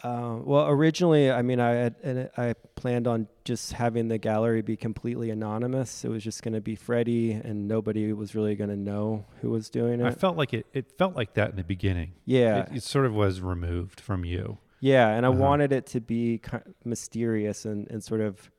uh, 0.02 0.38
well, 0.42 0.66
originally, 0.68 1.30
I 1.30 1.42
mean, 1.42 1.60
I 1.60 1.72
had, 1.72 1.94
and 2.02 2.30
I 2.34 2.54
planned 2.74 3.06
on 3.06 3.28
just 3.44 3.74
having 3.74 4.08
the 4.08 4.16
gallery 4.16 4.62
be 4.62 4.74
completely 4.74 5.28
anonymous. 5.28 6.06
It 6.06 6.08
was 6.08 6.24
just 6.24 6.42
going 6.42 6.54
to 6.54 6.60
be 6.62 6.74
Freddy, 6.74 7.32
and 7.32 7.68
nobody 7.68 8.10
was 8.14 8.34
really 8.34 8.54
going 8.54 8.70
to 8.70 8.76
know 8.78 9.26
who 9.42 9.50
was 9.50 9.68
doing 9.68 10.00
it. 10.00 10.06
I 10.06 10.10
felt 10.12 10.38
like 10.38 10.54
it, 10.54 10.64
it 10.72 10.96
felt 10.96 11.14
like 11.16 11.34
that 11.34 11.50
in 11.50 11.56
the 11.56 11.64
beginning. 11.64 12.12
yeah, 12.24 12.60
It, 12.70 12.76
it 12.76 12.82
sort 12.82 13.04
of 13.04 13.12
was 13.12 13.42
removed 13.42 14.00
from 14.00 14.24
you. 14.24 14.56
yeah, 14.80 15.08
and 15.10 15.26
I 15.26 15.28
Uh-huh. 15.28 15.38
wanted 15.38 15.70
it 15.70 15.84
to 15.88 16.00
be 16.00 16.40
mysterious 16.82 17.66
and, 17.66 17.86
and 17.90 18.02
sort 18.02 18.22
of, 18.22 18.50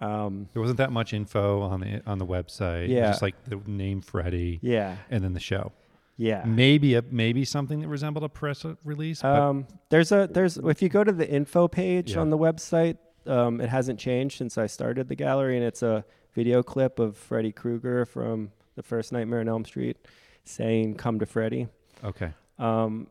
um, 0.00 0.48
There 0.52 0.60
wasn't 0.60 0.78
that 0.78 0.92
much 0.92 1.12
info 1.12 1.62
on 1.62 1.80
the 1.80 2.02
on 2.06 2.18
the 2.18 2.26
website. 2.26 2.88
Yeah. 2.88 3.08
just 3.10 3.22
like 3.22 3.34
the 3.44 3.56
name 3.66 4.00
Freddy 4.00 4.58
yeah, 4.62 4.96
and 5.10 5.22
then 5.24 5.32
the 5.32 5.40
show. 5.40 5.72
yeah. 6.16 6.44
Maybe 6.44 6.94
a 6.94 7.02
maybe 7.10 7.44
something 7.44 7.80
that 7.80 7.88
resembled 7.88 8.24
a 8.24 8.28
press 8.28 8.64
release. 8.84 9.22
Um, 9.24 9.66
there's 9.90 10.12
a 10.12 10.28
there's 10.30 10.56
if 10.58 10.82
you 10.82 10.88
go 10.88 11.02
to 11.04 11.12
the 11.12 11.28
info 11.28 11.68
page 11.68 12.12
Yeah. 12.12 12.20
on 12.20 12.30
the 12.30 12.38
website, 12.38 12.98
um, 13.26 13.60
it 13.60 13.68
hasn't 13.68 13.98
changed 13.98 14.38
since 14.38 14.58
I 14.58 14.66
started 14.66 15.08
the 15.08 15.16
gallery, 15.16 15.56
and 15.56 15.64
it's 15.64 15.82
a 15.82 16.04
video 16.34 16.62
clip 16.62 16.98
of 16.98 17.16
Freddy 17.16 17.52
Krueger 17.52 18.04
from 18.04 18.50
the 18.74 18.82
first 18.82 19.12
Nightmare 19.12 19.40
on 19.40 19.48
Elm 19.48 19.64
Street 19.64 19.96
saying 20.44 20.94
"Come 20.96 21.18
to 21.20 21.26
Freddy." 21.26 21.68
okay. 22.04 22.32
um, 22.58 23.06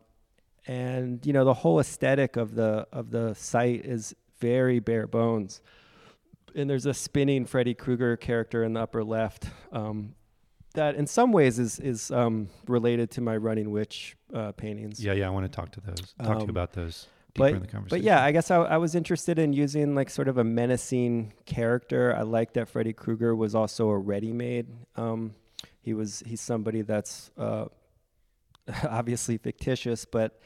and 0.67 1.25
you 1.25 1.33
know 1.33 1.43
the 1.45 1.53
whole 1.53 1.79
aesthetic 1.79 2.37
of 2.37 2.55
the 2.55 2.87
of 2.91 3.09
the 3.11 3.33
site 3.35 3.83
is 3.85 4.15
very 4.39 4.79
bare 4.79 5.07
bones 5.07 5.61
and 6.55 6.69
there's 6.69 6.85
a 6.85 6.93
spinning 6.93 7.45
Freddy 7.45 7.73
Krueger 7.73 8.15
character 8.17 8.63
in 8.63 8.73
the 8.73 8.81
upper 8.81 9.03
left 9.03 9.49
um, 9.71 10.15
that 10.73 10.95
in 10.95 11.07
some 11.07 11.31
ways 11.31 11.59
is 11.59 11.79
is 11.79 12.11
um, 12.11 12.49
related 12.67 13.11
to 13.11 13.21
my 13.21 13.35
Running 13.37 13.71
Witch 13.71 14.15
uh, 14.33 14.51
paintings 14.53 15.03
Yeah, 15.03 15.13
yeah. 15.13 15.27
I 15.27 15.29
want 15.29 15.45
to 15.45 15.55
talk 15.55 15.71
to 15.73 15.81
those. 15.81 16.13
Talk 16.17 16.27
to 16.27 16.31
you 16.33 16.43
Um, 16.45 16.49
about 16.49 16.73
those 16.73 17.07
deeper 17.33 17.49
but 17.49 17.53
in 17.53 17.61
the 17.61 17.67
conversation. 17.67 18.01
but 18.01 18.05
yeah, 18.05 18.23
I 18.23 18.31
guess 18.31 18.49
I, 18.51 18.57
I 18.57 18.77
was 18.77 18.95
interested 18.95 19.37
in 19.39 19.53
using 19.53 19.95
like 19.95 20.09
sort 20.09 20.27
of 20.27 20.37
a 20.37 20.43
menacing 20.43 21.33
character. 21.45 22.15
I 22.15 22.21
like 22.23 22.53
that 22.53 22.67
Freddy 22.69 22.93
Krueger 22.93 23.35
was 23.35 23.53
also 23.55 23.89
a 23.89 23.97
ready-made. 23.97 24.67
Um, 24.95 25.31
he 25.81 25.93
was 25.93 26.23
he's 26.25 26.41
somebody 26.41 26.81
that's 26.81 27.31
uh, 27.37 27.65
obviously 28.89 29.37
fictitious, 29.37 30.05
but 30.05 30.39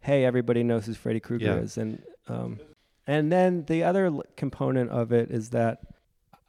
hey, 0.00 0.24
everybody 0.24 0.62
knows 0.62 0.86
who 0.86 0.94
Freddy 0.94 1.20
Krueger 1.20 1.44
Yeah. 1.46 1.56
is, 1.60 1.78
and 1.78 2.02
um, 2.28 2.58
and 3.06 3.30
then 3.32 3.64
the 3.66 3.82
other 3.84 4.06
l- 4.06 4.22
component 4.36 4.90
of 4.90 5.12
it 5.12 5.30
is 5.30 5.50
that 5.50 5.80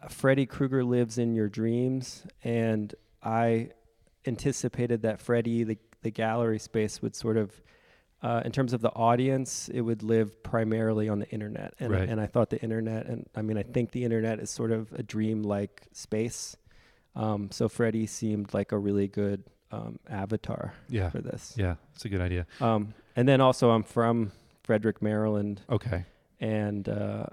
Freddy 0.09 0.45
Krueger 0.45 0.83
lives 0.83 1.17
in 1.17 1.33
your 1.35 1.47
dreams, 1.49 2.25
and 2.43 2.93
I 3.23 3.69
anticipated 4.25 5.01
that 5.03 5.19
Freddy, 5.19 5.63
the 5.63 5.77
the 6.01 6.11
gallery 6.11 6.59
space, 6.59 7.01
would 7.01 7.15
sort 7.15 7.37
of 7.37 7.61
uh, 8.21 8.41
in 8.45 8.51
terms 8.53 8.71
of 8.73 8.81
the 8.81 8.89
audience, 8.91 9.67
it 9.69 9.81
would 9.81 10.01
live 10.03 10.41
primarily 10.43 11.09
on 11.09 11.19
the 11.19 11.29
internet, 11.29 11.73
and 11.79 11.91
Right. 11.91 12.07
and 12.09 12.19
I 12.21 12.25
thought 12.27 12.49
the 12.49 12.61
internet, 12.61 13.05
and 13.05 13.25
I 13.35 13.41
mean, 13.41 13.57
I 13.57 13.63
think 13.63 13.91
the 13.91 14.03
internet 14.05 14.39
is 14.39 14.49
sort 14.49 14.71
of 14.71 14.91
a 14.93 15.03
dream-like 15.03 15.87
space. 15.91 16.55
Um, 17.15 17.51
so 17.51 17.67
Freddy 17.69 18.05
seemed 18.07 18.53
like 18.53 18.71
a 18.71 18.77
really 18.77 19.07
good 19.07 19.43
um, 19.71 19.99
avatar 20.09 20.73
Yeah. 20.89 21.09
for 21.09 21.19
this. 21.19 21.53
Yeah. 21.57 21.75
It's 21.95 22.05
a 22.05 22.09
good 22.09 22.21
idea. 22.21 22.45
Um, 22.61 22.93
and 23.15 23.27
then 23.27 23.39
also, 23.41 23.71
I'm 23.71 23.83
from 23.83 24.31
Frederick, 24.63 25.01
Maryland, 25.01 25.61
Okay. 25.69 26.05
And 26.43 26.87
uh, 26.89 27.25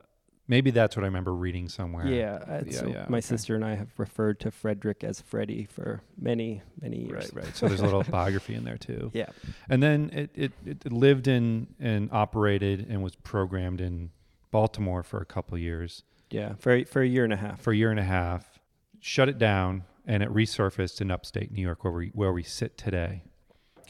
Maybe 0.49 0.73
that's 0.73 0.97
what 0.97 1.05
I 1.05 1.07
remember 1.07 1.33
reading 1.33 1.69
somewhere. 1.69 2.07
yeah, 2.09 2.63
Yeah, 2.67 2.73
so 2.73 2.89
yeah, 2.89 3.07
my 3.09 3.19
okay. 3.19 3.21
sister 3.21 3.55
and 3.55 3.65
I 3.65 3.77
have 3.77 3.89
referred 3.99 4.41
to 4.41 4.51
Frederick 4.51 5.05
as 5.05 5.21
Freddie 5.21 5.65
for 5.65 6.03
many, 6.21 6.61
many 6.81 7.05
years. 7.07 7.31
Right, 7.33 7.45
right. 7.45 7.57
So 7.57 7.69
there's 7.69 7.79
a 7.79 7.85
little 7.85 8.03
biography 8.03 8.55
in 8.57 8.65
there 8.65 8.77
too. 8.79 9.13
Yeah. 9.15 9.27
And 9.69 9.81
then 9.81 10.11
it, 10.13 10.31
it, 10.35 10.53
it 10.67 10.93
lived 10.93 11.29
in 11.29 11.69
and 11.79 12.09
operated 12.11 12.85
and 12.91 13.01
was 13.01 13.15
programmed 13.15 13.81
in 13.81 14.11
Baltimore 14.51 15.05
for 15.05 15.21
a 15.21 15.25
couple 15.25 15.55
of 15.55 15.61
years, 15.61 16.03
Yeah, 16.31 16.55
for 16.59 16.85
for 16.85 17.01
a 17.01 17.07
year 17.07 17.23
and 17.23 17.33
a 17.33 17.37
half. 17.37 17.61
for 17.61 17.73
a 17.73 17.77
year 17.77 17.93
and 17.93 18.01
a 18.01 18.05
half, 18.19 18.59
shut 18.99 19.29
it 19.29 19.39
down, 19.39 19.85
and 20.05 20.21
it 20.21 20.31
resurfaced 20.31 21.01
in 21.01 21.13
upstate 21.13 21.53
New 21.53 21.63
York 21.63 21.85
where 21.85 21.93
we, 21.93 22.09
where 22.09 22.33
we 22.33 22.43
sit 22.43 22.77
today. 22.77 23.23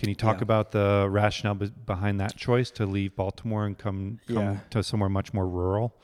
Can 0.01 0.09
you 0.09 0.14
talk 0.14 0.38
Yeah. 0.38 0.44
about 0.44 0.70
the 0.70 1.07
rationale 1.11 1.55
be- 1.57 1.70
behind 1.84 2.18
that 2.20 2.34
choice 2.34 2.70
to 2.70 2.86
leave 2.86 3.14
Baltimore 3.14 3.66
and 3.66 3.76
come, 3.76 4.18
come 4.26 4.36
Yeah. 4.36 4.57
to 4.70 4.82
somewhere 4.82 5.11
much 5.11 5.34
more 5.34 5.46
rural? 5.46 5.94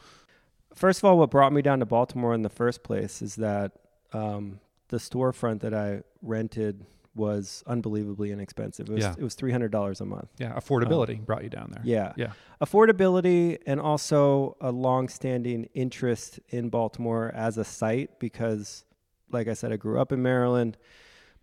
First 0.74 0.98
of 1.00 1.06
all, 1.06 1.16
what 1.16 1.30
brought 1.30 1.50
me 1.54 1.62
down 1.62 1.78
to 1.80 1.86
Baltimore 1.86 2.34
in 2.34 2.42
the 2.42 2.50
first 2.50 2.82
place 2.82 3.22
is 3.22 3.36
that 3.36 3.72
um, 4.12 4.60
the 4.88 4.98
storefront 4.98 5.60
that 5.60 5.72
I 5.72 6.02
rented 6.20 6.84
was 7.14 7.64
unbelievably 7.66 8.30
inexpensive. 8.30 8.90
It 8.90 8.92
was 8.92 9.04
Yeah. 9.04 9.14
it 9.18 9.22
was 9.24 9.34
three 9.34 9.50
hundred 9.50 9.72
dollars 9.72 10.02
a 10.02 10.04
month. 10.04 10.28
Yeah, 10.38 10.52
affordability 10.54 11.24
brought 11.24 11.42
you 11.44 11.48
down 11.48 11.70
there. 11.72 11.82
Yeah. 11.82 12.12
Yeah. 12.16 12.32
Affordability 12.60 13.58
and 13.66 13.80
also 13.80 14.58
a 14.60 14.70
long-standing 14.70 15.70
interest 15.72 16.38
in 16.50 16.68
Baltimore 16.68 17.32
as 17.34 17.56
a 17.56 17.64
site 17.64 18.18
because, 18.20 18.84
like 19.32 19.48
I 19.48 19.54
said, 19.54 19.72
I 19.72 19.76
grew 19.76 19.98
up 19.98 20.12
in 20.12 20.22
Maryland. 20.22 20.76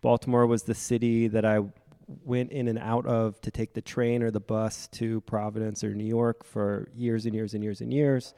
Baltimore 0.00 0.46
was 0.46 0.62
the 0.64 0.74
city 0.74 1.26
that 1.28 1.44
I 1.44 1.60
went 2.06 2.52
in 2.52 2.68
and 2.68 2.78
out 2.78 3.06
of 3.06 3.40
to 3.42 3.50
take 3.50 3.74
the 3.74 3.80
train 3.82 4.22
or 4.22 4.30
the 4.30 4.40
bus 4.40 4.88
to 4.92 5.20
Providence 5.22 5.82
or 5.84 5.94
New 5.94 6.04
York 6.06 6.44
for 6.44 6.88
years 6.94 7.26
and 7.26 7.34
years 7.34 7.54
and 7.54 7.62
years 7.64 7.80
and 7.80 7.92
years. 7.92 8.34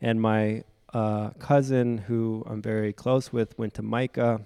And 0.00 0.20
my 0.20 0.64
uh, 0.94 1.30
cousin, 1.38 1.98
who 1.98 2.44
I'm 2.48 2.62
very 2.62 2.92
close 2.92 3.32
with, 3.32 3.58
went 3.58 3.74
to 3.74 3.82
MICA, 3.82 4.40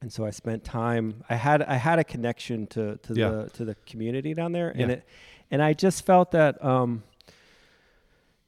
and 0.00 0.12
so 0.12 0.24
I 0.26 0.30
spent 0.30 0.64
time. 0.64 1.22
I 1.30 1.36
had 1.36 1.62
I 1.62 1.76
had 1.76 1.98
a 1.98 2.04
connection 2.04 2.66
to 2.68 2.96
to 2.96 3.14
Yeah. 3.14 3.28
the 3.30 3.50
to 3.50 3.64
the 3.64 3.74
community 3.86 4.34
down 4.34 4.52
there, 4.52 4.70
and 4.70 4.90
it 4.90 5.04
and 5.50 5.62
I 5.62 5.72
just 5.74 6.04
felt 6.04 6.32
that 6.32 6.62
um, 6.64 7.04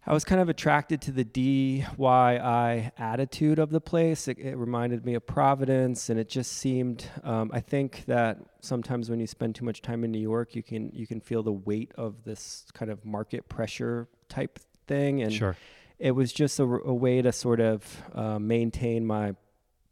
I 0.06 0.12
was 0.12 0.22
kind 0.24 0.40
of 0.40 0.50
attracted 0.50 1.00
to 1.02 1.12
the 1.12 1.24
DIY 1.24 2.92
attitude 2.98 3.58
of 3.58 3.70
the 3.70 3.80
place. 3.80 4.28
It, 4.28 4.38
it 4.38 4.56
reminded 4.56 5.04
me 5.04 5.14
of 5.14 5.26
Providence, 5.26 6.10
and 6.10 6.20
it 6.20 6.28
just 6.28 6.52
seemed. 6.52 7.06
Um, 7.22 7.50
I 7.54 7.60
think 7.60 8.04
that 8.06 8.38
sometimes 8.60 9.08
when 9.08 9.18
you 9.18 9.26
spend 9.26 9.54
too 9.54 9.64
much 9.64 9.80
time 9.80 10.04
in 10.04 10.12
New 10.12 10.20
York, 10.20 10.54
you 10.54 10.62
can 10.62 10.90
you 10.92 11.06
can 11.06 11.20
feel 11.20 11.42
the 11.42 11.52
weight 11.52 11.92
of 11.96 12.24
this 12.24 12.66
kind 12.74 12.90
of 12.90 13.04
market 13.04 13.48
pressure 13.48 14.08
type 14.28 14.58
thing, 14.86 15.22
and 15.22 15.32
Sure. 15.32 15.56
it 15.98 16.10
was 16.10 16.32
just 16.32 16.60
a, 16.60 16.64
a 16.64 16.92
way 16.92 17.22
to 17.22 17.32
sort 17.32 17.60
of 17.60 18.02
uh, 18.14 18.38
maintain 18.38 19.06
my 19.06 19.34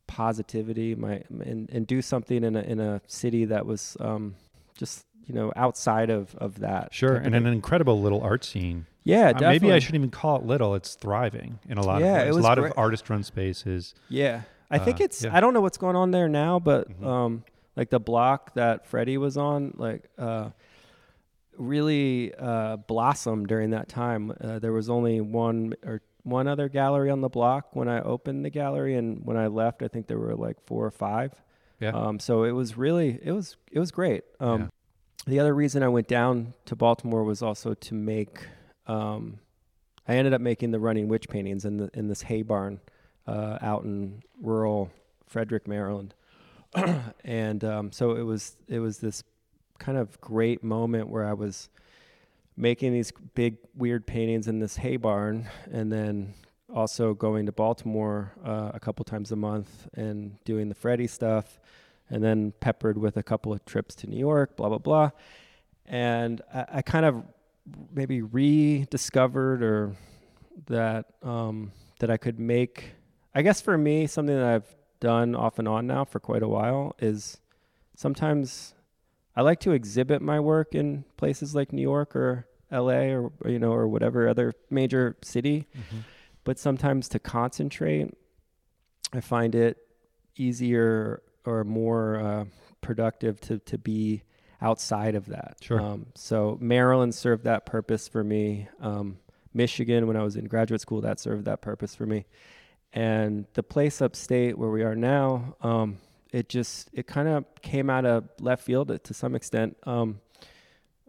positivity, 0.06 0.94
my 0.94 1.22
and, 1.40 1.70
and 1.70 1.86
do 1.86 2.02
something 2.02 2.44
in 2.44 2.54
a 2.54 2.60
in 2.60 2.80
a 2.80 3.00
city 3.06 3.46
that 3.46 3.64
was 3.64 3.96
um, 3.98 4.34
just 4.76 5.06
you 5.26 5.34
know 5.34 5.52
outside 5.56 6.10
of 6.10 6.34
of 6.36 6.60
that. 6.60 6.92
Sure. 6.92 7.16
And 7.16 7.34
an 7.34 7.46
incredible 7.46 7.98
little 8.02 8.20
art 8.20 8.44
scene. 8.44 8.84
Yeah, 9.05 9.32
Uh, 9.34 9.40
maybe 9.40 9.72
I 9.72 9.78
shouldn't 9.80 10.00
even 10.03 10.11
call 10.11 10.36
it 10.36 10.44
little. 10.44 10.74
It's 10.74 10.94
thriving 10.94 11.59
in 11.68 11.76
a 11.78 11.82
lot 11.82 12.00
Yeah, 12.00 12.18
of 12.20 12.22
it 12.22 12.24
ways. 12.26 12.34
was 12.36 12.44
a 12.44 12.48
lot 12.48 12.59
great. 12.59 12.70
of 12.72 12.78
artist-run 12.78 13.22
spaces. 13.24 13.94
Yeah, 14.09 14.42
I 14.70 14.78
think 14.78 15.00
Uh, 15.00 15.05
it's. 15.05 15.24
yeah. 15.24 15.36
I 15.36 15.40
don't 15.40 15.53
know 15.55 15.61
what's 15.61 15.78
going 15.78 15.96
on 15.96 16.11
there 16.12 16.28
now, 16.28 16.59
but 16.61 16.88
Mhm. 16.88 17.05
um, 17.07 17.44
like 17.76 17.90
the 17.90 17.98
block 18.00 18.55
that 18.55 18.86
Freddy 18.86 19.18
was 19.18 19.36
on, 19.36 19.74
like 19.76 20.09
uh, 20.18 20.50
really 21.57 22.32
uh, 22.38 22.76
blossomed 22.76 23.48
during 23.48 23.70
that 23.70 23.88
time. 23.88 24.32
Uh, 24.40 24.59
there 24.59 24.72
was 24.72 24.88
only 24.88 25.20
one 25.20 25.74
or 25.84 26.00
one 26.24 26.46
other 26.46 26.68
gallery 26.68 27.11
on 27.11 27.20
the 27.20 27.28
block 27.28 27.74
when 27.74 27.88
I 27.88 28.00
opened 28.00 28.44
the 28.44 28.50
gallery, 28.50 28.94
and 28.94 29.24
when 29.24 29.36
I 29.36 29.48
left, 29.48 29.82
I 29.82 29.88
think 29.88 30.07
there 30.07 30.18
were 30.18 30.36
like 30.36 30.57
four 30.64 30.86
or 30.86 30.90
five. 30.90 31.32
Yeah. 31.80 31.90
Um, 31.90 32.20
so 32.20 32.44
it 32.44 32.53
was 32.53 32.76
really 32.78 33.18
it 33.22 33.32
was 33.32 33.57
it 33.72 33.78
was 33.80 33.90
great. 33.90 34.22
Um, 34.40 34.61
Yeah. 34.62 34.68
The 35.24 35.38
other 35.38 35.55
reason 35.55 35.82
I 35.84 35.88
went 35.88 36.09
down 36.09 36.55
to 36.66 36.74
Baltimore 36.76 37.22
was 37.24 37.42
also 37.42 37.74
to 37.74 37.94
make. 37.94 38.46
Um, 38.86 39.38
I 40.06 40.16
ended 40.16 40.34
up 40.34 40.40
making 40.40 40.72
the 40.72 40.80
running 40.80 41.08
witch 41.08 41.28
paintings 41.28 41.64
in 41.64 41.76
the 41.76 41.90
in 41.94 42.08
this 42.08 42.22
hay 42.22 42.42
barn 42.42 42.80
uh, 43.26 43.58
out 43.60 43.84
in 43.84 44.22
rural 44.40 44.90
Frederick, 45.26 45.68
Maryland, 45.68 46.14
and 47.24 47.64
um, 47.64 47.92
so 47.92 48.12
it 48.12 48.22
was 48.22 48.56
it 48.68 48.80
was 48.80 48.98
this 48.98 49.22
kind 49.78 49.98
of 49.98 50.20
great 50.20 50.62
moment 50.62 51.08
where 51.08 51.26
I 51.26 51.32
was 51.32 51.68
making 52.56 52.92
these 52.92 53.12
big 53.34 53.56
weird 53.74 54.06
paintings 54.06 54.48
in 54.48 54.58
this 54.58 54.76
hay 54.76 54.96
barn, 54.96 55.48
and 55.70 55.92
then 55.92 56.34
also 56.72 57.14
going 57.14 57.46
to 57.46 57.52
Baltimore 57.52 58.32
uh, 58.44 58.72
a 58.74 58.80
couple 58.80 59.04
times 59.04 59.30
a 59.32 59.36
month 59.36 59.88
and 59.94 60.42
doing 60.44 60.68
the 60.68 60.74
Freddy 60.74 61.06
stuff, 61.06 61.60
and 62.10 62.22
then 62.24 62.52
peppered 62.60 62.98
with 62.98 63.16
a 63.16 63.22
couple 63.22 63.52
of 63.52 63.64
trips 63.64 63.94
to 63.96 64.06
New 64.08 64.18
York, 64.18 64.56
blah 64.56 64.68
blah 64.68 64.78
blah, 64.78 65.10
and 65.86 66.42
I, 66.52 66.66
I 66.74 66.82
kind 66.82 67.06
of 67.06 67.22
maybe 67.92 68.22
rediscovered 68.22 69.62
or 69.62 69.96
that 70.66 71.06
um, 71.22 71.72
that 72.00 72.10
I 72.10 72.16
could 72.16 72.38
make. 72.38 72.92
I 73.34 73.42
guess 73.42 73.60
for 73.60 73.76
me, 73.78 74.06
something 74.06 74.36
that 74.36 74.46
I've 74.46 74.74
done 75.00 75.34
off 75.34 75.58
and 75.58 75.66
on 75.66 75.86
now 75.86 76.04
for 76.04 76.20
quite 76.20 76.42
a 76.42 76.48
while 76.48 76.94
is 76.98 77.38
sometimes 77.96 78.74
I 79.34 79.42
like 79.42 79.60
to 79.60 79.72
exhibit 79.72 80.20
my 80.22 80.38
work 80.40 80.74
in 80.74 81.04
places 81.16 81.54
like 81.54 81.72
New 81.72 81.82
York 81.82 82.14
or 82.14 82.46
L.A. 82.70 83.12
or 83.14 83.32
you 83.46 83.58
know 83.58 83.72
or 83.72 83.88
whatever 83.88 84.28
other 84.28 84.52
major 84.70 85.16
city, 85.22 85.66
but 86.44 86.58
sometimes 86.58 87.08
to 87.10 87.18
concentrate, 87.18 88.14
I 89.12 89.20
find 89.20 89.54
it 89.54 89.76
easier 90.36 91.22
or 91.44 91.64
more 91.64 92.20
uh, 92.20 92.44
productive 92.80 93.40
to 93.42 93.58
to 93.60 93.78
be 93.78 94.22
outside 94.62 95.14
of 95.14 95.26
that. 95.26 95.56
Sure. 95.60 95.80
Um, 95.80 96.06
so 96.14 96.56
Maryland 96.60 97.14
served 97.14 97.44
that 97.44 97.66
purpose 97.66 98.08
for 98.08 98.22
me. 98.22 98.68
Um, 98.80 99.18
Michigan, 99.52 100.06
when 100.06 100.16
I 100.16 100.22
was 100.22 100.36
in 100.36 100.46
graduate 100.46 100.80
school, 100.80 101.02
that 101.02 101.20
served 101.20 101.44
that 101.44 101.60
purpose 101.60 101.94
for 101.94 102.06
me. 102.06 102.24
And 102.94 103.46
the 103.54 103.62
place 103.62 104.00
upstate 104.00 104.56
where 104.56 104.70
we 104.70 104.82
are 104.82 104.94
now, 104.94 105.56
um, 105.60 105.98
it 106.30 106.48
just 106.48 106.88
it 106.92 107.06
kind 107.06 107.28
of 107.28 107.44
came 107.60 107.90
out 107.90 108.06
of 108.06 108.24
left 108.40 108.64
field 108.64 108.98
to 109.02 109.14
some 109.14 109.34
extent. 109.34 109.76
Um, 109.84 110.20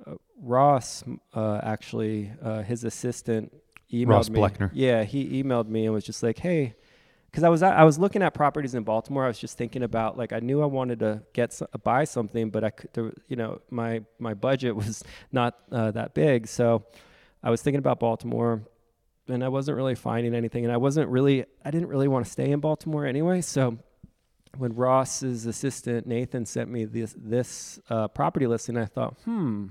uh, 0.05 0.15
Ross, 0.41 1.03
uh, 1.33 1.59
actually, 1.63 2.31
uh, 2.41 2.63
his 2.63 2.83
assistant 2.83 3.53
emailed 3.91 4.07
Ross 4.09 4.29
me. 4.29 4.39
Bleckner. 4.39 4.71
Yeah, 4.73 5.03
he 5.03 5.41
emailed 5.41 5.67
me 5.67 5.85
and 5.85 5.93
was 5.93 6.03
just 6.03 6.23
like, 6.23 6.39
"Hey." 6.39 6.75
Because 7.33 7.43
I 7.43 7.49
was 7.49 7.63
I 7.63 7.83
was 7.83 7.97
looking 7.97 8.21
at 8.21 8.35
properties 8.35 8.75
in 8.75 8.83
Baltimore, 8.83 9.23
I 9.23 9.27
was 9.27 9.39
just 9.39 9.57
thinking 9.57 9.81
about 9.81 10.19
like 10.19 10.31
I 10.31 10.39
knew 10.39 10.61
I 10.61 10.67
wanted 10.67 10.99
to 10.99 11.23
get 11.33 11.51
so- 11.51 11.65
buy 11.83 12.03
something, 12.03 12.51
but 12.51 12.63
I 12.63 12.69
could, 12.69 12.91
there, 12.93 13.11
you 13.27 13.35
know, 13.35 13.59
my 13.71 14.03
my 14.19 14.35
budget 14.35 14.75
was 14.83 15.03
not 15.31 15.57
uh, 15.71 15.89
that 15.91 16.13
big, 16.13 16.45
so 16.47 16.85
I 17.41 17.49
was 17.49 17.63
thinking 17.63 17.79
about 17.79 17.99
Baltimore, 17.99 18.61
and 19.27 19.43
I 19.43 19.47
wasn't 19.49 19.77
really 19.77 19.95
finding 19.95 20.35
anything, 20.35 20.63
and 20.63 20.71
I 20.71 20.77
wasn't 20.77 21.09
really 21.09 21.45
I 21.65 21.71
didn't 21.71 21.87
really 21.87 22.07
want 22.07 22.23
to 22.23 22.31
stay 22.31 22.51
in 22.51 22.59
Baltimore 22.59 23.03
anyway. 23.07 23.41
So 23.41 23.79
when 24.59 24.75
Ross's 24.75 25.47
assistant 25.47 26.05
Nathan 26.05 26.45
sent 26.45 26.69
me 26.69 26.85
this 26.85 27.15
this 27.17 27.79
uh, 27.89 28.09
property 28.09 28.45
listing, 28.45 28.77
I 28.77 28.85
thought, 28.85 29.15
hmm, 29.25 29.69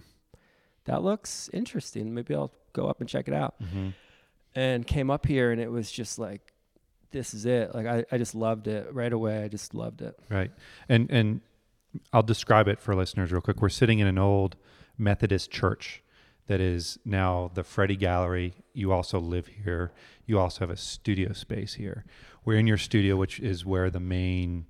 that 0.86 1.04
looks 1.04 1.48
interesting. 1.52 2.12
Maybe 2.12 2.34
I'll 2.34 2.50
go 2.72 2.88
up 2.88 2.98
and 2.98 3.08
check 3.08 3.28
it 3.28 3.34
out. 3.34 3.54
hmm 3.70 3.90
And 4.56 4.84
came 4.84 5.12
up 5.12 5.26
here, 5.26 5.52
and 5.52 5.60
it 5.60 5.70
was 5.70 5.92
just 5.92 6.18
like, 6.18 6.40
this 7.12 7.34
is 7.34 7.46
it. 7.46 7.74
Like 7.74 7.86
I, 7.86 8.04
I 8.10 8.18
just 8.18 8.34
loved 8.34 8.66
it 8.66 8.92
right 8.92 9.12
away. 9.12 9.44
I 9.44 9.48
just 9.48 9.74
loved 9.74 10.02
it. 10.02 10.18
Right. 10.28 10.50
And 10.88 11.10
and 11.10 11.40
I'll 12.12 12.22
describe 12.22 12.68
it 12.68 12.80
for 12.80 12.94
listeners 12.94 13.30
real 13.32 13.40
quick. 13.42 13.60
We're 13.60 13.68
sitting 13.68 13.98
in 13.98 14.06
an 14.06 14.18
old 14.18 14.56
Methodist 14.98 15.50
church 15.50 16.02
that 16.46 16.60
is 16.60 16.98
now 17.04 17.50
the 17.54 17.62
Freddy 17.62 17.96
Gallery. 17.96 18.54
You 18.72 18.92
also 18.92 19.18
live 19.20 19.46
here. 19.46 19.92
You 20.26 20.38
also 20.38 20.60
have 20.60 20.70
a 20.70 20.76
studio 20.76 21.32
space 21.32 21.74
here. 21.74 22.04
We're 22.44 22.58
in 22.58 22.66
your 22.66 22.78
studio, 22.78 23.16
which 23.16 23.38
is 23.40 23.64
where 23.64 23.90
the 23.90 24.00
main 24.00 24.66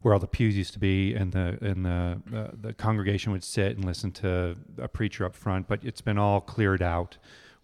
where 0.00 0.14
all 0.14 0.20
the 0.20 0.28
pews 0.28 0.56
used 0.56 0.72
to 0.72 0.78
be 0.78 1.14
and 1.14 1.32
the 1.32 1.58
and 1.60 1.84
the 1.84 2.22
uh, 2.34 2.50
the 2.60 2.72
congregation 2.72 3.32
would 3.32 3.42
sit 3.42 3.76
and 3.76 3.84
listen 3.84 4.12
to 4.12 4.56
a 4.78 4.86
preacher 4.86 5.24
up 5.24 5.34
front 5.34 5.66
but 5.66 5.82
it's 5.82 6.00
been 6.00 6.18
all 6.18 6.40
cleared 6.40 6.82
out 6.82 7.18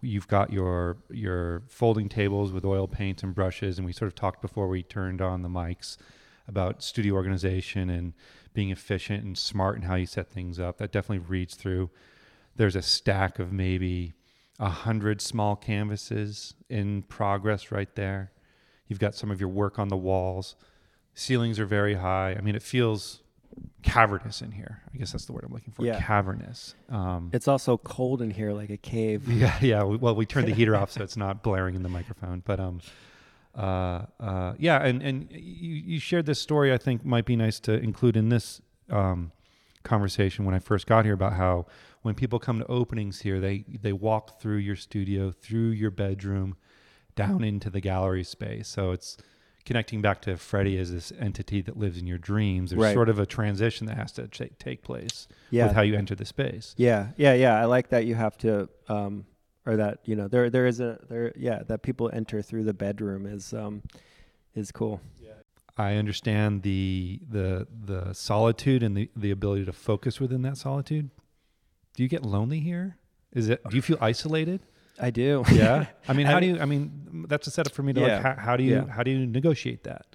you've 0.05 0.29
got 0.29 0.53
your 0.53 0.97
your 1.11 1.63
folding 1.69 2.09
tables 2.09 2.53
with 2.53 2.65
oil 2.65 2.87
paints 2.87 3.23
and 3.23 3.35
brushes 3.35 3.79
and 3.79 3.87
we 3.87 3.93
sort 3.93 4.07
of 4.07 4.15
talked 4.15 4.43
before 4.43 4.69
we 4.69 4.83
turned 4.83 5.21
on 5.21 5.43
the 5.43 5.49
mics 5.49 5.97
about 6.47 6.83
studio 6.83 7.15
organization 7.15 7.89
and 7.89 8.13
being 8.53 8.71
efficient 8.71 9.25
and 9.25 9.37
smart 9.39 9.77
and 9.77 9.85
how 9.85 9.95
you 9.95 10.07
set 10.07 10.31
things 10.31 10.61
up 10.61 10.79
that 10.79 10.93
definitely 10.93 11.27
reads 11.27 11.55
through 11.55 11.91
there's 12.57 12.77
a 12.77 12.83
stack 12.83 13.39
of 13.39 13.53
maybe 13.53 14.13
a 14.59 14.69
hundred 14.69 15.21
small 15.21 15.57
canvases 15.57 16.55
in 16.69 17.03
progress 17.03 17.73
right 17.73 17.95
there. 17.97 18.33
You've 18.87 19.01
got 19.01 19.15
some 19.15 19.31
of 19.31 19.41
your 19.41 19.49
work 19.49 19.79
on 19.79 19.89
the 19.89 19.97
walls. 19.97 20.55
Ceilings 21.15 21.59
are 21.59 21.67
very 21.67 21.95
high. 21.95 22.35
I 22.37 22.41
mean, 22.41 22.55
it 22.55 22.63
feels 22.63 23.21
cavernous 23.83 24.43
in 24.43 24.53
here. 24.53 24.83
I 24.93 24.99
guess 24.99 25.13
that's 25.13 25.27
the 25.27 25.33
word 25.33 25.45
I'm 25.47 25.53
looking 25.53 25.73
for. 25.73 25.85
Yeah. 25.85 26.01
Cavernous. 26.01 26.75
Um, 26.89 27.31
It's 27.33 27.49
also 27.49 27.77
cold 27.77 28.23
in 28.23 28.31
here, 28.31 28.53
like 28.53 28.71
a 28.71 28.77
cave. 28.77 29.29
yeah, 29.29 29.57
yeah. 29.61 29.83
Well, 29.83 30.15
we 30.15 30.27
turned 30.27 30.49
the 30.49 30.55
heater 30.55 30.75
off 30.77 30.91
so 30.91 31.03
it's 31.05 31.17
not 31.17 31.43
blaring 31.43 31.75
in 31.75 31.83
the 31.83 31.89
microphone. 31.89 32.43
But 32.45 32.61
um, 32.61 32.81
uh, 33.57 34.07
uh, 34.21 34.55
yeah, 34.59 34.85
and 34.85 35.03
and 35.03 35.29
you 35.31 35.75
you 35.75 35.99
shared 36.01 36.27
this 36.27 36.41
story. 36.41 36.73
I 36.73 36.79
think 36.79 37.05
might 37.05 37.25
be 37.25 37.37
nice 37.37 37.61
to 37.61 37.73
include 37.73 38.17
in 38.17 38.29
this 38.29 38.61
um, 38.91 39.33
conversation 39.83 40.45
when 40.45 40.55
I 40.55 40.59
first 40.59 40.87
got 40.87 41.05
here 41.05 41.15
about 41.15 41.35
how 41.35 41.67
when 42.03 42.15
people 42.15 42.39
come 42.39 42.59
to 42.59 42.67
openings 42.67 43.21
here, 43.21 43.41
they 43.41 43.65
they 43.81 43.93
walk 43.93 44.41
through 44.41 44.59
your 44.59 44.77
studio, 44.77 45.31
through 45.31 45.71
your 45.71 45.91
bedroom, 45.91 46.57
down 47.15 47.45
into 47.45 47.71
the 47.71 47.81
gallery 47.81 48.25
space. 48.25 48.69
So 48.69 48.91
it's 48.91 49.17
connecting 49.65 50.03
back 50.03 50.21
to 50.23 50.37
Freddy 50.37 50.77
as 50.79 50.93
this 50.93 51.13
entity 51.19 51.63
that 51.63 51.77
lives 51.79 51.99
in 51.99 52.07
your 52.07 52.19
dreams. 52.19 52.71
There's 52.71 52.81
Right. 52.83 52.95
sort 52.95 53.09
of 53.09 53.19
a 53.19 53.27
transition 53.27 53.87
that 53.87 53.97
has 53.97 54.13
to 54.13 54.29
ta- 54.29 54.45
take 54.59 54.83
place 54.83 55.27
Yeah. 55.51 55.67
with 55.67 55.75
how 55.77 55.83
you 55.83 55.95
enter 55.95 56.15
the 56.15 56.25
space. 56.27 56.75
Yeah, 56.77 57.09
yeah, 57.17 57.33
yeah. 57.35 57.61
I 57.61 57.65
like 57.65 57.89
that 57.89 58.05
you 58.07 58.15
have 58.15 58.37
to, 58.39 58.69
um, 58.89 59.25
or 59.67 59.77
that 59.77 60.01
you 60.05 60.15
know, 60.17 60.29
there 60.29 60.51
there 60.51 60.67
is 60.67 60.81
a 60.81 60.99
there, 61.09 61.33
yeah, 61.37 61.63
that 61.65 61.83
people 61.83 62.11
enter 62.13 62.43
through 62.43 62.65
the 62.65 62.75
bedroom 62.75 63.25
is 63.27 63.53
um, 63.55 63.83
is 64.55 64.71
cool. 64.71 65.01
I 65.77 65.97
understand 65.97 66.63
the 66.63 67.21
the 67.29 67.67
the 67.85 68.13
solitude 68.13 68.85
and 68.85 68.97
the, 68.97 69.11
the 69.17 69.33
ability 69.33 69.65
to 69.65 69.73
focus 69.73 70.21
within 70.21 70.43
that 70.43 70.57
solitude. 70.57 71.11
Do 71.97 72.03
you 72.05 72.09
get 72.09 72.25
lonely 72.25 72.61
here? 72.61 72.97
Is 73.33 73.49
it 73.49 73.61
do 73.69 73.75
you 73.75 73.83
feel 73.83 73.99
isolated? 74.01 74.61
I 75.01 75.11
do. 75.11 75.45
Yeah. 75.53 75.87
I 76.09 76.13
mean, 76.13 76.27
how 76.33 76.37
I- 76.37 76.41
do 76.41 76.47
you 76.47 76.59
I 76.61 76.65
mean 76.67 77.27
that's 77.29 77.47
a 77.47 77.51
setup 77.51 77.73
for 77.75 77.83
me 77.83 77.93
to 77.95 78.01
Yeah. 78.01 78.07
like 78.15 78.23
how, 78.23 78.35
how 78.47 78.57
do 78.57 78.63
you 78.65 78.75
Yeah. 78.75 78.87
how 78.89 79.03
do 79.03 79.11
you 79.11 79.27
negotiate 79.27 79.85
that? 79.85 80.07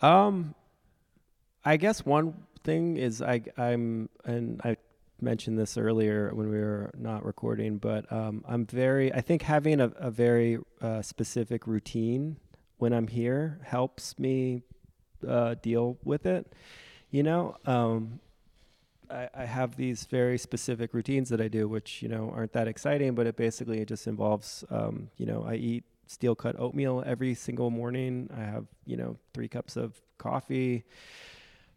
Um, 0.00 0.54
I 1.64 1.76
guess 1.76 2.04
one 2.06 2.34
thing 2.64 2.96
is 2.96 3.22
I 3.22 3.42
I'm 3.56 4.08
and 4.24 4.60
I 4.64 4.76
mentioned 5.20 5.58
this 5.58 5.76
earlier 5.76 6.30
when 6.32 6.48
we 6.48 6.58
were 6.58 6.90
not 6.96 7.24
recording, 7.24 7.78
but 7.78 8.10
um, 8.12 8.44
I'm 8.48 8.66
very 8.66 9.12
I 9.12 9.20
think 9.20 9.42
having 9.42 9.80
a, 9.80 9.88
a 9.96 10.10
very 10.10 10.58
uh, 10.80 11.02
specific 11.02 11.66
routine 11.66 12.36
when 12.78 12.92
I'm 12.92 13.08
here 13.08 13.58
helps 13.64 14.18
me 14.18 14.62
uh, 15.26 15.56
deal 15.60 15.98
with 16.04 16.26
it. 16.26 16.52
You 17.10 17.22
know, 17.24 17.56
um, 17.66 18.20
I, 19.10 19.28
I 19.34 19.44
have 19.44 19.76
these 19.76 20.04
very 20.04 20.38
specific 20.38 20.94
routines 20.94 21.28
that 21.30 21.40
I 21.40 21.48
do, 21.48 21.68
which 21.68 22.02
you 22.02 22.08
know 22.08 22.32
aren't 22.34 22.52
that 22.52 22.68
exciting, 22.68 23.14
but 23.14 23.26
it 23.26 23.36
basically 23.36 23.80
it 23.80 23.88
just 23.88 24.06
involves 24.06 24.64
um, 24.70 25.10
you 25.16 25.26
know 25.26 25.44
I 25.46 25.54
eat 25.54 25.84
steel 26.06 26.34
cut 26.34 26.58
oatmeal 26.58 27.02
every 27.06 27.34
single 27.34 27.70
morning. 27.70 28.30
I 28.36 28.40
have 28.40 28.66
you 28.86 28.96
know 28.96 29.16
three 29.34 29.48
cups 29.48 29.76
of 29.76 30.00
coffee. 30.18 30.84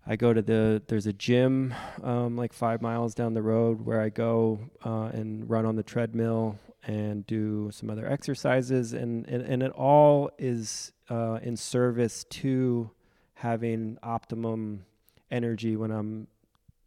I 0.05 0.15
go 0.15 0.33
to 0.33 0.41
the 0.41 0.81
there's 0.87 1.05
a 1.05 1.13
gym 1.13 1.73
um, 2.03 2.35
like 2.35 2.53
five 2.53 2.81
miles 2.81 3.13
down 3.13 3.33
the 3.33 3.41
road 3.41 3.85
where 3.85 4.01
I 4.01 4.09
go 4.09 4.59
uh, 4.83 5.11
and 5.13 5.49
run 5.49 5.65
on 5.65 5.75
the 5.75 5.83
treadmill 5.83 6.57
and 6.83 7.25
do 7.27 7.69
some 7.71 7.89
other 7.89 8.07
exercises 8.07 8.93
and 8.93 9.27
and, 9.27 9.43
and 9.43 9.61
it 9.63 9.71
all 9.71 10.31
is 10.39 10.91
uh, 11.09 11.39
in 11.43 11.55
service 11.55 12.23
to 12.25 12.89
having 13.35 13.97
optimum 14.01 14.85
energy 15.29 15.75
when 15.75 15.91
I'm 15.91 16.27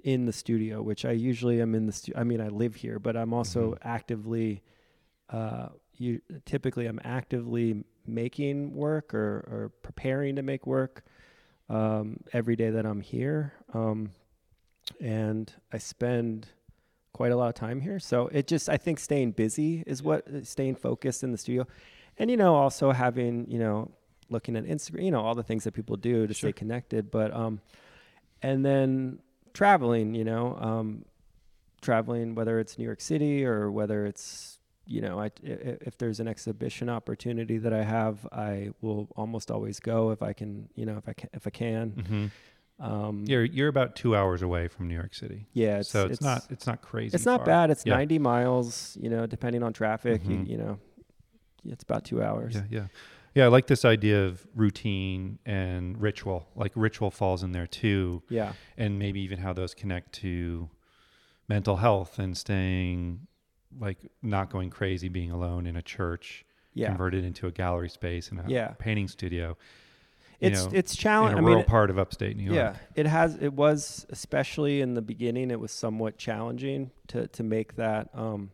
in 0.04 0.26
the 0.26 0.32
studio, 0.32 0.80
which 0.82 1.04
I 1.04 1.10
usually 1.12 1.60
am 1.60 1.74
in 1.74 1.86
the 1.86 1.92
stu- 1.92 2.12
I 2.14 2.22
mean 2.22 2.40
I 2.40 2.48
live 2.48 2.76
here, 2.76 2.98
but 3.00 3.16
I'm 3.16 3.32
also 3.34 3.72
Mhm. 3.72 3.78
actively 3.82 4.62
uh, 5.30 5.68
you 5.96 6.20
typically 6.44 6.86
I'm 6.86 7.00
actively 7.02 7.84
making 8.06 8.74
work 8.74 9.14
or, 9.14 9.38
or 9.50 9.72
preparing 9.82 10.36
to 10.36 10.42
make 10.42 10.66
work 10.66 11.02
um, 11.70 12.20
every 12.32 12.54
day 12.56 12.68
that 12.70 12.84
I'm 12.84 13.00
here. 13.00 13.54
Um, 13.72 14.10
and 15.00 15.50
I 15.72 15.78
spend 15.78 16.48
quite 17.14 17.32
a 17.32 17.36
lot 17.36 17.48
of 17.48 17.54
time 17.54 17.80
here. 17.80 17.98
So 17.98 18.26
it 18.28 18.46
just, 18.46 18.68
I 18.68 18.76
think 18.76 18.98
staying 19.00 19.32
busy 19.32 19.82
is 19.86 20.02
what, 20.02 20.26
staying 20.46 20.74
focused 20.74 21.22
in 21.24 21.32
the 21.32 21.38
studio. 21.38 21.66
And, 22.18 22.30
you 22.30 22.36
know, 22.36 22.54
also 22.54 22.92
having, 22.92 23.50
you 23.50 23.58
know, 23.58 23.90
looking 24.28 24.56
at 24.56 24.64
Instagram, 24.64 25.04
you 25.04 25.10
know, 25.10 25.20
all 25.22 25.34
the 25.34 25.42
things 25.42 25.64
that 25.64 25.72
people 25.72 25.96
do 25.96 26.26
to 26.26 26.34
Sure. 26.34 26.48
stay 26.50 26.52
connected. 26.52 27.10
But, 27.10 27.32
um, 27.32 27.60
and 28.42 28.62
then 28.64 29.20
traveling, 29.54 30.14
you 30.14 30.24
know, 30.24 30.56
um, 30.60 31.04
traveling, 31.80 32.34
whether 32.34 32.58
it's 32.58 32.76
New 32.78 32.84
York 32.84 33.00
City 33.00 33.44
or 33.44 33.70
whether 33.70 34.04
it's, 34.04 34.58
you 34.86 35.00
know, 35.00 35.18
I, 35.18 35.30
if 35.42 35.96
there's 35.96 36.20
an 36.20 36.28
exhibition 36.28 36.90
opportunity 36.90 37.56
that 37.58 37.72
I 37.72 37.84
have, 37.84 38.26
I 38.32 38.70
will 38.82 39.08
almost 39.16 39.50
always 39.50 39.80
go 39.80 40.10
if 40.10 40.22
I 40.22 40.32
can, 40.34 40.68
you 40.74 40.84
know, 40.84 40.98
if 40.98 41.08
I 41.08 41.14
can, 41.14 41.30
if 41.32 41.46
I 41.46 41.50
can. 41.50 41.90
Mm-hmm. 41.92 42.26
Um, 42.84 43.24
You're 43.26 43.44
you're 43.44 43.68
about 43.68 43.94
two 43.94 44.16
hours 44.16 44.42
away 44.42 44.66
from 44.66 44.88
New 44.88 44.96
York 44.96 45.14
City, 45.14 45.46
yeah, 45.52 45.78
it's, 45.78 45.88
so 45.88 46.06
it's, 46.06 46.20
not 46.20 46.44
it's 46.50 46.66
not 46.66 46.82
crazy. 46.82 47.14
it's 47.14 47.24
not 47.24 47.38
far. 47.38 47.46
bad. 47.46 47.70
It's 47.70 47.86
Yeah. 47.86 47.94
90 47.94 48.18
miles, 48.18 48.98
you 49.00 49.08
know, 49.08 49.26
depending 49.26 49.62
on 49.62 49.72
traffic, 49.72 50.24
Mhm. 50.24 50.30
you, 50.48 50.52
you 50.52 50.58
know, 50.58 50.78
it's 51.64 51.84
about 51.84 52.04
two 52.04 52.20
hours. 52.20 52.56
Yeah, 52.56 52.62
yeah, 52.68 52.86
yeah. 53.34 53.44
I 53.44 53.48
like 53.48 53.66
this 53.66 53.84
idea 53.84 54.24
of 54.26 54.46
routine 54.54 55.38
and 55.44 56.00
ritual. 56.00 56.48
Like 56.54 56.72
ritual 56.74 57.10
falls 57.10 57.42
in 57.42 57.52
there 57.52 57.66
too. 57.66 58.22
Yeah. 58.28 58.52
and 58.76 58.98
maybe 58.98 59.20
even 59.20 59.38
how 59.38 59.52
those 59.52 59.74
connect 59.74 60.12
to 60.22 60.68
mental 61.48 61.76
health 61.76 62.18
and 62.18 62.36
staying 62.36 63.26
like 63.78 63.98
not 64.22 64.50
going 64.50 64.70
crazy 64.70 65.08
being 65.08 65.30
alone 65.30 65.66
in 65.66 65.76
a 65.76 65.82
church 65.82 66.44
Yeah. 66.74 66.88
converted 66.88 67.24
into 67.24 67.46
a 67.46 67.50
gallery 67.52 67.88
space 67.90 68.30
and 68.30 68.40
a 68.40 68.44
Yeah. 68.46 68.68
painting 68.78 69.08
studio 69.08 69.56
It's, 70.40 70.64
know, 70.64 70.70
it's 70.72 70.92
in 70.94 70.98
challenging. 70.98 71.38
a 71.38 71.42
I 71.42 71.44
rural 71.44 71.56
mean, 71.58 71.66
part 71.66 71.90
of 71.90 71.98
upstate 71.98 72.36
new 72.36 72.44
york 72.44 72.56
yeah, 72.56 72.76
it 72.94 73.06
has, 73.06 73.36
it 73.36 73.52
was, 73.52 74.06
especially 74.10 74.80
in 74.80 74.94
the 74.94 75.02
beginning, 75.02 75.50
it 75.50 75.58
was 75.60 75.70
somewhat 75.72 76.18
challenging 76.18 76.90
to, 77.08 77.26
to 77.28 77.42
make 77.42 77.76
that, 77.76 78.08
um, 78.14 78.50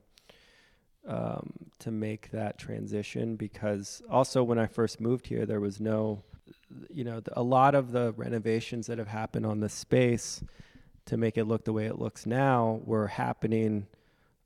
um, 1.11 1.52
to 1.80 1.90
make 1.90 2.30
that 2.30 2.56
transition 2.56 3.34
because 3.34 4.00
also 4.08 4.44
when 4.44 4.61
I 4.61 4.66
first 4.66 5.00
moved 5.00 5.26
here, 5.26 5.44
there 5.44 5.58
was 5.58 5.80
no, 5.80 6.22
you 6.88 7.02
know, 7.02 7.20
a 7.32 7.42
lot 7.42 7.74
of 7.74 7.90
the 7.90 8.12
renovations 8.16 8.86
that 8.86 8.98
have 8.98 9.08
happened 9.08 9.44
on 9.44 9.58
the 9.58 9.68
space 9.68 10.42
to 11.06 11.16
make 11.16 11.36
it 11.36 11.44
look 11.44 11.64
the 11.64 11.72
way 11.72 11.86
it 11.86 11.98
looks 11.98 12.26
now 12.26 12.80
were 12.84 13.08
happening 13.08 13.88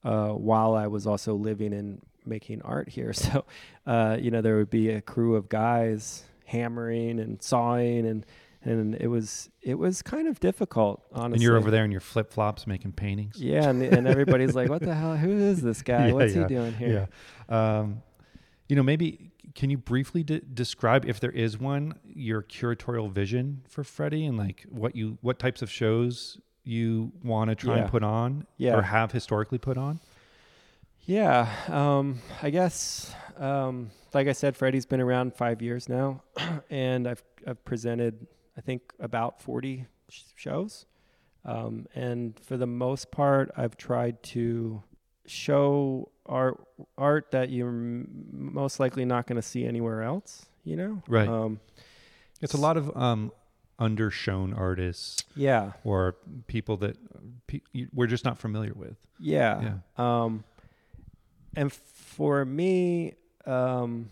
uh, 0.05 0.31
while 0.31 0.75
I 0.75 0.87
was 0.87 1.07
also 1.07 1.35
living 1.35 1.75
and 1.75 2.01
making 2.25 2.63
art 2.63 2.89
here. 2.89 3.13
So, 3.25 3.45
uh, 3.87 4.17
you 4.19 4.31
know, 4.31 4.41
there 4.41 4.57
would 4.57 4.71
be 4.71 4.89
a 4.89 5.03
crew 5.03 5.37
of 5.37 5.51
guys 5.51 6.25
hammering 6.47 7.21
and 7.21 7.43
sawing 7.43 8.07
and 8.07 8.25
and 8.65 8.95
it 8.97 9.09
was 9.09 9.51
it 9.63 9.75
was 9.79 10.03
kind 10.03 10.27
of 10.29 10.41
difficult 10.41 11.03
honestly 11.13 11.35
and 11.35 11.43
you're 11.43 11.57
over 11.57 11.71
there 11.71 11.85
in 11.85 11.91
your 11.93 12.01
flip-flops 12.01 12.67
making 12.67 12.93
paintings? 12.93 13.37
Yeah 13.41 13.69
and, 13.69 13.83
and 13.83 14.07
everybody's 14.09 14.55
like 14.55 14.69
what 14.69 14.83
the 14.83 14.95
hell? 15.01 15.17
Who 15.17 15.31
is 15.31 15.63
this 15.63 15.83
guy? 15.83 16.09
Yeah, 16.09 16.13
what's 16.13 16.35
yeah, 16.35 16.43
he 16.43 16.55
doing 16.55 16.73
here? 16.75 17.09
Yeah. 17.51 17.79
Um, 17.79 18.03
you 18.69 18.77
know 18.77 18.83
maybe 18.83 19.31
can 19.55 19.71
you 19.71 19.79
briefly 19.79 20.23
de- 20.25 20.41
describe 20.41 21.05
if 21.05 21.21
there 21.21 21.31
is 21.31 21.59
one 21.59 21.95
your 22.05 22.43
curatorial 22.43 23.11
vision 23.11 23.63
for 23.69 23.85
freddy 23.85 24.25
and 24.27 24.37
like 24.39 24.65
what 24.69 24.97
you 24.97 25.19
what 25.21 25.39
types 25.39 25.63
of 25.63 25.71
shows 25.71 26.39
you 26.65 27.13
want 27.23 27.51
to 27.51 27.55
try 27.55 27.75
Yeah. 27.77 27.83
and 27.83 27.91
put 27.91 28.03
on 28.03 28.47
Yeah. 28.57 28.77
or 28.77 28.83
have 28.83 29.13
historically 29.13 29.59
put 29.59 29.77
on? 29.77 30.01
Yeah, 31.07 31.47
um, 31.69 32.21
I 32.43 32.49
guess, 32.49 33.15
um, 33.37 33.91
like 34.15 34.27
I 34.27 34.33
said, 34.33 34.57
Freddy's 34.57 34.87
been 34.87 35.03
around 35.03 35.35
five 35.35 35.61
years 35.61 35.87
now, 35.87 36.23
and 36.71 37.07
I've 37.07 37.23
I've 37.47 37.63
presented, 37.67 38.27
I 38.57 38.61
think, 38.61 38.93
about 39.01 39.41
forty 39.41 39.87
sh- 40.09 40.23
shows, 40.37 40.87
um, 41.45 41.87
and 41.95 42.39
for 42.39 42.57
the 42.57 42.67
most 42.67 43.11
part, 43.11 43.51
I've 43.57 43.77
tried 43.77 44.23
to 44.35 44.83
show 45.27 46.11
art 46.27 46.63
art 46.99 47.31
that 47.33 47.51
you're 47.51 47.69
m- 47.69 48.29
most 48.33 48.79
likely 48.81 49.05
not 49.05 49.27
going 49.27 49.37
to 49.37 49.43
see 49.43 49.65
anywhere 49.65 50.03
else. 50.03 50.47
You 50.65 50.77
know, 50.77 51.03
Right. 51.09 51.29
Um, 51.29 51.61
It's 52.41 52.55
a 52.55 52.59
lot 52.59 52.77
of 52.77 52.95
um, 52.97 53.33
undershown 53.79 54.57
artists 54.57 55.25
yeah, 55.37 55.73
or 55.85 56.17
people 56.47 56.77
that 56.79 56.97
pe- 57.47 57.61
we're 57.93 58.07
just 58.07 58.25
not 58.25 58.39
familiar 58.39 58.73
with. 58.75 58.97
Yeah. 59.19 59.73
Um, 59.99 60.45
and 61.57 61.73
for 61.73 62.45
me, 62.45 63.15
um, 63.47 64.09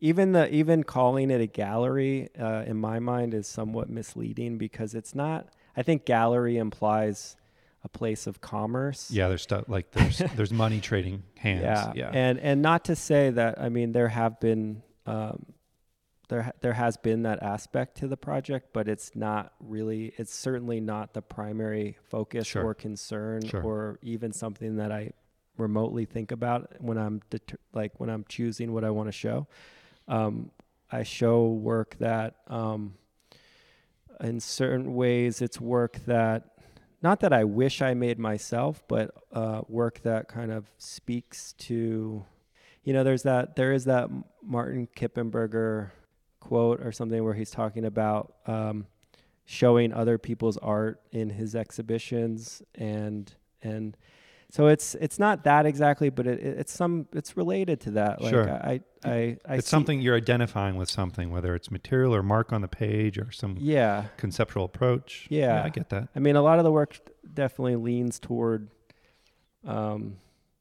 even 0.00 0.32
the 0.32 0.52
even 0.54 0.82
calling 0.84 1.30
it 1.30 1.40
a 1.40 1.46
gallery 1.46 2.28
uh, 2.38 2.64
in 2.66 2.76
my 2.76 2.98
mind 2.98 3.34
is 3.34 3.46
somewhat 3.46 3.88
misleading 3.90 4.58
because 4.58 4.94
it's 4.94 5.14
not. 5.14 5.48
I 5.76 5.82
think 5.82 6.04
gallery 6.04 6.56
implies 6.56 7.36
a 7.84 7.88
place 7.88 8.26
of 8.26 8.40
commerce. 8.40 9.10
Yeah, 9.10 9.28
there's 9.28 9.42
stuff 9.42 9.64
like 9.68 9.90
there's 9.92 10.18
there's 10.36 10.52
money 10.52 10.80
trading 10.80 11.22
hands. 11.36 11.62
Yeah. 11.62 11.92
Yeah. 11.94 12.10
And 12.12 12.38
and 12.40 12.62
not 12.62 12.84
to 12.86 12.96
say 12.96 13.30
that 13.30 13.60
I 13.60 13.68
mean 13.68 13.92
there 13.92 14.08
have 14.08 14.40
been 14.40 14.82
um, 15.06 15.46
there 16.28 16.52
there 16.60 16.72
has 16.74 16.96
been 16.96 17.22
that 17.22 17.42
aspect 17.42 17.98
to 17.98 18.08
the 18.08 18.16
project, 18.16 18.68
but 18.72 18.88
it's 18.88 19.14
not 19.14 19.52
really. 19.60 20.12
It's 20.16 20.34
certainly 20.34 20.80
not 20.80 21.12
the 21.14 21.22
primary 21.22 21.96
focus 22.08 22.46
Sure. 22.46 22.64
or 22.66 22.74
concern, 22.74 23.46
Sure. 23.46 23.62
or 23.62 23.98
even 24.02 24.32
something 24.32 24.76
that 24.76 24.92
I 24.92 25.12
remotely 25.58 26.04
think 26.06 26.30
about 26.32 26.72
when 26.80 26.96
I'm 26.96 27.20
deter- 27.30 27.58
like 27.74 27.98
when 27.98 28.08
I'm 28.08 28.24
choosing 28.28 28.72
what 28.72 28.84
I 28.84 28.90
want 28.90 29.08
to 29.08 29.12
show. 29.12 29.46
Um, 30.10 30.50
I 30.90 31.04
show 31.04 31.46
work 31.46 31.96
that, 32.00 32.34
um, 32.48 32.94
in 34.20 34.40
certain 34.40 34.94
ways, 34.94 35.40
it's 35.40 35.60
work 35.60 36.00
that, 36.06 36.50
not 37.00 37.20
that 37.20 37.32
I 37.32 37.44
wish 37.44 37.80
I 37.80 37.94
made 37.94 38.18
myself, 38.18 38.82
but 38.88 39.14
uh, 39.32 39.62
work 39.68 40.02
that 40.02 40.26
kind 40.26 40.50
of 40.50 40.68
speaks 40.78 41.52
to, 41.58 42.24
you 42.82 42.92
know, 42.92 43.04
there's 43.04 43.22
that 43.22 43.54
there 43.54 43.72
is 43.72 43.84
that 43.84 44.10
Martin 44.42 44.88
Kippenberger 44.96 45.90
quote 46.40 46.80
or 46.80 46.90
something 46.90 47.22
where 47.22 47.34
he's 47.34 47.50
talking 47.50 47.84
about 47.84 48.34
um, 48.46 48.86
showing 49.44 49.92
other 49.92 50.18
people's 50.18 50.56
art 50.58 51.00
in 51.12 51.30
his 51.30 51.54
exhibitions 51.54 52.62
and 52.74 53.32
and 53.62 53.96
so 54.50 54.66
it's 54.66 54.94
it's 54.96 55.18
not 55.18 55.44
that 55.44 55.64
exactly 55.66 56.10
but 56.10 56.26
it, 56.26 56.38
it- 56.40 56.58
it's 56.58 56.72
some 56.72 57.06
it's 57.12 57.36
related 57.36 57.80
to 57.80 57.90
that 57.92 58.20
like 58.20 58.30
Sure. 58.32 58.50
I 58.50 58.80
I 59.04 59.38
I 59.48 59.54
it's 59.56 59.66
see- 59.66 59.70
something 59.70 60.00
you're 60.02 60.16
identifying 60.16 60.76
with 60.76 60.90
something, 60.90 61.30
whether 61.30 61.54
it's 61.54 61.70
material 61.70 62.14
or 62.14 62.22
mark 62.22 62.52
on 62.52 62.60
the 62.60 62.68
page 62.68 63.16
or 63.18 63.30
some 63.32 63.56
yeah 63.58 64.04
conceptual 64.16 64.64
approach. 64.64 65.26
Yeah. 65.30 65.62
I 65.64 65.68
get 65.70 65.88
that. 65.90 66.08
I 66.14 66.18
mean, 66.18 66.36
a 66.36 66.42
lot 66.42 66.58
of 66.58 66.64
the 66.64 66.72
work 66.72 66.98
definitely 67.32 67.76
leans 67.76 68.18
toward 68.18 68.68
um, 69.66 70.16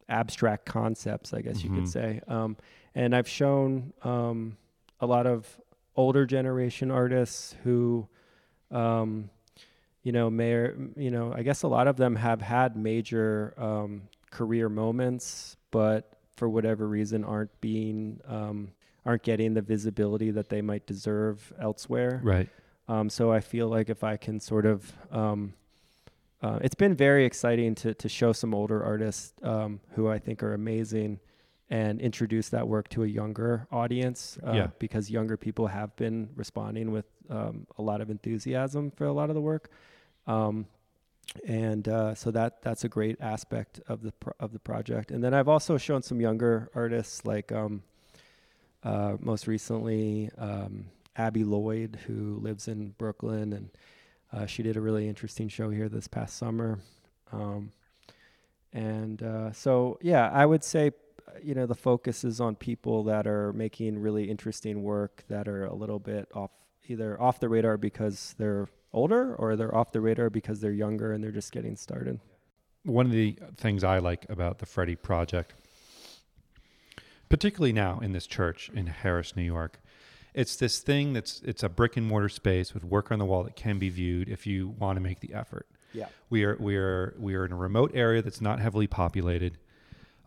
abstract 0.08 0.66
concepts, 0.66 1.34
I 1.34 1.42
guess 1.42 1.64
you 1.64 1.70
Mhm. 1.70 1.76
could 1.76 1.88
say. 1.90 2.22
Um, 2.28 2.58
and 2.96 3.16
I've 3.16 3.28
shown 3.28 3.94
um, 4.04 4.58
a 5.00 5.06
lot 5.06 5.26
of 5.28 5.60
older 5.96 6.26
generation 6.26 6.92
artists 6.92 7.56
who, 7.64 8.08
um, 8.72 9.30
you 10.10 10.14
know, 10.14 10.28
may 10.28 10.54
or, 10.54 10.76
you 10.96 11.12
know, 11.12 11.32
I 11.40 11.44
guess 11.44 11.62
a 11.62 11.68
lot 11.68 11.88
of 11.88 11.96
them 11.96 12.16
have 12.16 12.42
had 12.42 12.76
major 12.76 13.54
um, 13.60 14.02
career 14.32 14.68
moments, 14.68 15.56
but 15.70 16.18
for 16.36 16.50
whatever 16.50 16.88
reason 16.88 17.24
aren't 17.24 17.54
being 17.62 18.20
um, 18.28 18.72
aren't 19.06 19.22
getting 19.22 19.54
the 19.54 19.62
visibility 19.62 20.32
that 20.32 20.50
they 20.50 20.64
might 20.64 20.88
deserve 20.88 21.54
elsewhere. 21.62 22.22
Right. 22.24 22.50
Um, 22.88 23.08
so 23.08 23.32
I 23.32 23.40
feel 23.40 23.68
like 23.68 23.92
if 23.92 24.04
I 24.04 24.18
can 24.18 24.40
sort 24.40 24.66
of, 24.66 24.92
um, 25.12 25.54
uh, 26.42 26.58
it's 26.64 26.74
been 26.74 26.96
very 26.96 27.24
exciting 27.24 27.76
to 27.76 27.94
to 27.94 28.10
show 28.10 28.34
some 28.34 28.56
older 28.56 28.84
artists 28.84 29.34
um, 29.44 29.80
who 29.96 30.10
I 30.16 30.18
think 30.18 30.42
are 30.42 30.56
amazing, 30.56 31.20
and 31.70 32.02
introduce 32.02 32.50
that 32.50 32.68
work 32.68 32.90
to 32.90 33.04
a 33.04 33.08
younger 33.08 33.68
audience. 33.72 34.40
Uh, 34.42 34.54
Yeah. 34.54 34.68
Because 34.80 35.12
younger 35.12 35.38
people 35.38 35.68
have 35.68 35.96
been 35.96 36.30
responding 36.36 36.92
with 36.92 37.06
um, 37.30 37.68
a 37.78 37.84
lot 37.84 38.02
of 38.02 38.10
enthusiasm 38.10 38.90
for 38.90 39.06
a 39.06 39.14
lot 39.14 39.30
of 39.30 39.36
the 39.36 39.42
work, 39.42 39.70
um, 40.30 40.66
and 41.46 41.88
uh, 41.88 42.16
so 42.16 42.32
that 42.32 42.62
that's 42.62 42.84
a 42.86 42.90
great 42.90 43.18
aspect 43.20 43.82
of 43.88 44.02
the 44.02 44.12
pro- 44.14 44.34
of 44.40 44.54
the 44.54 44.60
project. 44.60 45.12
And 45.12 45.24
then 45.24 45.34
I've 45.34 45.50
also 45.50 45.78
shown 45.78 46.02
some 46.02 46.22
younger 46.22 46.70
artists 46.74 47.26
like. 47.26 47.52
Um, 47.52 47.84
uh, 48.84 49.18
most 49.20 49.48
recently 49.48 50.30
um, 50.38 50.86
Abby 51.16 51.44
Lloyd, 51.44 52.00
who 52.08 52.40
lives 52.42 52.68
in 52.68 52.92
Brooklyn, 52.98 53.54
and 53.54 53.70
uh, 54.32 54.46
she 54.46 54.64
did 54.64 54.78
a 54.78 54.82
really 54.82 55.08
interesting 55.08 55.50
show 55.50 55.70
here 55.70 55.90
this 55.90 56.08
past 56.08 56.38
summer. 56.38 56.80
Um, 57.32 57.72
and 58.72 59.22
uh, 59.22 59.52
so, 59.52 59.98
yeah, 60.02 60.30
I 60.30 60.46
would 60.46 60.64
say, 60.64 60.92
you 61.44 61.56
know, 61.56 61.66
the 61.66 61.76
focus 61.76 62.24
is 62.24 62.40
on 62.40 62.56
people 62.56 63.04
that 63.06 63.28
are 63.28 63.52
making 63.54 64.00
really 64.00 64.30
interesting 64.30 64.84
work 64.84 65.24
that 65.28 65.48
are 65.48 65.66
a 65.66 65.74
little 65.74 66.00
bit 66.00 66.30
off, 66.34 66.52
either 66.88 67.20
off 67.22 67.40
the 67.40 67.50
radar 67.50 67.78
because 67.78 68.36
they're 68.38 68.68
older 68.94 69.36
or 69.36 69.56
they're 69.56 69.76
off 69.76 69.92
the 69.92 70.02
radar 70.02 70.30
because 70.30 70.60
they're 70.62 70.72
younger 70.72 71.12
and 71.14 71.24
they're 71.24 71.32
just 71.32 71.52
getting 71.52 71.76
started. 71.76 72.20
One 72.84 73.06
of 73.06 73.12
the 73.12 73.38
things 73.58 73.84
I 73.84 74.00
like 74.00 74.26
about 74.30 74.60
the 74.60 74.66
Freddy 74.66 74.96
Project, 74.96 75.54
particularly 77.30 77.74
now 77.74 78.00
in 78.00 78.12
this 78.14 78.26
church 78.28 78.70
in 78.74 78.88
Harris, 78.88 79.36
New 79.36 79.44
York, 79.44 79.80
it's 80.34 80.56
this 80.56 80.80
thing 80.80 81.14
that's 81.14 81.42
it's 81.42 81.64
a 81.64 81.70
brick 81.70 81.98
and 81.98 82.06
mortar 82.06 82.30
space 82.30 82.74
with 82.74 82.84
work 82.84 83.12
on 83.12 83.20
the 83.20 83.26
wall 83.26 83.44
that 83.44 83.56
can 83.56 83.80
be 83.80 83.90
viewed 83.90 84.30
if 84.30 84.46
you 84.48 84.70
want 84.80 84.96
to 84.98 85.02
make 85.02 85.20
the 85.20 85.34
effort. 85.34 85.68
Yeah. 85.94 86.08
We 86.30 86.44
are 86.44 86.56
we 86.60 86.78
are 86.78 87.16
we 87.20 87.36
are 87.36 87.46
in 87.46 87.52
a 87.52 87.56
remote 87.56 87.92
area 87.94 88.22
that's 88.22 88.40
not 88.42 88.60
heavily 88.60 88.88
populated, 88.88 89.58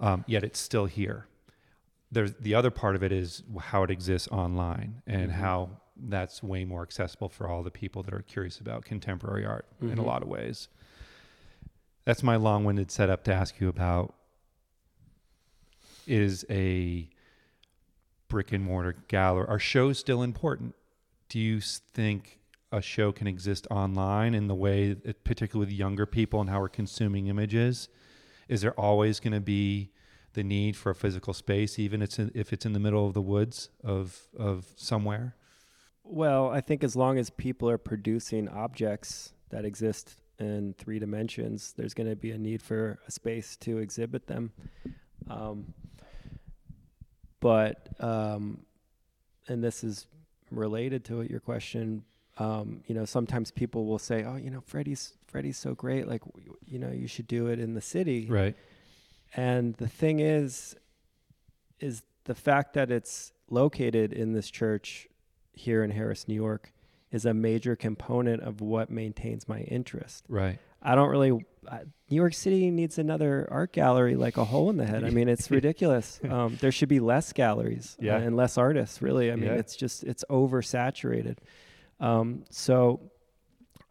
um, 0.01 0.25
yet 0.27 0.43
it's 0.45 0.59
still 0.59 0.87
here. 0.87 1.27
There's 2.11 2.35
the 2.35 2.55
other 2.55 2.71
part 2.71 2.97
of 2.97 3.03
it 3.03 3.13
is 3.13 3.43
how 3.59 3.85
it 3.85 3.91
exists 3.91 4.29
online 4.29 5.03
and 5.07 5.31
Mhm. 5.31 5.35
how 5.35 5.71
that's 5.97 6.43
way 6.43 6.65
more 6.65 6.83
accessible 6.83 7.29
for 7.29 7.49
all 7.49 7.63
the 7.63 7.71
people 7.71 8.03
that 8.03 8.15
are 8.15 8.23
curious 8.23 8.59
about 8.61 8.85
contemporary 8.85 9.45
art 9.45 9.67
in 9.81 9.99
a 9.99 10.03
Mhm. 10.03 10.07
lot 10.07 10.23
of 10.23 10.29
ways. 10.29 10.69
That's 12.05 12.23
my 12.23 12.37
long-winded 12.37 12.91
setup 12.91 13.25
to 13.25 13.33
ask 13.35 13.61
you 13.61 13.69
about 13.69 14.15
is 16.07 16.45
a 16.51 17.09
brick 18.29 18.53
and 18.53 18.65
mortar 18.65 18.97
gallery. 19.09 19.47
Are 19.47 19.59
shows 19.59 19.99
still 19.99 20.23
important? 20.23 20.75
Do 21.29 21.39
you 21.39 21.61
think 21.61 22.41
a 22.73 22.81
show 22.83 23.13
can 23.13 23.27
exist 23.27 23.67
online 23.71 24.35
in 24.35 24.49
the 24.49 24.55
way, 24.55 24.95
that, 24.95 25.23
particularly 25.25 25.67
with 25.71 25.79
younger 25.79 26.07
people 26.07 26.41
and 26.41 26.49
how 26.51 26.61
we're 26.61 26.69
consuming 26.69 27.27
images? 27.27 27.89
Is 28.49 28.63
there 28.63 28.73
always 28.81 29.21
going 29.21 29.35
to 29.35 29.41
be 29.41 29.93
the 30.33 30.43
need 30.43 30.77
for 30.77 30.91
a 30.91 30.95
physical 30.95 31.35
space, 31.35 31.79
even 31.79 32.01
if 32.03 32.19
it's 32.53 32.67
in 32.67 32.73
the 32.73 32.81
middle 32.81 33.07
of 33.07 33.13
the 33.15 33.23
woods 33.23 33.69
of 33.85 34.27
of 34.37 34.73
somewhere? 34.77 35.37
Well, 36.05 36.51
I 36.51 36.61
think 36.61 36.85
as 36.85 36.97
long 36.97 37.19
as 37.19 37.31
people 37.31 37.69
are 37.71 37.79
producing 37.79 38.49
objects 38.49 39.33
that 39.51 39.65
exist 39.65 40.21
in 40.39 40.75
three 40.79 40.99
dimensions, 40.99 41.75
there's 41.77 41.95
going 41.95 42.09
to 42.09 42.17
be 42.17 42.33
a 42.33 42.39
need 42.39 42.61
for 42.61 42.99
a 43.07 43.11
space 43.11 43.57
to 43.59 43.79
exhibit 43.79 44.27
them. 44.27 44.53
Um, 45.31 45.75
but, 47.41 47.89
um, 48.01 48.67
and 49.49 49.63
this 49.63 49.85
is 49.85 50.07
related 50.51 51.05
to 51.07 51.23
your 51.23 51.41
question. 51.41 52.05
Um, 52.39 52.83
you 52.87 52.95
know, 52.95 53.05
sometimes 53.05 53.51
people 53.51 53.87
will 53.87 53.99
say, 53.99 54.25
"Oh, 54.25 54.37
you 54.37 54.51
know, 54.51 54.61
Freddy's 54.61 55.15
Freddy's 55.27 55.59
so 55.59 55.75
great. 55.75 56.09
Like, 56.09 56.25
w- 56.25 56.57
you 56.65 56.79
know, 56.79 56.91
you 56.91 57.07
should 57.07 57.27
do 57.27 57.49
it 57.49 57.59
in 57.59 57.75
the 57.75 57.81
city." 57.81 58.27
Right. 58.29 58.57
And 59.35 59.75
the 59.75 59.89
thing 59.89 60.21
is, 60.21 60.77
is 61.81 62.03
the 62.25 62.35
fact 62.35 62.75
that 62.75 62.91
it's 62.91 63.33
located 63.51 64.13
in 64.13 64.33
this 64.33 64.51
church 64.51 65.09
here 65.53 65.83
in 65.85 65.91
Harris, 65.91 66.27
New 66.29 66.35
York, 66.35 66.73
is 67.11 67.25
a 67.27 67.35
major 67.35 67.77
component 67.77 68.43
of 68.43 68.61
what 68.61 68.91
maintains 68.91 69.47
my 69.49 69.61
interest. 69.61 70.25
Right. 70.29 70.59
I 70.83 70.95
don't 70.95 71.11
really. 71.11 71.45
I, 71.71 71.81
New 72.11 72.17
York 72.17 72.35
City 72.35 72.71
needs 72.71 72.99
another 72.99 73.47
art 73.51 73.73
gallery 73.73 74.17
like 74.17 74.37
a 74.37 74.45
hole 74.45 74.69
in 74.71 74.77
the 74.77 74.85
head. 74.87 75.05
I 75.05 75.11
mean, 75.11 75.29
it's 75.29 75.51
ridiculous. 75.59 76.21
Um, 76.29 76.57
there 76.61 76.73
should 76.73 76.89
be 76.89 76.99
less 77.01 77.33
galleries 77.33 77.97
uh, 78.03 78.07
and 78.09 78.37
less 78.37 78.59
artists. 78.59 79.01
Really, 79.01 79.31
I 79.31 79.37
mean, 79.37 79.45
Yeah. 79.51 79.55
it's 79.57 79.77
just 79.77 80.03
it's 80.05 80.25
oversaturated. 80.29 81.39
Um, 82.01 82.45
so, 82.51 83.13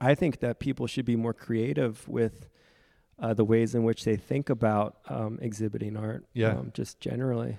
I 0.02 0.16
think 0.16 0.40
that 0.42 0.60
people 0.60 0.86
should 0.88 1.06
be 1.06 1.16
more 1.16 1.34
creative 1.34 2.06
with 2.10 2.50
uh, 3.20 3.34
the 3.36 3.46
ways 3.46 3.74
in 3.76 3.84
which 3.84 4.04
they 4.04 4.18
think 4.18 4.50
about 4.50 4.98
um, 5.08 5.38
exhibiting 5.42 5.96
art. 5.96 6.26
Yeah. 6.34 6.50
um, 6.58 6.72
just 6.74 7.00
generally, 7.00 7.58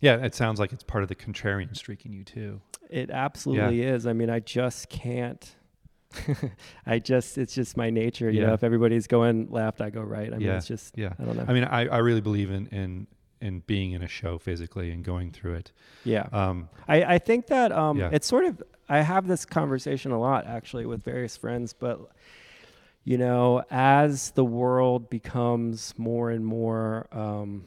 Yeah, 0.00 0.16
it 0.16 0.34
sounds 0.34 0.58
like 0.60 0.72
it's 0.72 0.82
part 0.82 1.02
of 1.02 1.08
the 1.08 1.14
contrarian 1.14 1.74
streak 1.76 2.04
in 2.04 2.12
you 2.12 2.24
too. 2.24 2.60
It 2.90 3.10
absolutely 3.10 3.82
is. 3.82 4.06
I 4.06 4.12
mean, 4.12 4.30
I 4.30 4.40
just 4.40 4.88
can't. 4.88 5.48
I 6.86 6.98
just 6.98 7.38
it's 7.38 7.54
just 7.54 7.76
my 7.76 7.90
nature. 7.90 8.30
You 8.30 8.40
know, 8.46 8.52
if 8.52 8.64
everybody's 8.64 9.06
going 9.06 9.48
left, 9.50 9.80
I 9.80 9.90
go 9.90 10.00
right. 10.02 10.28
I 10.32 10.38
mean, 10.38 10.46
Yeah. 10.48 10.56
it's 10.56 10.66
just 10.66 10.98
Yeah. 10.98 11.12
I 11.18 11.24
don't 11.24 11.36
know. 11.36 11.44
I 11.46 11.52
mean, 11.52 11.64
I, 11.64 11.86
I 11.86 11.98
really 11.98 12.20
believe 12.20 12.50
in, 12.50 12.66
in 12.68 13.06
in 13.40 13.60
being 13.60 13.92
in 13.92 14.02
a 14.02 14.08
show 14.08 14.36
physically 14.38 14.90
and 14.90 15.02
going 15.04 15.30
through 15.30 15.54
it. 15.54 15.72
yeah. 16.04 16.26
Um, 16.32 16.68
I, 16.86 17.14
I 17.14 17.18
think 17.18 17.46
that 17.46 17.72
um, 17.72 17.98
Yeah. 17.98 18.10
it's 18.12 18.26
sort 18.26 18.44
of 18.44 18.62
I 18.88 19.00
have 19.00 19.28
this 19.28 19.44
conversation 19.46 20.10
a 20.10 20.18
lot 20.18 20.46
actually 20.46 20.84
with 20.84 21.02
various 21.02 21.36
friends, 21.36 21.72
but 21.72 22.00
you 23.04 23.16
know, 23.16 23.62
as 23.70 24.32
the 24.32 24.44
world 24.44 25.08
becomes 25.08 25.94
more 25.96 26.30
and 26.30 26.44
more 26.44 27.06
um, 27.12 27.64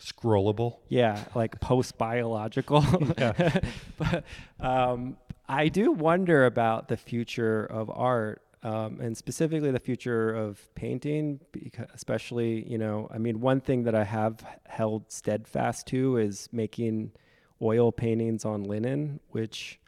scrollable. 0.00 0.78
yeah, 0.88 1.24
like 1.34 1.60
post 1.60 1.98
biological, 1.98 2.82
but 3.98 4.24
um, 4.58 5.16
I 5.48 5.68
do 5.68 5.92
wonder 5.92 6.46
about 6.46 6.88
the 6.88 6.96
future 6.96 7.64
of 7.64 7.90
art. 7.90 8.42
Um, 8.62 9.00
and 9.00 9.16
specifically 9.16 9.70
the 9.70 9.78
future 9.78 10.34
of 10.34 10.68
painting, 10.74 11.40
because 11.50 11.86
especially, 11.94 12.68
you 12.68 12.76
know, 12.76 13.08
I 13.10 13.16
mean, 13.16 13.40
one 13.40 13.62
thing 13.62 13.84
that 13.84 13.94
I 13.94 14.04
have 14.04 14.44
held 14.66 15.10
steadfast 15.10 15.86
to 15.86 16.18
is 16.18 16.46
making 16.52 17.12
oil 17.62 17.90
paintings 17.90 18.44
on 18.44 18.64
linen, 18.64 19.20
which 19.30 19.80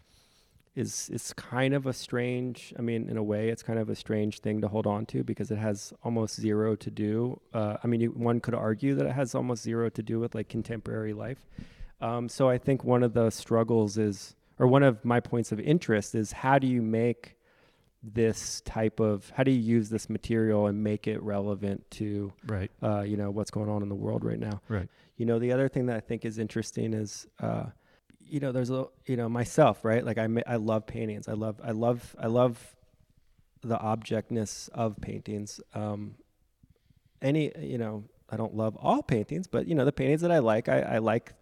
is 0.75 1.11
is 1.12 1.33
kind 1.35 1.75
of 1.75 1.87
a 1.87 1.93
strange. 1.93 2.73
I 2.79 2.83
mean, 2.83 3.09
in 3.09 3.16
a 3.16 3.23
way, 3.23 3.49
it's 3.51 3.62
kind 3.62 3.79
of 3.79 3.89
a 3.91 3.95
strange 3.97 4.41
thing 4.41 4.61
to 4.62 4.68
hold 4.68 4.87
on 4.87 5.05
to 5.07 5.23
because 5.23 5.51
it 5.51 5.59
has 5.59 5.93
almost 6.03 6.41
zero 6.41 6.75
to 6.77 6.91
do. 6.91 7.41
Uh, 7.53 7.77
I 7.83 7.87
mean, 7.87 8.01
you, 8.01 8.11
one 8.11 8.41
could 8.41 8.55
argue 8.55 8.95
that 8.95 9.07
it 9.07 9.12
has 9.12 9.35
almost 9.35 9.62
zero 9.62 9.89
to 9.91 10.03
do 10.03 10.18
with 10.20 10.35
like 10.35 10.49
contemporary 10.49 11.12
life. 11.12 11.47
Um, 12.01 12.29
so 12.29 12.49
I 12.49 12.59
think 12.59 12.85
one 12.85 13.03
of 13.03 13.12
the 13.12 13.31
struggles 13.31 13.97
is, 13.99 14.35
or 14.59 14.66
one 14.66 14.83
of 14.83 15.05
my 15.05 15.20
points 15.20 15.53
of 15.53 15.61
interest 15.61 16.14
is 16.14 16.33
how 16.33 16.59
do 16.59 16.66
you 16.66 16.83
make 16.83 17.37
this 18.03 18.61
type 18.62 18.99
of 18.99 19.31
how 19.37 19.45
do 19.45 19.53
you 19.53 19.61
use 19.61 19.89
this 19.89 20.11
material 20.11 20.66
and 20.66 20.83
make 20.83 21.07
it 21.07 21.23
relevant 21.23 21.89
to 21.93 22.33
Right. 22.49 22.68
uh, 22.83 23.03
you 23.03 23.16
know 23.16 23.31
what's 23.31 23.53
going 23.53 23.68
on 23.70 23.81
in 23.83 23.89
the 23.89 23.95
world 23.95 24.25
right 24.25 24.41
now 24.41 24.61
Right. 24.68 24.89
you 25.16 25.25
know 25.25 25.39
the 25.39 25.53
other 25.53 25.68
thing 25.68 25.87
that 25.87 25.97
i 25.97 26.01
think 26.01 26.25
is 26.25 26.37
interesting 26.41 26.95
is 26.95 27.29
uh, 27.39 27.66
you 28.33 28.41
know 28.41 28.51
there's 28.51 28.70
a 28.70 28.87
you 29.07 29.16
know 29.16 29.28
myself 29.28 29.85
right? 29.85 30.05
Like 30.05 30.18
i 30.18 30.26
i 30.47 30.57
love 30.57 30.87
paintings. 30.87 31.28
I 31.28 31.35
love 31.35 31.61
i 31.62 31.72
love 31.72 32.16
i 32.18 32.26
love 32.26 32.74
the 33.62 33.76
objectness 33.76 34.68
of 34.72 35.01
paintings. 35.01 35.61
Um 35.74 36.16
any 37.20 37.53
you 37.59 37.78
know 37.78 38.05
i 38.30 38.37
don't 38.37 38.57
love 38.57 38.76
all 38.76 39.01
paintings 39.01 39.47
but 39.47 39.68
you 39.68 39.76
know 39.76 39.85
the 39.85 39.93
paintings 39.93 40.22
that 40.22 40.33
i 40.33 40.41
like 40.41 40.68
i, 40.68 40.80
I 40.80 40.99
like 40.99 41.35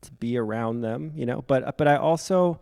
to 0.00 0.10
be 0.12 0.38
around 0.38 0.80
them 0.80 1.12
you 1.14 1.26
know? 1.26 1.44
But 1.46 1.76
but 1.76 1.86
i 1.86 1.96
also 1.96 2.60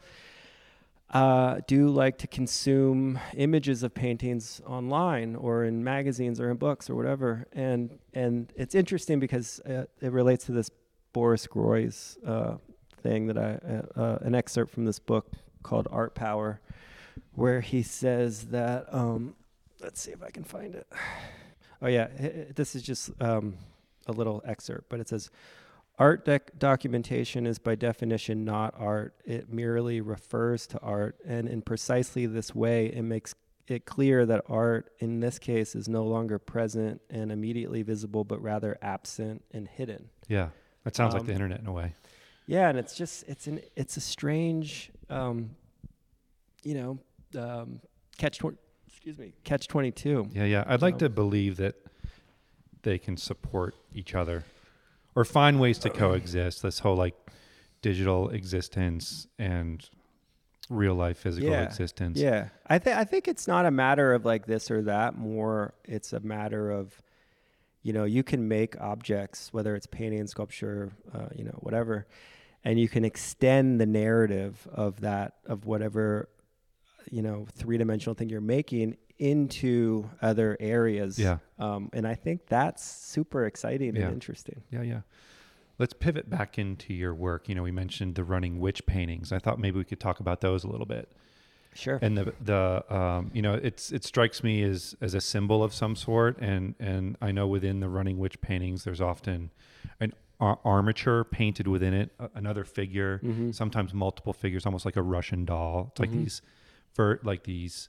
uh, 1.11 1.61
do 1.69 1.89
like 1.89 2.19
to 2.19 2.27
consume 2.27 3.21
images 3.37 3.85
of 3.85 3.95
paintings 3.95 4.61
online 4.67 5.37
or 5.37 5.65
in 5.65 5.85
magazines 5.85 6.41
or 6.41 6.51
in 6.51 6.57
books 6.57 6.91
or 6.91 6.97
whatever. 6.97 7.47
And 7.53 7.99
and 8.13 8.53
it's 8.57 8.75
interesting 8.75 9.21
because 9.21 9.61
uh, 9.61 9.85
it 10.01 10.11
relates 10.11 10.47
to 10.47 10.53
this 10.53 10.71
Boris 11.13 11.47
Groys 11.47 12.19
uh, 12.27 12.57
thing 13.05 13.29
that 13.29 13.39
I 13.39 13.51
uh, 13.69 14.01
uh, 14.01 14.19
an 14.23 14.35
excerpt 14.35 14.73
from 14.73 14.85
this 14.85 14.99
book 14.99 15.31
called 15.63 15.87
Art 15.93 16.15
Power, 16.17 16.61
where 17.35 17.61
he 17.61 17.83
says 17.83 18.47
that 18.47 18.93
um, 18.93 19.37
let's 19.81 20.01
see 20.01 20.11
if 20.11 20.23
I 20.23 20.31
can 20.31 20.43
find 20.43 20.75
it. 20.75 20.89
Oh 21.81 21.87
yeah, 21.89 22.09
this 22.57 22.75
is 22.75 22.83
just 22.83 23.11
um, 23.21 23.55
a 24.09 24.13
little 24.13 24.43
excerpt, 24.45 24.89
but 24.89 24.99
it 24.99 25.09
says. 25.09 25.31
Art 25.97 26.25
dec- 26.25 26.59
documentation 26.59 27.47
is 27.47 27.61
by 27.61 27.77
definition 27.77 28.45
not 28.45 28.75
art. 28.77 29.15
It 29.25 29.53
merely 29.53 30.01
refers 30.01 30.67
to 30.67 30.79
art, 30.81 31.15
and 31.25 31.49
in 31.49 31.63
precisely 31.63 32.27
this 32.27 32.53
way, 32.53 32.87
it 32.87 33.03
makes 33.03 33.33
it 33.69 33.85
clear 33.87 34.27
that 34.27 34.43
art, 34.49 34.91
in 34.99 35.21
this 35.21 35.39
case, 35.39 35.77
is 35.77 35.89
no 35.89 36.03
longer 36.05 36.41
present 36.41 37.01
and 37.11 37.31
immediately 37.31 37.83
visible, 37.83 38.25
but 38.25 38.43
rather 38.43 38.77
absent 38.83 39.45
and 39.53 39.69
hidden. 39.69 40.11
Yeah. 40.27 40.49
That 40.83 40.97
sounds 40.97 41.15
like 41.15 41.21
Um, 41.21 41.27
the 41.29 41.33
internet 41.33 41.61
in 41.61 41.69
a 41.69 41.73
way. 41.73 41.95
Yeah, 42.47 42.69
and 42.69 42.79
it's 42.79 42.95
just 42.95 43.25
it's 43.29 43.47
an 43.47 43.61
it's 43.77 43.97
a 43.97 44.01
strange, 44.01 44.91
um, 45.09 45.51
you 46.63 46.75
know, 46.75 46.99
um, 47.41 47.81
catch 48.19 48.39
tw- 48.39 48.59
excuse 48.87 49.19
me, 49.19 49.33
catch 49.45 49.67
twenty 49.69 49.91
two. 49.91 50.29
Yeah, 50.33 50.45
yeah. 50.45 50.65
I'd 50.67 50.83
like 50.83 50.95
Um, 50.95 50.99
to 51.01 51.09
believe 51.09 51.57
that 51.57 51.75
they 52.83 52.99
can 52.99 53.17
support 53.17 53.75
each 53.95 54.15
other 54.15 54.45
or 55.15 55.25
find 55.25 55.59
ways 55.59 55.79
to 55.81 55.91
coexist. 55.91 56.63
This 56.63 56.81
whole 56.81 56.97
like 56.97 57.15
digital 57.81 58.29
existence 58.31 59.27
and 59.39 59.89
real 60.71 60.95
life 60.95 61.19
physical 61.19 61.51
Yeah, 61.51 61.63
existence. 61.63 62.19
Yeah, 62.19 62.49
I 62.67 62.79
think 62.79 62.97
I 62.97 63.05
think 63.05 63.27
it's 63.29 63.47
not 63.49 63.65
a 63.67 63.71
matter 63.71 64.13
of 64.13 64.25
like 64.27 64.47
this 64.47 64.71
or 64.71 64.83
that. 64.83 65.17
More, 65.17 65.75
it's 65.85 66.13
a 66.13 66.21
matter 66.21 66.71
of, 66.71 66.95
you 67.85 67.93
know, 67.93 68.05
you 68.05 68.25
can 68.25 68.49
make 68.49 68.81
objects, 68.81 69.53
whether 69.53 69.77
it's 69.77 69.87
painting, 69.87 70.27
sculpture, 70.27 70.91
uh, 71.15 71.29
you 71.37 71.45
know, 71.45 71.57
whatever, 71.61 72.09
and 72.65 72.81
you 72.81 72.89
can 72.89 73.05
extend 73.05 73.81
the 73.81 73.87
narrative 73.87 74.67
of 74.73 75.03
that 75.03 75.35
of 75.47 75.67
whatever, 75.67 76.29
you 77.11 77.23
know, 77.23 77.47
three 77.55 77.79
dimensional 77.79 78.15
thing 78.15 78.29
you're 78.31 78.41
making 78.41 78.97
into 79.19 80.11
other 80.23 80.57
areas. 80.59 81.19
Yeah. 81.19 81.39
Um, 81.59 81.91
and 81.93 82.05
I 82.09 82.15
think 82.15 82.47
that's 82.49 82.83
super 82.83 83.45
exciting 83.47 83.95
Yeah. 83.95 84.05
and 84.07 84.15
interesting. 84.15 84.63
Yeah, 84.73 84.83
yeah. 84.83 85.01
Let's 85.79 85.93
pivot 85.93 86.31
back 86.31 86.59
into 86.59 86.95
your 86.95 87.15
work. 87.15 87.49
You 87.49 87.55
know, 87.55 87.63
we 87.63 87.71
mentioned 87.71 88.15
the 88.15 88.25
running 88.25 88.59
witch 88.59 88.87
paintings. 88.87 89.31
I 89.31 89.39
thought 89.39 89.59
maybe 89.59 89.77
we 89.79 89.85
could 89.85 90.01
talk 90.01 90.21
about 90.21 90.41
those 90.41 90.65
a 90.65 90.69
little 90.69 90.87
bit. 90.87 91.13
Sure. 91.75 91.99
And 92.01 92.17
the 92.17 92.33
the 92.41 92.85
um, 92.95 93.31
you 93.35 93.43
know, 93.43 93.55
it's 93.55 93.93
it 93.93 94.05
strikes 94.05 94.43
me 94.43 94.63
as 94.63 94.95
as 95.01 95.15
a 95.15 95.21
symbol 95.21 95.63
of 95.63 95.75
some 95.75 95.97
sort. 95.97 96.39
And 96.41 96.75
and 96.79 97.17
I 97.21 97.33
know 97.33 97.47
within 97.47 97.81
the 97.81 97.89
running 97.89 98.19
witch 98.19 98.41
paintings, 98.41 98.85
there's 98.85 99.01
often 99.01 99.51
an 100.01 100.13
ar- 100.41 100.61
armature 100.65 101.25
painted 101.25 101.67
within 101.67 101.93
it, 101.95 102.13
a- 102.19 102.31
another 102.35 102.65
figure, 102.65 103.21
Mhm. 103.25 103.55
sometimes 103.55 103.93
multiple 103.93 104.33
figures, 104.33 104.65
almost 104.67 104.85
like 104.85 104.97
a 104.97 105.03
Russian 105.03 105.45
doll. 105.45 105.89
It's 105.91 106.01
like 106.01 106.11
Mhm. 106.11 106.23
these 106.25 106.43
for 106.93 107.19
like 107.25 107.43
these 107.45 107.89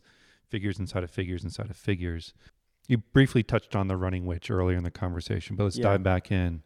figures 0.50 0.80
inside 0.80 1.04
of 1.04 1.12
figures 1.12 1.44
inside 1.44 1.70
of 1.70 1.78
figures. 1.78 2.34
You 2.88 2.98
briefly 3.00 3.44
touched 3.44 3.76
on 3.76 3.88
the 3.88 3.98
running 3.98 4.26
witch 4.26 4.50
earlier 4.52 4.78
in 4.78 4.84
the 4.84 4.92
conversation, 4.92 5.56
but 5.56 5.64
let's 5.64 5.78
Yeah. 5.78 5.84
dive 5.84 6.04
back 6.04 6.32
in. 6.32 6.64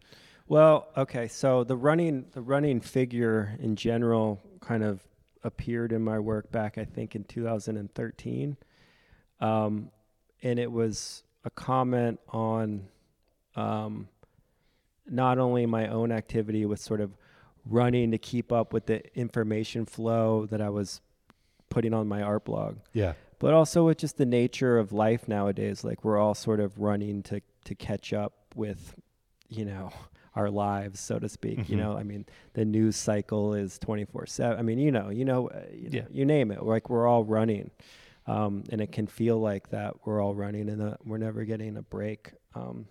Well, 0.48 0.88
okay. 0.98 1.28
So 1.28 1.64
the 1.64 1.78
running 1.78 2.26
the 2.32 2.42
running 2.42 2.82
figure 2.82 3.56
in 3.60 3.76
general 3.76 4.42
kind 4.62 4.84
of 4.84 5.06
appeared 5.44 5.92
in 5.92 6.02
my 6.04 6.20
work 6.20 6.52
back, 6.52 6.78
I 6.78 6.86
think, 6.86 7.16
in 7.16 7.24
2013, 7.24 8.58
um, 9.40 9.90
and 10.44 10.60
it 10.60 10.72
was 10.72 11.24
a 11.46 11.50
comment 11.50 12.20
on 12.30 12.88
um, 13.56 14.08
not 15.08 15.38
only 15.40 15.66
my 15.66 15.88
own 15.88 16.12
activity 16.12 16.66
with 16.66 16.80
sort 16.80 17.02
of 17.02 17.18
running 17.66 18.12
to 18.12 18.18
keep 18.18 18.52
up 18.52 18.74
with 18.74 18.86
the 18.86 19.02
information 19.18 19.86
flow 19.86 20.46
that 20.48 20.62
I 20.62 20.70
was 20.70 21.02
putting 21.70 21.94
on 21.94 22.08
my 22.08 22.22
art 22.22 22.46
blog 22.46 22.78
Yeah. 22.94 23.14
but 23.38 23.54
also 23.54 23.86
with 23.86 23.98
just 24.00 24.18
the 24.18 24.26
nature 24.26 24.78
of 24.80 24.92
life 24.92 25.28
nowadays 25.28 25.84
like 25.84 26.04
we're 26.04 26.18
all 26.18 26.34
sort 26.34 26.60
of 26.60 26.80
running 26.80 27.22
to 27.24 27.42
to 27.66 27.76
catch 27.76 28.12
up 28.12 28.34
with 28.56 28.96
you 29.50 29.66
know 29.66 29.92
our 30.36 30.50
lives 30.50 31.00
so 31.00 31.20
to 31.20 31.28
speak 31.30 31.70
you 31.70 31.76
Mhm. 31.76 31.80
know? 31.80 31.98
I 31.98 32.04
mean 32.04 32.26
the 32.54 32.66
news 32.66 32.96
cycle 32.96 33.54
is 33.54 33.80
24/7 33.80 34.58
i 34.60 34.62
mean 34.62 34.80
you 34.80 34.92
know 34.92 35.10
you 35.10 35.26
know, 35.26 35.48
uh, 35.50 35.62
you, 35.74 35.90
Yeah. 35.92 36.02
know 36.02 36.08
you 36.12 36.26
name 36.26 36.52
it. 36.52 36.64
Like 36.64 36.90
we're 36.90 37.08
all 37.08 37.24
running 37.24 37.72
um, 38.28 38.64
and 38.72 38.80
it 38.82 38.92
can 38.92 39.08
feel 39.08 39.40
like 39.40 39.70
that 39.70 39.96
we're 40.06 40.22
all 40.22 40.36
running 40.36 40.70
and 40.70 40.82
uh, 40.82 40.98
we're 41.06 41.18
never 41.18 41.44
getting 41.46 41.78
a 41.78 41.82
break 41.82 42.32
um, 42.56 42.86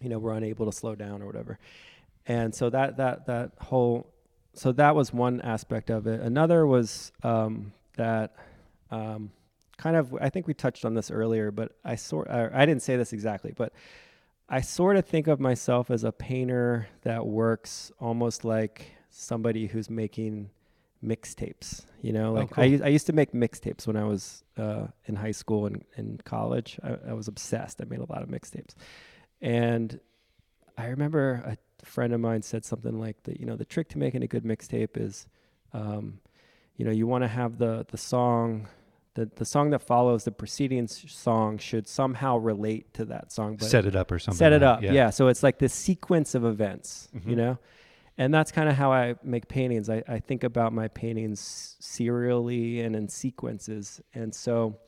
you 0.00 0.08
know 0.08 0.18
we're 0.18 0.34
unable 0.34 0.66
to 0.66 0.72
slow 0.72 0.94
down 0.94 1.22
or 1.22 1.26
whatever. 1.26 1.58
And 2.26 2.54
so 2.54 2.68
that 2.70 2.98
that 2.98 3.26
that 3.26 3.52
whole 3.60 4.12
so 4.52 4.72
that 4.72 4.94
was 4.94 5.12
one 5.12 5.40
aspect 5.40 5.88
of 5.90 6.06
it. 6.06 6.20
Another 6.20 6.66
was 6.66 7.12
um, 7.22 7.72
that 7.96 8.34
um, 8.90 9.30
kind 9.78 9.96
of 9.96 10.14
I 10.20 10.28
think 10.28 10.46
we 10.46 10.52
touched 10.54 10.84
on 10.84 10.94
this 10.94 11.10
earlier, 11.10 11.50
but 11.50 11.72
I 11.84 11.94
sort 11.96 12.28
or 12.28 12.50
I 12.54 12.66
didn't 12.66 12.82
say 12.82 12.96
this 12.96 13.12
exactly, 13.12 13.52
but 13.56 13.72
I 14.48 14.62
sort 14.62 14.96
of 14.96 15.04
think 15.04 15.26
of 15.26 15.40
myself 15.40 15.90
as 15.90 16.04
a 16.04 16.12
painter 16.12 16.88
that 17.02 17.26
works 17.26 17.92
almost 18.00 18.44
like 18.44 18.92
somebody 19.10 19.66
who's 19.66 19.90
making 19.90 20.50
mixtapes. 21.04 21.84
You 22.00 22.12
know, 22.12 22.32
like 22.32 22.50
cool. 22.50 22.64
I 22.64 22.80
I 22.84 22.88
used 22.88 23.06
to 23.06 23.12
make 23.12 23.32
mixtapes 23.32 23.86
when 23.86 23.96
I 23.96 24.04
was 24.04 24.44
uh, 24.56 24.86
in 25.06 25.16
high 25.16 25.32
school 25.32 25.66
and 25.66 25.84
in 25.96 26.18
college. 26.24 26.78
I, 26.82 27.10
I 27.10 27.12
was 27.12 27.28
obsessed. 27.28 27.80
I 27.82 27.84
made 27.84 28.00
a 28.00 28.06
lot 28.10 28.22
of 28.22 28.28
mixtapes, 28.28 28.74
and 29.40 29.98
I 30.76 30.86
remember 30.86 31.42
a 31.44 31.56
friend 31.84 32.12
of 32.12 32.20
mine 32.20 32.42
said 32.42 32.64
something 32.64 32.98
like 32.98 33.22
that. 33.24 33.40
You 33.40 33.46
know, 33.46 33.56
the 33.56 33.64
trick 33.64 33.88
to 33.90 33.98
making 33.98 34.22
a 34.22 34.28
good 34.28 34.44
mixtape 34.44 34.96
is, 34.96 35.26
um, 35.72 36.20
you 36.76 36.84
know, 36.84 36.92
you 36.92 37.06
want 37.06 37.24
to 37.24 37.28
have 37.28 37.58
the 37.58 37.84
the 37.90 37.98
song. 37.98 38.68
The, 39.18 39.28
the 39.34 39.44
song 39.44 39.70
that 39.70 39.80
follows 39.80 40.22
the 40.22 40.30
preceding 40.30 40.86
song 40.86 41.58
should 41.58 41.88
somehow 41.88 42.36
relate 42.36 42.94
to 42.94 43.04
that 43.06 43.32
song, 43.32 43.56
but 43.56 43.68
set 43.68 43.84
it 43.84 43.96
up 43.96 44.12
or 44.12 44.18
something. 44.20 44.38
set 44.38 44.52
it 44.52 44.62
like- 44.62 44.76
up. 44.78 44.82
Yeah. 44.82 45.10
So 45.10 45.26
it's 45.26 45.42
like 45.42 45.58
this 45.58 45.74
sequence 45.74 46.36
of 46.36 46.44
events, 46.44 47.08
you 47.12 47.34
Mhm. 47.34 47.36
know? 47.36 47.58
And 48.16 48.32
that's 48.32 48.52
kind 48.52 48.68
of 48.68 48.76
how 48.76 48.92
I 48.92 49.16
make 49.24 49.48
paintings. 49.48 49.88
I, 49.90 50.04
I 50.06 50.20
think 50.20 50.44
about 50.44 50.72
my 50.72 50.86
paintings 50.88 51.76
serially 51.80 52.80
and 52.80 52.94
in 52.94 53.08
sequences. 53.08 54.00
And 54.14 54.32
so 54.32 54.78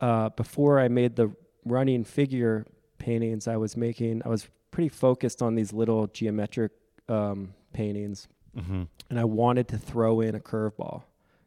uh, 0.00 0.30
before 0.30 0.80
I 0.80 0.88
made 0.88 1.16
the 1.16 1.30
running 1.66 2.04
figure 2.04 2.64
paintings, 2.98 3.46
I 3.46 3.56
was 3.58 3.76
making, 3.76 4.22
I 4.24 4.28
was 4.28 4.48
pretty 4.70 4.88
focused 4.88 5.42
on 5.42 5.54
these 5.54 5.72
little 5.74 6.06
geometric 6.06 6.72
um, 7.10 7.52
paintings. 7.74 8.26
hmm 8.54 8.84
And 9.10 9.18
I 9.20 9.24
wanted 9.24 9.68
to 9.68 9.78
throw 9.78 10.20
in 10.22 10.34
a 10.34 10.40
curveball. 10.40 11.02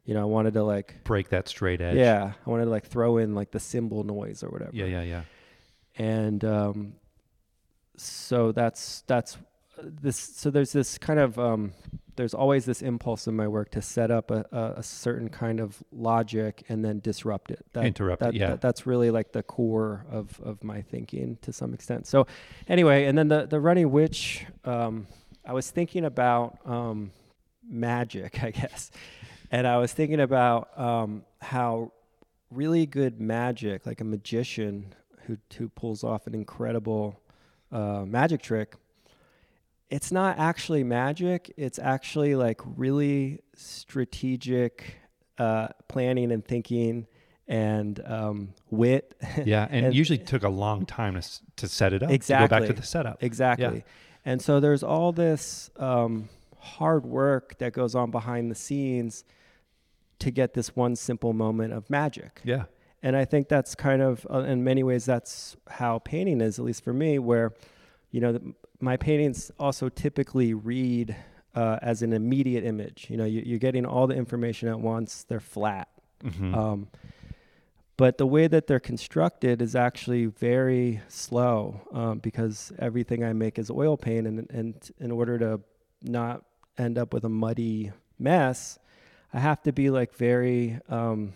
You 0.05 0.13
know, 0.15 0.21
I 0.21 0.25
wanted 0.25 0.53
to 0.55 0.63
like, 0.63 0.95
Break 1.03 1.29
that 1.29 1.47
straight 1.47 1.79
edge. 1.81 1.95
yeah, 1.97 2.33
I 2.45 2.49
wanted 2.49 2.65
to 2.65 2.71
like 2.71 2.85
throw 2.87 3.17
in 3.17 3.35
like 3.35 3.51
the 3.51 3.59
cymbal 3.59 4.03
noise 4.03 4.43
or 4.43 4.49
whatever 4.49 4.71
Yeah, 4.73 4.85
yeah, 4.85 5.03
yeah. 5.03 5.21
and 5.97 6.43
um, 6.43 6.93
so 7.97 8.51
that's 8.51 9.03
that's 9.07 9.37
uh, 9.77 9.83
this 9.85 10.17
so 10.17 10.49
there's 10.49 10.71
this 10.73 10.97
kind 10.97 11.19
of 11.19 11.37
um, 11.37 11.73
there's 12.15 12.33
always 12.33 12.65
this 12.65 12.81
impulse 12.81 13.27
in 13.27 13.35
my 13.35 13.47
work 13.47 13.71
to 13.71 13.81
set 13.81 14.11
up 14.11 14.31
a, 14.31 14.45
a, 14.51 14.73
a 14.79 14.83
certain 14.83 15.29
kind 15.29 15.59
of 15.59 15.81
logic 15.91 16.63
and 16.67 16.83
then 16.83 16.99
disrupt 16.99 17.51
it 17.51 17.65
that, 17.73 17.85
Interrupt 17.85 18.21
it, 18.23 18.33
yeah. 18.35 18.49
that- 18.49 18.61
that's 18.61 18.85
really 18.87 19.11
like 19.11 19.31
the 19.33 19.43
core 19.43 20.05
of 20.11 20.39
of 20.41 20.63
my 20.63 20.81
thinking 20.81 21.37
to 21.41 21.53
some 21.53 21.73
extent 21.73 22.07
so 22.07 22.25
anyway 22.67 23.05
and 23.05 23.17
then 23.17 23.27
the 23.27 23.45
the 23.45 23.59
running 23.59 23.91
witch 23.91 24.45
um, 24.65 25.05
i 25.45 25.53
was 25.53 25.69
thinking 25.69 26.05
about 26.05 26.57
um, 26.65 27.11
magic 27.69 28.43
i 28.47 28.51
guess 28.51 28.89
and 29.51 29.67
i 29.67 29.77
was 29.77 29.93
thinking 29.93 30.19
about 30.19 30.69
um, 30.79 31.23
how 31.41 31.91
really 32.49 32.85
good 32.85 33.19
magic 33.21 33.85
like 33.85 34.01
a 34.01 34.05
magician 34.05 34.93
who 35.25 35.37
who 35.57 35.69
pulls 35.69 36.03
off 36.03 36.25
an 36.27 36.33
incredible 36.33 37.19
uh, 37.71 38.03
magic 38.05 38.41
trick 38.41 38.75
it's 39.91 40.09
not 40.09 40.39
actually 40.39 40.85
magic. 40.85 41.53
It's 41.57 41.77
actually 41.77 42.35
like 42.35 42.61
really 42.77 43.41
strategic 43.55 44.95
uh, 45.37 45.67
planning 45.89 46.31
and 46.31 46.43
thinking 46.45 47.07
and 47.45 48.01
um, 48.05 48.53
wit. 48.69 49.13
Yeah, 49.43 49.67
and, 49.69 49.87
And- 49.87 49.95
usually 49.95 50.17
took 50.17 50.43
a 50.43 50.49
long 50.49 50.85
time 50.85 51.19
to 51.19 51.27
to 51.57 51.67
set 51.67 51.91
it 51.91 52.01
up. 52.01 52.07
To 52.07 52.07
go 52.07 52.15
Exactly. 52.15 52.59
back 52.59 52.67
to 52.67 52.73
the 52.73 52.87
setup. 52.87 53.21
Exactly. 53.21 53.83
And 54.23 54.41
so 54.41 54.61
there's 54.61 54.81
all 54.81 55.11
this 55.11 55.69
um, 55.77 56.29
hard 56.57 57.05
work 57.05 57.57
that 57.57 57.73
goes 57.73 57.93
on 57.93 58.11
behind 58.11 58.49
the 58.49 58.55
scenes 58.55 59.25
to 60.21 60.31
get 60.31 60.53
this 60.53 60.75
one 60.75 60.95
simple 60.95 61.33
moment 61.33 61.73
of 61.73 61.89
magic. 61.89 62.41
Yeah. 62.43 62.63
And 63.03 63.15
I 63.15 63.25
think 63.25 63.49
that's 63.49 63.75
kind 63.75 64.01
of, 64.01 64.25
uh, 64.29 64.39
in 64.39 64.63
many 64.63 64.83
ways, 64.83 65.05
that's 65.05 65.57
how 65.67 65.99
painting 65.99 66.39
is, 66.41 66.59
at 66.59 66.65
least 66.65 66.83
for 66.83 66.93
me, 66.93 67.19
where, 67.19 67.53
you 68.11 68.21
know, 68.21 68.31
the, 68.33 68.53
my 68.79 68.97
paintings 68.97 69.51
also 69.59 69.89
typically 69.89 70.53
read 70.53 71.15
uh, 71.55 71.77
as 71.81 72.01
an 72.01 72.13
immediate 72.13 72.63
image. 72.63 73.07
You 73.09 73.17
know, 73.17 73.25
you, 73.25 73.41
you're 73.45 73.59
getting 73.59 73.85
all 73.85 74.07
the 74.07 74.15
information 74.15 74.69
at 74.69 74.79
once, 74.79 75.23
they're 75.23 75.39
flat. 75.39 75.87
Mhm. 76.23 76.55
Um, 76.55 76.87
but 77.97 78.17
the 78.17 78.25
way 78.25 78.47
that 78.47 78.67
they're 78.67 78.79
constructed 78.79 79.61
is 79.61 79.75
actually 79.75 80.25
very 80.25 81.01
slow 81.07 81.81
um, 81.91 82.19
because 82.19 82.71
everything 82.79 83.23
I 83.23 83.33
make 83.33 83.59
is 83.59 83.69
oil 83.69 83.97
paint, 83.97 84.25
and, 84.27 84.49
and 84.49 84.91
in 84.99 85.11
order 85.11 85.37
to 85.37 85.61
not 86.01 86.43
end 86.77 86.97
up 86.97 87.13
with 87.13 87.25
a 87.25 87.29
muddy 87.29 87.91
mess, 88.17 88.79
I 89.33 89.39
have 89.39 89.61
to 89.63 89.71
be 89.71 89.89
like 89.89 90.13
very 90.15 90.79
um, 90.89 91.33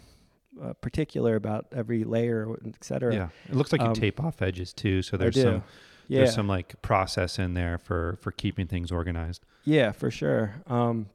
uh, 0.62 0.74
particular 0.74 1.36
about 1.36 1.68
every 1.72 2.04
layer, 2.04 2.48
et 2.66 2.84
cetera. 2.84 3.14
yeah. 3.14 3.30
It 3.50 3.56
looks 3.56 3.72
like 3.72 3.82
you 3.82 3.88
Um, 3.88 3.93
tape 3.93 4.22
off 4.22 4.41
edges 4.41 4.74
too, 4.74 5.02
so 5.02 5.18
there's 5.18 5.39
some 5.41 5.64
yeah, 6.08 6.20
there's 6.20 6.34
some 6.36 6.48
like 6.48 6.82
process 6.82 7.39
in 7.39 7.54
there 7.56 7.78
for 7.78 8.18
for 8.22 8.32
keeping 8.32 8.68
things 8.68 8.91
organized. 8.91 9.46
yeah, 9.64 9.91
for 9.91 10.12
sure. 10.12 10.56
Um, 10.68 11.08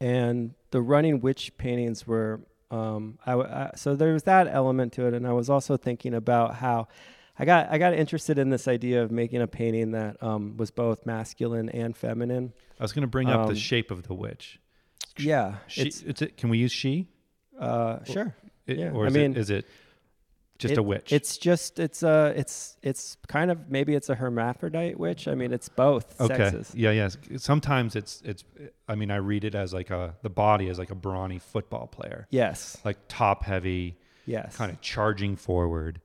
and 0.00 0.54
the 0.70 0.80
running 0.80 1.20
witch 1.20 1.52
paintings 1.58 2.06
were 2.06 2.40
um, 2.70 3.18
I, 3.26 3.32
I- 3.34 3.70
so 3.74 3.96
there 3.96 4.12
was 4.12 4.22
that 4.24 4.46
element 4.48 4.92
to 4.94 5.06
it, 5.06 5.14
and 5.14 5.26
I 5.26 5.32
was 5.32 5.50
also 5.50 5.76
thinking 5.76 6.14
about 6.14 6.54
how 6.56 6.86
I 7.38 7.44
got 7.44 7.68
I 7.70 7.78
got 7.78 7.94
interested 7.94 8.38
in 8.38 8.50
this 8.50 8.68
idea 8.68 9.02
of 9.02 9.10
making 9.10 9.42
a 9.42 9.46
painting 9.46 9.90
that 9.92 10.22
um, 10.22 10.56
was 10.56 10.70
both 10.70 11.04
masculine 11.04 11.68
and 11.70 11.96
feminine. 11.96 12.52
I 12.78 12.82
was 12.84 12.92
going 12.92 13.02
to 13.02 13.08
bring 13.08 13.28
up 13.28 13.46
the 13.46 13.52
Um, 13.52 13.56
shape 13.56 13.90
of 13.90 14.04
the 14.04 14.14
witch. 14.14 14.60
Yeah, 15.18 15.56
She, 15.66 15.82
it's 15.82 16.02
it's, 16.02 16.22
it, 16.22 16.36
can 16.36 16.50
we 16.50 16.58
use 16.58 16.72
she? 16.72 17.08
uh, 17.58 18.04
sure. 18.04 18.34
It- 18.66 18.78
Yeah, 18.78 18.90
Or 18.92 19.06
I 19.06 19.10
mean, 19.10 19.32
it, 19.32 19.38
is 19.38 19.50
it 19.50 19.66
just 20.58 20.76
a 20.76 20.82
witch? 20.82 21.12
It's 21.12 21.38
just 21.38 21.78
it's 21.78 22.02
uh 22.02 22.32
it's 22.36 22.76
it's 22.82 23.16
kind 23.28 23.50
of 23.50 23.70
maybe 23.70 23.94
it's 23.94 24.08
a 24.10 24.14
hermaphrodite 24.14 24.96
witch. 24.98 25.26
I 25.26 25.34
mean, 25.34 25.52
it's 25.52 25.68
both 25.68 26.20
okay. 26.20 26.36
sexes. 26.36 26.72
Yeah, 26.74 26.90
yes. 26.92 27.16
Sometimes 27.38 27.96
it's 27.96 28.22
it's. 28.24 28.44
I 28.86 28.94
mean, 28.94 29.10
I 29.10 29.16
read 29.16 29.44
it 29.44 29.54
as 29.54 29.72
like 29.72 29.90
a 29.90 30.14
the 30.22 30.30
body 30.30 30.68
as 30.68 30.78
like 30.78 30.90
a 30.90 30.94
brawny 30.94 31.38
football 31.38 31.86
player, 31.86 32.26
Yes. 32.30 32.76
like 32.84 32.98
top 33.08 33.42
heavy, 33.44 33.96
Yes. 34.26 34.54
kind 34.56 34.70
of 34.70 34.80
charging 34.82 35.36
forward. 35.36 36.00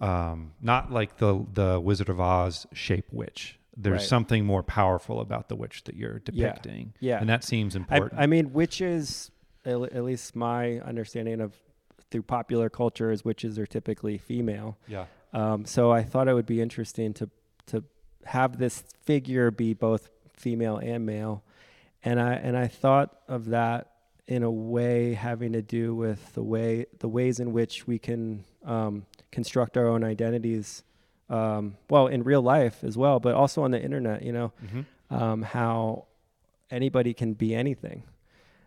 Um, 0.00 0.52
not 0.62 0.90
like 0.92 1.16
the 1.18 1.44
the 1.52 1.80
Wizard 1.80 2.08
of 2.08 2.20
Oz 2.20 2.66
shape 2.72 3.06
witch. 3.12 3.58
There's 3.76 4.00
Right. 4.00 4.08
something 4.08 4.44
more 4.46 4.62
powerful 4.62 5.20
about 5.20 5.48
the 5.48 5.56
witch 5.56 5.84
that 5.84 5.96
you're 5.96 6.18
depicting, 6.20 6.94
Yeah. 7.00 7.20
and 7.20 7.28
that 7.28 7.44
seems 7.44 7.76
important. 7.76 8.18
I 8.20 8.26
mean, 8.26 8.52
witches, 8.54 9.30
at 9.66 9.80
least 10.04 10.34
my 10.34 10.78
understanding 10.80 11.40
of 11.40 11.54
through 12.10 12.22
popular 12.22 12.70
culture 12.70 13.10
is 13.10 13.24
witches 13.24 13.58
are 13.58 13.66
typically 13.66 14.16
female. 14.16 14.78
yeah, 14.88 15.06
Um, 15.32 15.64
so 15.66 15.90
I 15.90 16.02
thought 16.04 16.28
it 16.28 16.34
would 16.34 16.46
be 16.46 16.60
interesting 16.60 17.12
to 17.14 17.28
to 17.66 17.82
have 18.24 18.58
this 18.58 18.82
figure 19.02 19.50
be 19.50 19.74
both 19.74 20.08
female 20.32 20.76
and 20.78 21.04
male, 21.04 21.42
and 22.04 22.20
I 22.20 22.34
and 22.34 22.56
I 22.56 22.68
thought 22.68 23.18
of 23.28 23.46
that 23.46 23.90
in 24.28 24.42
a 24.42 24.50
way 24.50 25.14
having 25.14 25.52
to 25.52 25.62
do 25.62 25.94
with 25.94 26.32
the 26.34 26.42
way 26.42 26.86
the 27.00 27.08
ways 27.08 27.38
in 27.40 27.52
which 27.52 27.86
we 27.86 27.98
can 27.98 28.44
um, 28.64 29.04
construct 29.32 29.76
our 29.76 29.86
own 29.88 30.02
identities. 30.04 30.82
Um, 31.28 31.76
well, 31.90 32.06
in 32.06 32.22
real 32.22 32.42
life 32.42 32.84
as 32.84 32.96
well, 32.96 33.18
but 33.18 33.34
also 33.34 33.62
on 33.62 33.70
the 33.72 33.82
internet. 33.82 34.22
You 34.22 34.32
know, 34.32 34.52
hmm 34.70 34.82
um, 35.10 35.42
how 35.42 36.06
anybody 36.70 37.14
can 37.14 37.34
be 37.34 37.54
anything. 37.54 38.02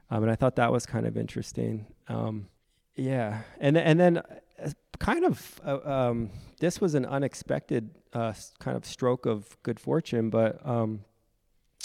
Um, 0.09 0.23
and 0.23 0.31
I 0.31 0.35
thought 0.35 0.55
that 0.55 0.71
was 0.71 0.85
kind 0.85 1.05
of 1.05 1.17
interesting. 1.17 1.85
Um, 2.07 2.47
yeah, 2.95 3.41
and 3.59 3.77
and 3.77 3.99
then 3.99 4.17
uh, 4.17 4.71
kind 4.99 5.25
of 5.25 5.61
uh, 5.65 5.79
um, 5.83 6.31
this 6.59 6.81
was 6.81 6.95
an 6.95 7.05
unexpected 7.05 7.91
uh, 8.13 8.33
kind 8.59 8.75
of 8.75 8.85
stroke 8.85 9.25
of 9.25 9.61
good 9.63 9.79
fortune, 9.79 10.29
but 10.29 10.65
um, 10.65 11.01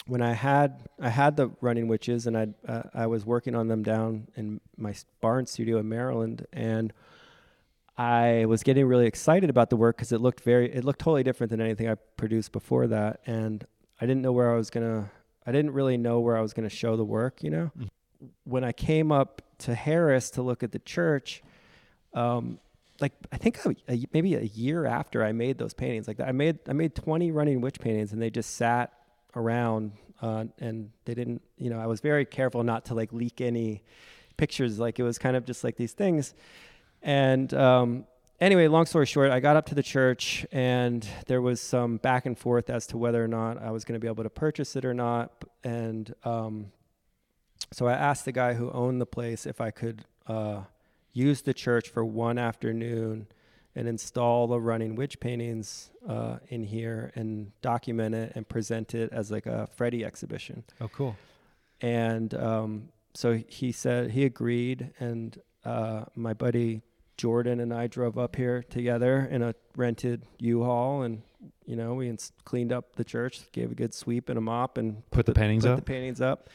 when 0.07 0.23
I 0.23 0.33
had 0.33 0.89
I 1.01 1.11
had 1.11 1.37
the 1.37 1.51
running 1.61 1.87
witches 1.89 2.27
and 2.27 2.37
I 2.37 2.49
uh, 2.67 2.83
I 2.95 3.07
was 3.07 3.27
working 3.27 3.55
on 3.55 3.69
them 3.69 3.83
down 3.83 4.29
in 4.37 4.61
my 4.77 4.95
barn 5.21 5.47
studio 5.47 5.79
in 5.79 5.89
Maryland 5.89 6.47
and. 6.53 6.93
I 7.97 8.45
was 8.47 8.63
getting 8.63 8.87
really 8.87 9.07
excited 9.07 9.51
about 9.51 9.71
the 9.71 9.77
work 9.77 9.97
because 9.97 10.11
it 10.13 10.21
looked 10.21 10.41
very, 10.41 10.73
it 10.75 10.85
looked 10.85 10.99
totally 11.01 11.23
different 11.23 11.51
than 11.51 11.61
anything 11.61 11.89
I 11.89 11.95
produced 12.17 12.51
before 12.53 12.87
that, 12.89 13.21
and 13.27 13.65
I 14.01 14.07
didn't 14.07 14.23
know 14.23 14.33
where 14.33 14.53
I 14.53 14.57
was 14.57 14.71
gonna. 14.71 15.11
I 15.47 15.53
didn't 15.53 15.73
really 15.73 15.97
know 15.97 16.21
where 16.21 16.37
I 16.37 16.41
was 16.41 16.53
gonna 16.53 16.69
show 16.71 16.97
the 16.97 17.05
work. 17.05 17.43
You 17.45 17.51
know, 17.51 17.71
Mhm. 17.79 17.89
when 18.45 18.65
I 18.65 18.73
came 18.73 19.13
up 19.13 19.43
to 19.59 19.75
Harris 19.75 20.31
to 20.31 20.43
look 20.43 20.63
at 20.65 20.73
the 20.73 20.81
church, 20.81 21.43
um, 22.15 22.59
like 23.01 23.13
I 23.31 23.37
think 23.37 23.59
a, 23.65 24.05
maybe 24.13 24.35
a 24.35 24.43
year 24.43 24.87
after 24.87 25.23
I 25.23 25.31
made 25.33 25.59
those 25.59 25.75
paintings, 25.75 26.09
like 26.09 26.19
I 26.19 26.33
made 26.33 26.59
I 26.69 26.73
made 26.73 26.97
twenty 26.97 27.31
running 27.31 27.61
witch 27.61 27.79
paintings, 27.81 28.13
and 28.13 28.21
they 28.21 28.31
just 28.31 28.57
sat 28.57 28.93
around, 29.37 29.93
uh, 30.21 30.47
and 30.59 30.91
they 31.05 31.15
didn't. 31.15 31.43
You 31.59 31.71
know, 31.71 31.79
I 31.79 31.87
was 31.87 32.01
very 32.01 32.25
careful 32.25 32.65
not 32.65 32.87
to 32.87 32.95
like 32.95 33.13
leak 33.13 33.41
any 33.41 33.85
pictures. 34.37 34.81
Like 34.81 34.99
it 34.99 35.05
was 35.05 35.17
kind 35.19 35.37
of 35.37 35.45
just 35.45 35.63
like 35.63 35.77
these 35.77 35.93
things, 35.93 36.35
and 37.05 37.53
um, 37.55 38.07
anyway, 38.41 38.67
long 38.67 38.87
story 38.87 39.07
short, 39.07 39.31
I 39.31 39.39
got 39.39 39.57
up 39.57 39.67
to 39.67 39.75
the 39.77 39.83
church 39.83 40.45
and 40.51 41.07
there 41.27 41.41
was 41.43 41.61
some 41.61 41.99
back 41.99 42.27
and 42.27 42.37
forth 42.37 42.69
as 42.71 42.87
to 42.89 42.97
whether 42.99 43.23
or 43.23 43.29
not 43.29 43.63
I 43.63 43.71
was 43.71 43.85
going 43.85 43.95
to 43.95 44.01
be 44.01 44.09
able 44.09 44.25
to 44.25 44.31
purchase 44.31 44.75
it 44.75 44.85
or 44.85 44.95
not. 44.95 45.45
And 45.63 46.13
um, 46.25 46.73
so 47.73 47.87
I 47.87 47.93
asked 47.93 48.25
the 48.25 48.33
guy 48.33 48.55
who 48.55 48.71
owned 48.73 49.01
the 49.01 49.07
place 49.07 49.47
if 49.47 49.61
I 49.61 49.71
could 49.71 50.05
uh, 50.27 50.63
use 51.13 51.43
the 51.43 51.55
church 51.55 51.89
for 51.91 52.05
one 52.05 52.39
afternoon 52.39 53.27
and 53.77 53.87
install 53.89 54.47
the 54.47 54.61
running 54.61 54.95
witch 54.95 55.19
paintings 55.21 55.91
uh, 56.09 56.39
in 56.49 56.63
here 56.63 57.13
and 57.17 57.51
document 57.61 58.15
it 58.15 58.33
and 58.35 58.49
present 58.49 58.95
it 58.95 59.13
as 59.13 59.31
like 59.31 59.47
a 59.47 59.67
Freddy 59.77 60.05
exhibition 60.05 60.63
Oh, 60.81 60.89
cool. 60.89 61.17
and 61.81 62.33
um, 62.35 62.89
so 63.15 63.35
he 63.49 63.73
said 63.73 64.13
he 64.13 64.25
agreed 64.25 64.91
and 65.01 65.39
uh, 65.65 66.05
my 66.15 66.35
buddy 66.35 66.83
jordan 67.17 67.61
and 67.61 67.73
i 67.73 67.87
drove 67.87 68.19
up 68.19 68.37
here 68.37 68.63
together 68.71 69.29
in 69.31 69.43
a 69.43 69.55
rented 69.77 70.23
u-haul 70.39 71.03
and 71.03 71.23
you 71.67 71.77
know 71.77 71.95
we 71.95 72.09
ins- 72.09 72.33
cleaned 72.45 72.73
up 72.73 72.97
the 72.97 73.05
church 73.05 73.41
gave 73.53 73.71
a 73.71 73.75
good 73.75 73.95
sweep 73.95 74.29
and 74.29 74.39
a 74.39 74.41
mop 74.41 74.79
and 74.79 75.09
Put 75.11 75.27
the 75.27 75.33
paintings 75.33 75.65
put 75.65 75.73
up? 75.73 75.77
the 75.77 75.83
paintings 75.85 76.21
up 76.21 76.49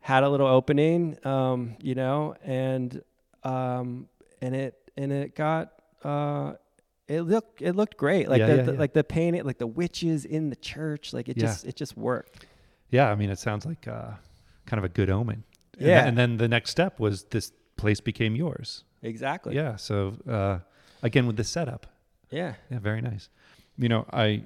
had 0.00 0.22
a 0.22 0.28
little 0.28 0.46
opening 0.46 1.16
um, 1.26 1.76
you 1.82 1.94
know 1.94 2.34
and 2.44 3.02
um, 3.42 4.08
and 4.42 4.54
it 4.54 4.74
and 4.96 5.12
it 5.12 5.34
got 5.34 5.72
uh, 6.04 6.54
it 7.08 7.22
looked 7.22 7.60
it 7.62 7.74
looked 7.74 7.96
great 7.96 8.28
like 8.28 8.40
Yeah, 8.40 8.46
the, 8.46 8.56
yeah, 8.56 8.62
the 8.62 8.72
yeah. 8.72 8.78
like 8.78 8.92
the 8.92 9.04
painting 9.04 9.44
like 9.44 9.58
the 9.58 9.66
witches 9.66 10.24
in 10.24 10.50
the 10.50 10.56
church 10.56 11.12
like 11.12 11.28
it 11.28 11.36
Yeah. 11.36 11.44
just 11.46 11.64
it 11.66 11.76
just 11.76 11.96
worked 11.96 12.46
Yeah, 12.90 13.10
I 13.10 13.14
mean, 13.14 13.30
it 13.30 13.38
sounds 13.38 13.64
like 13.66 13.86
uh, 13.88 14.12
kind 14.66 14.78
of 14.78 14.84
a 14.84 14.88
good 14.88 15.10
omen. 15.10 15.44
And 15.78 15.88
Yeah. 15.88 16.06
and 16.06 16.16
then 16.18 16.36
the 16.38 16.48
next 16.48 16.70
step 16.70 16.98
was 16.98 17.24
this 17.24 17.52
place 17.76 18.00
became 18.00 18.34
yours. 18.36 18.84
Exactly 19.02 19.54
Yeah. 19.54 19.76
So 19.76 20.14
uh, 20.28 20.58
again, 21.02 21.26
with 21.26 21.36
the 21.36 21.44
setup, 21.44 21.86
yeah 22.30 22.54
yeah, 22.70 22.78
very 22.78 23.00
nice. 23.00 23.28
You 23.76 23.88
know, 23.88 24.06
I 24.12 24.44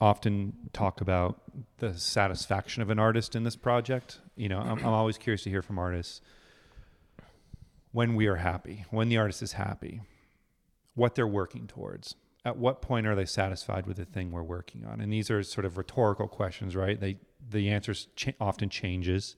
often 0.00 0.52
talk 0.72 1.00
about 1.00 1.40
the 1.78 1.94
satisfaction 1.94 2.82
of 2.82 2.90
an 2.90 2.98
artist 2.98 3.34
in 3.34 3.44
this 3.44 3.56
project. 3.56 4.20
You 4.36 4.48
know, 4.48 4.60
I'm, 4.60 4.78
I'm 4.78 4.86
always 4.86 5.18
curious 5.18 5.42
to 5.42 5.50
hear 5.50 5.62
from 5.62 5.78
artists 5.78 6.20
when 7.92 8.14
we 8.14 8.26
are 8.26 8.36
happy, 8.36 8.84
when 8.90 9.08
the 9.08 9.16
artist 9.16 9.42
is 9.42 9.52
happy, 9.52 10.00
what 10.94 11.14
they're 11.14 11.26
working 11.26 11.66
towards. 11.66 12.14
At 12.44 12.56
what 12.56 12.80
point 12.80 13.06
are 13.06 13.14
they 13.14 13.24
satisfied 13.24 13.86
with 13.86 13.96
the 13.96 14.04
thing 14.04 14.30
we're 14.30 14.42
working 14.42 14.86
on? 14.86 15.00
And 15.00 15.12
these 15.12 15.30
are 15.30 15.42
sort 15.42 15.64
of 15.64 15.76
rhetorical 15.76 16.28
questions, 16.28 16.76
right? 16.76 16.98
They 16.98 17.18
the 17.50 17.70
answers 17.70 18.08
cha- 18.14 18.32
often 18.40 18.68
changes. 18.68 19.36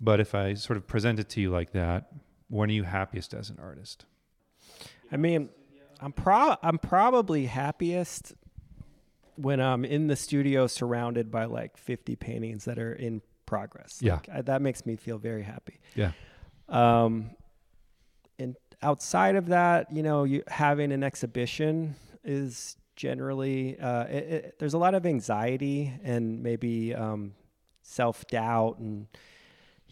But 0.00 0.20
if 0.20 0.34
I 0.34 0.54
sort 0.54 0.76
of 0.76 0.86
present 0.86 1.18
it 1.18 1.28
to 1.30 1.40
you 1.40 1.50
like 1.50 1.72
that, 1.72 2.12
when 2.52 2.68
are 2.68 2.74
you 2.74 2.82
happiest 2.82 3.32
as 3.32 3.48
an 3.48 3.58
artist? 3.58 4.04
I 5.10 5.16
mean, 5.16 5.48
I'm 6.00 6.12
pro 6.12 6.56
I'm 6.62 6.78
probably 6.78 7.46
happiest 7.46 8.34
when 9.36 9.58
I'm 9.58 9.86
in 9.86 10.06
the 10.06 10.16
studio 10.16 10.66
surrounded 10.66 11.30
by 11.30 11.46
like 11.46 11.78
50 11.78 12.14
paintings 12.16 12.66
that 12.66 12.78
are 12.78 12.92
in 12.92 13.22
progress. 13.46 14.00
Yeah. 14.02 14.14
Like, 14.14 14.28
I, 14.30 14.42
that 14.42 14.60
makes 14.60 14.84
me 14.84 14.96
feel 14.96 15.16
very 15.16 15.42
happy. 15.42 15.80
Yeah. 15.94 16.12
Um, 16.68 17.30
and 18.38 18.54
outside 18.82 19.36
of 19.36 19.46
that, 19.46 19.90
you 19.90 20.02
know, 20.02 20.24
you 20.24 20.42
having 20.46 20.92
an 20.92 21.02
exhibition 21.02 21.94
is 22.22 22.76
generally. 22.96 23.80
Uh, 23.80 24.04
it, 24.04 24.12
it, 24.12 24.58
there's 24.58 24.74
a 24.74 24.78
lot 24.78 24.94
of 24.94 25.06
anxiety 25.06 25.90
and 26.04 26.42
maybe 26.42 26.94
um, 26.94 27.32
self 27.80 28.26
doubt 28.26 28.78
and 28.78 29.06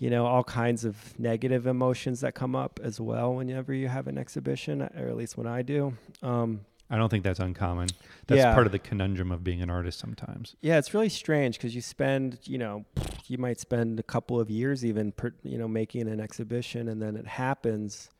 you 0.01 0.11
know 0.11 0.27
all 0.27 0.43
kinds 0.43 0.85
of 0.85 0.97
negative 1.21 1.67
emotions 1.69 2.21
that 2.23 2.35
come 2.35 2.57
up 2.57 2.81
as 2.83 2.99
well 3.01 3.35
whenever 3.35 3.73
you 3.73 3.87
have 3.87 4.09
an 4.09 4.19
exhibition, 4.19 4.83
or 4.83 5.07
at 5.09 5.17
least 5.17 5.37
when 5.37 5.47
I 5.47 5.63
do. 5.63 5.95
Um, 6.23 6.63
I 6.93 6.97
don't 6.97 7.09
think 7.09 7.23
that's 7.23 7.39
uncommon. 7.39 7.89
That's 8.27 8.39
Yeah. 8.41 8.53
part 8.53 8.67
of 8.67 8.73
the 8.73 8.81
conundrum 8.81 9.31
of 9.31 9.45
being 9.45 9.63
an 9.63 9.71
artist 9.71 10.01
sometimes. 10.01 10.57
Yeah, 10.61 10.77
it's 10.79 10.93
really 10.93 11.09
strange 11.09 11.57
because 11.57 11.73
you 11.73 11.81
spend, 11.83 12.41
you 12.45 12.59
know, 12.59 12.85
you 13.29 13.39
might 13.39 13.61
spend 13.61 14.01
a 14.01 14.03
couple 14.03 14.41
of 14.41 14.51
years 14.51 14.85
even, 14.85 15.13
per, 15.13 15.33
you 15.45 15.57
know, 15.57 15.69
making 15.69 16.09
an 16.09 16.19
exhibition, 16.19 16.89
and 16.89 17.01
then 17.01 17.15
it 17.15 17.29
happens, 17.29 18.11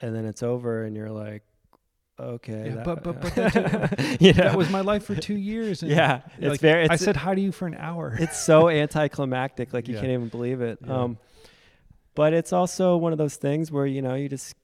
and 0.00 0.14
then 0.14 0.24
it's 0.24 0.42
over, 0.42 0.84
and 0.84 0.96
you're 0.96 1.10
like, 1.10 1.42
okay, 2.18 2.66
Yeah, 2.68 2.74
that- 2.76 2.84
but- 2.84 3.02
but- 3.04 3.20
but 3.20 3.34
that 3.34 4.16
you 4.20 4.32
know? 4.32 4.44
That 4.44 4.56
was 4.56 4.70
my 4.70 4.80
life 4.80 5.04
for 5.04 5.14
two 5.14 5.36
years. 5.36 5.82
and, 5.82 5.90
yeah, 5.90 6.22
it's 6.38 6.46
like, 6.50 6.60
very. 6.60 6.84
It's, 6.84 6.92
I 6.92 6.96
said 6.96 7.16
hi 7.16 7.34
to 7.34 7.40
you 7.40 7.52
for 7.52 7.66
an 7.66 7.74
hour. 7.74 8.16
it's 8.20 8.40
so 8.42 8.68
anticlimactic, 8.68 9.72
like 9.72 9.88
you 9.88 9.94
Yeah. 9.94 10.00
can't 10.00 10.12
even 10.12 10.28
believe 10.28 10.60
it. 10.60 10.78
Yeah. 10.84 11.02
Um, 11.02 11.18
but 12.14 12.32
it's 12.32 12.52
also 12.52 12.96
one 12.96 13.12
of 13.12 13.18
those 13.18 13.36
things 13.36 13.70
where 13.70 13.84
you 13.86 14.00
know 14.02 14.14
you 14.14 14.28
just, 14.28 14.54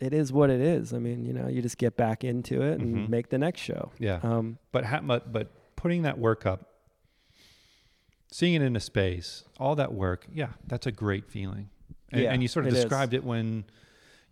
it 0.00 0.12
is 0.12 0.32
what 0.32 0.50
it 0.50 0.60
is. 0.60 0.92
I 0.92 0.98
mean, 0.98 1.24
you 1.24 1.32
know, 1.32 1.46
you 1.46 1.62
just 1.62 1.78
get 1.78 1.96
back 1.96 2.24
into 2.24 2.62
it 2.62 2.80
and 2.80 2.96
Mhm. 2.96 3.08
make 3.08 3.28
the 3.28 3.38
next 3.38 3.60
show. 3.60 3.92
yeah. 4.00 4.18
Um, 4.24 4.58
But, 4.72 4.84
ha- 4.86 5.00
but 5.04 5.32
but 5.32 5.52
putting 5.76 6.02
that 6.02 6.18
work 6.18 6.44
up, 6.46 6.66
seeing 8.32 8.54
it 8.54 8.62
in 8.62 8.74
a 8.74 8.80
space, 8.80 9.44
all 9.58 9.76
that 9.76 9.92
work, 9.92 10.26
yeah, 10.32 10.48
that's 10.66 10.86
a 10.86 10.92
great 10.92 11.28
feeling. 11.30 11.68
And, 12.10 12.22
Yeah, 12.22 12.32
and 12.32 12.42
you 12.42 12.48
sort 12.48 12.66
of 12.66 12.72
it 12.72 12.76
is. 12.76 12.82
described 12.84 13.14
it 13.14 13.22
when 13.24 13.64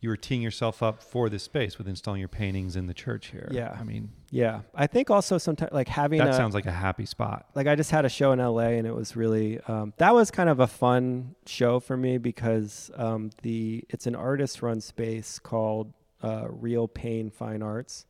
you 0.01 0.09
were 0.09 0.17
teeing 0.17 0.41
yourself 0.41 0.83
up 0.83 1.03
for 1.03 1.29
this 1.29 1.43
space 1.43 1.77
with 1.77 1.87
installing 1.87 2.21
your 2.21 2.29
paintings 2.29 2.75
in 2.75 2.87
the 2.87 2.95
church 2.95 3.27
here. 3.29 3.49
Yeah. 3.53 3.77
I 3.79 3.85
mean, 3.85 4.11
yeah, 4.31 4.63
I 4.75 4.87
think 4.87 5.11
also 5.11 5.37
sometimes 5.37 5.73
like 5.73 5.89
having 5.89 6.19
that 6.19 6.29
a, 6.29 6.35
sounds 6.35 6.55
like 6.55 6.65
a 6.67 6.73
happy 6.73 7.05
spot. 7.05 7.47
like 7.55 7.67
I 7.67 7.75
just 7.75 7.91
had 7.91 8.07
a 8.07 8.09
show 8.09 8.33
in 8.33 8.39
LA 8.39 8.71
and 8.71 8.87
it 8.87 8.95
was 8.95 9.15
really 9.15 9.61
um, 9.69 9.93
that 9.99 10.15
was 10.15 10.31
kind 10.31 10.49
of 10.49 10.61
a 10.61 10.67
fun 10.67 11.35
show 11.47 11.81
for 11.81 11.97
me 11.97 12.17
because 12.17 12.91
um, 12.97 13.31
the 13.43 13.85
it's 13.91 14.07
an 14.07 14.15
artist 14.15 14.63
run 14.63 14.81
space 14.81 15.39
called 15.39 15.93
uh, 16.23 16.47
Real 16.49 16.89
Pain 16.89 17.31
Fine 17.31 17.63
Arts, 17.63 18.07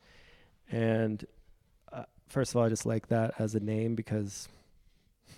and 0.71 1.25
uh, 1.93 2.05
first 2.29 2.53
of 2.53 2.57
all 2.57 2.65
I 2.65 2.69
just 2.69 2.87
like 2.87 3.09
that 3.09 3.35
as 3.39 3.57
a 3.57 3.61
name 3.61 3.97
because 3.97 4.49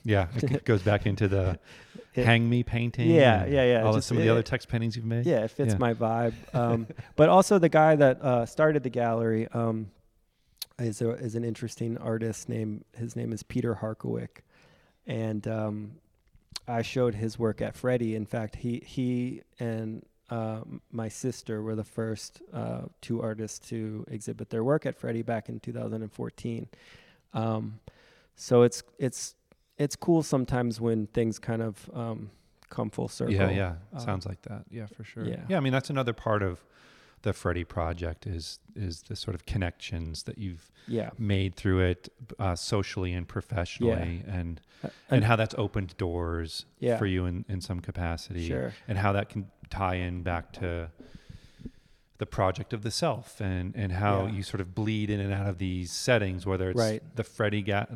Yeah, 0.05 0.29
it 0.37 0.65
goes 0.65 0.83
back 0.83 1.07
into 1.07 1.29
the 1.29 1.59
It- 2.15 2.27
hang 2.27 2.49
me 2.49 2.63
painting. 2.63 3.09
Yeah, 3.11 3.47
yeah, 3.47 3.65
yeah, 3.65 3.83
All 3.83 3.91
of 3.91 3.97
just- 3.97 4.09
some 4.09 4.17
of 4.19 4.23
the 4.23 4.29
it- 4.29 4.33
other 4.33 4.43
text 4.43 4.69
paintings 4.69 4.97
you've 4.97 5.05
made. 5.07 5.25
yeah 5.27 5.45
it 5.45 5.51
fits 5.51 5.73
Yeah. 5.73 5.79
my 5.79 5.95
vibe. 5.95 6.35
Um, 6.55 6.87
but 7.17 7.29
also 7.29 7.59
the 7.59 7.69
guy 7.71 7.97
that 7.97 8.21
uh, 8.23 8.45
started 8.47 8.83
the 8.83 8.91
gallery 8.91 9.49
um, 9.49 9.91
is 10.79 11.01
a, 11.01 11.11
is 11.11 11.35
an 11.35 11.45
interesting 11.45 11.97
artist 11.99 12.49
named 12.49 12.85
his 12.97 13.17
name 13.17 13.33
is 13.33 13.43
Peter 13.43 13.75
Harkawik, 13.81 14.43
and 15.07 15.47
um, 15.49 15.93
I 16.69 16.83
showed 16.83 17.15
his 17.15 17.39
work 17.39 17.61
at 17.63 17.75
Freddy. 17.75 18.15
In 18.15 18.27
fact, 18.27 18.57
he 18.57 18.83
he 18.85 19.43
and 19.59 20.05
uh, 20.31 20.61
my 20.91 21.09
sister 21.09 21.63
were 21.63 21.75
the 21.75 21.85
first 21.85 22.41
uh, 22.53 22.83
two 23.01 23.21
artists 23.23 23.59
to 23.69 24.05
exhibit 24.11 24.49
their 24.51 24.65
work 24.65 24.87
at 24.87 24.97
Freddy 24.97 25.23
back 25.23 25.49
in 25.49 25.61
2014. 25.61 26.69
Um, 27.35 27.81
so 28.37 28.63
it's 28.63 28.83
it's 28.99 29.35
it's 29.79 29.97
cool 29.97 30.23
sometimes 30.23 30.81
when 30.81 31.07
things 31.09 31.39
kind 31.39 31.63
of 31.63 31.91
um, 31.95 32.31
come 32.71 32.91
full 32.91 33.09
circle. 33.09 33.35
Yeah, 33.35 33.51
yeah. 33.51 33.75
Uh, 33.95 33.99
Sounds 33.99 34.27
like 34.27 34.43
that. 34.43 34.65
Yeah, 34.71 34.87
for 34.87 35.05
sure. 35.05 35.25
yeah. 35.27 35.41
Yeah, 35.49 35.57
I 35.57 35.61
mean 35.61 35.73
that's 35.73 35.91
another 35.91 36.13
part 36.13 36.43
of 36.43 36.65
the 37.23 37.33
Freddy 37.33 37.65
project 37.65 38.27
is 38.27 38.59
is 38.75 39.03
the 39.03 39.15
sort 39.17 39.35
of 39.35 39.47
connections 39.47 40.25
that 40.25 40.39
you've 40.39 40.71
yeah. 40.89 41.11
made 41.19 41.55
through 41.55 41.81
it 41.81 42.09
uh, 42.39 42.57
socially 42.57 43.13
and 43.13 43.29
professionally 43.29 44.25
and 44.27 44.61
and 45.09 45.25
how 45.25 45.37
that's 45.37 45.55
opened 45.57 45.97
doors 45.97 46.67
Yeah. 46.81 46.99
for 46.99 47.07
you 47.07 47.27
in, 47.27 47.45
in 47.49 47.61
some 47.61 47.79
capacity 47.81 48.49
Sure. 48.49 48.73
and 48.89 48.99
how 48.99 49.13
that 49.13 49.29
can 49.29 49.47
tie 49.71 49.95
in 49.95 50.23
back 50.23 50.53
to 50.55 50.91
the 52.19 52.27
project 52.27 52.73
of 52.73 52.83
the 52.83 52.91
self 52.91 53.41
and 53.41 53.75
and 53.77 53.93
how 53.93 54.25
Yeah. 54.27 54.33
you 54.33 54.43
sort 54.43 54.61
of 54.61 54.75
bleed 54.75 55.09
in 55.09 55.21
and 55.21 55.33
out 55.33 55.47
of 55.49 55.59
these 55.59 55.93
settings 55.93 56.45
whether 56.45 56.71
it's 56.71 56.79
Right. 56.79 57.03
the 57.17 57.25
Freddy 57.25 57.63
ga- 57.63 57.87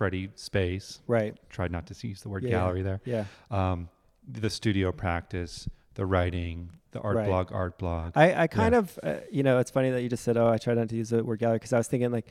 Freddy 0.00 0.30
space 0.34 1.00
Right. 1.06 1.36
tried 1.50 1.70
not 1.70 1.84
to 1.88 2.08
use 2.08 2.22
the 2.22 2.30
word 2.30 2.42
Yeah. 2.42 2.52
gallery 2.52 2.80
there 2.80 3.02
Yeah. 3.04 3.26
um, 3.50 3.90
the 4.26 4.48
studio 4.48 4.92
practice, 4.92 5.68
the 5.92 6.06
writing, 6.06 6.70
the 6.92 7.00
art 7.00 7.16
Right. 7.16 7.26
blog, 7.26 7.52
art 7.52 7.76
blog. 7.76 8.12
I, 8.16 8.44
I 8.44 8.46
kind 8.46 8.74
of, 8.74 8.98
uh, 9.02 9.16
you 9.30 9.42
know, 9.42 9.58
it's 9.58 9.70
funny 9.70 9.90
that 9.90 10.00
you 10.00 10.08
just 10.08 10.24
said, 10.24 10.38
oh, 10.38 10.48
I 10.48 10.56
tried 10.56 10.78
not 10.78 10.88
to 10.88 10.96
use 10.96 11.10
the 11.10 11.22
word 11.22 11.40
gallery 11.40 11.56
because 11.58 11.74
I 11.74 11.76
was 11.76 11.86
thinking 11.86 12.10
like 12.10 12.28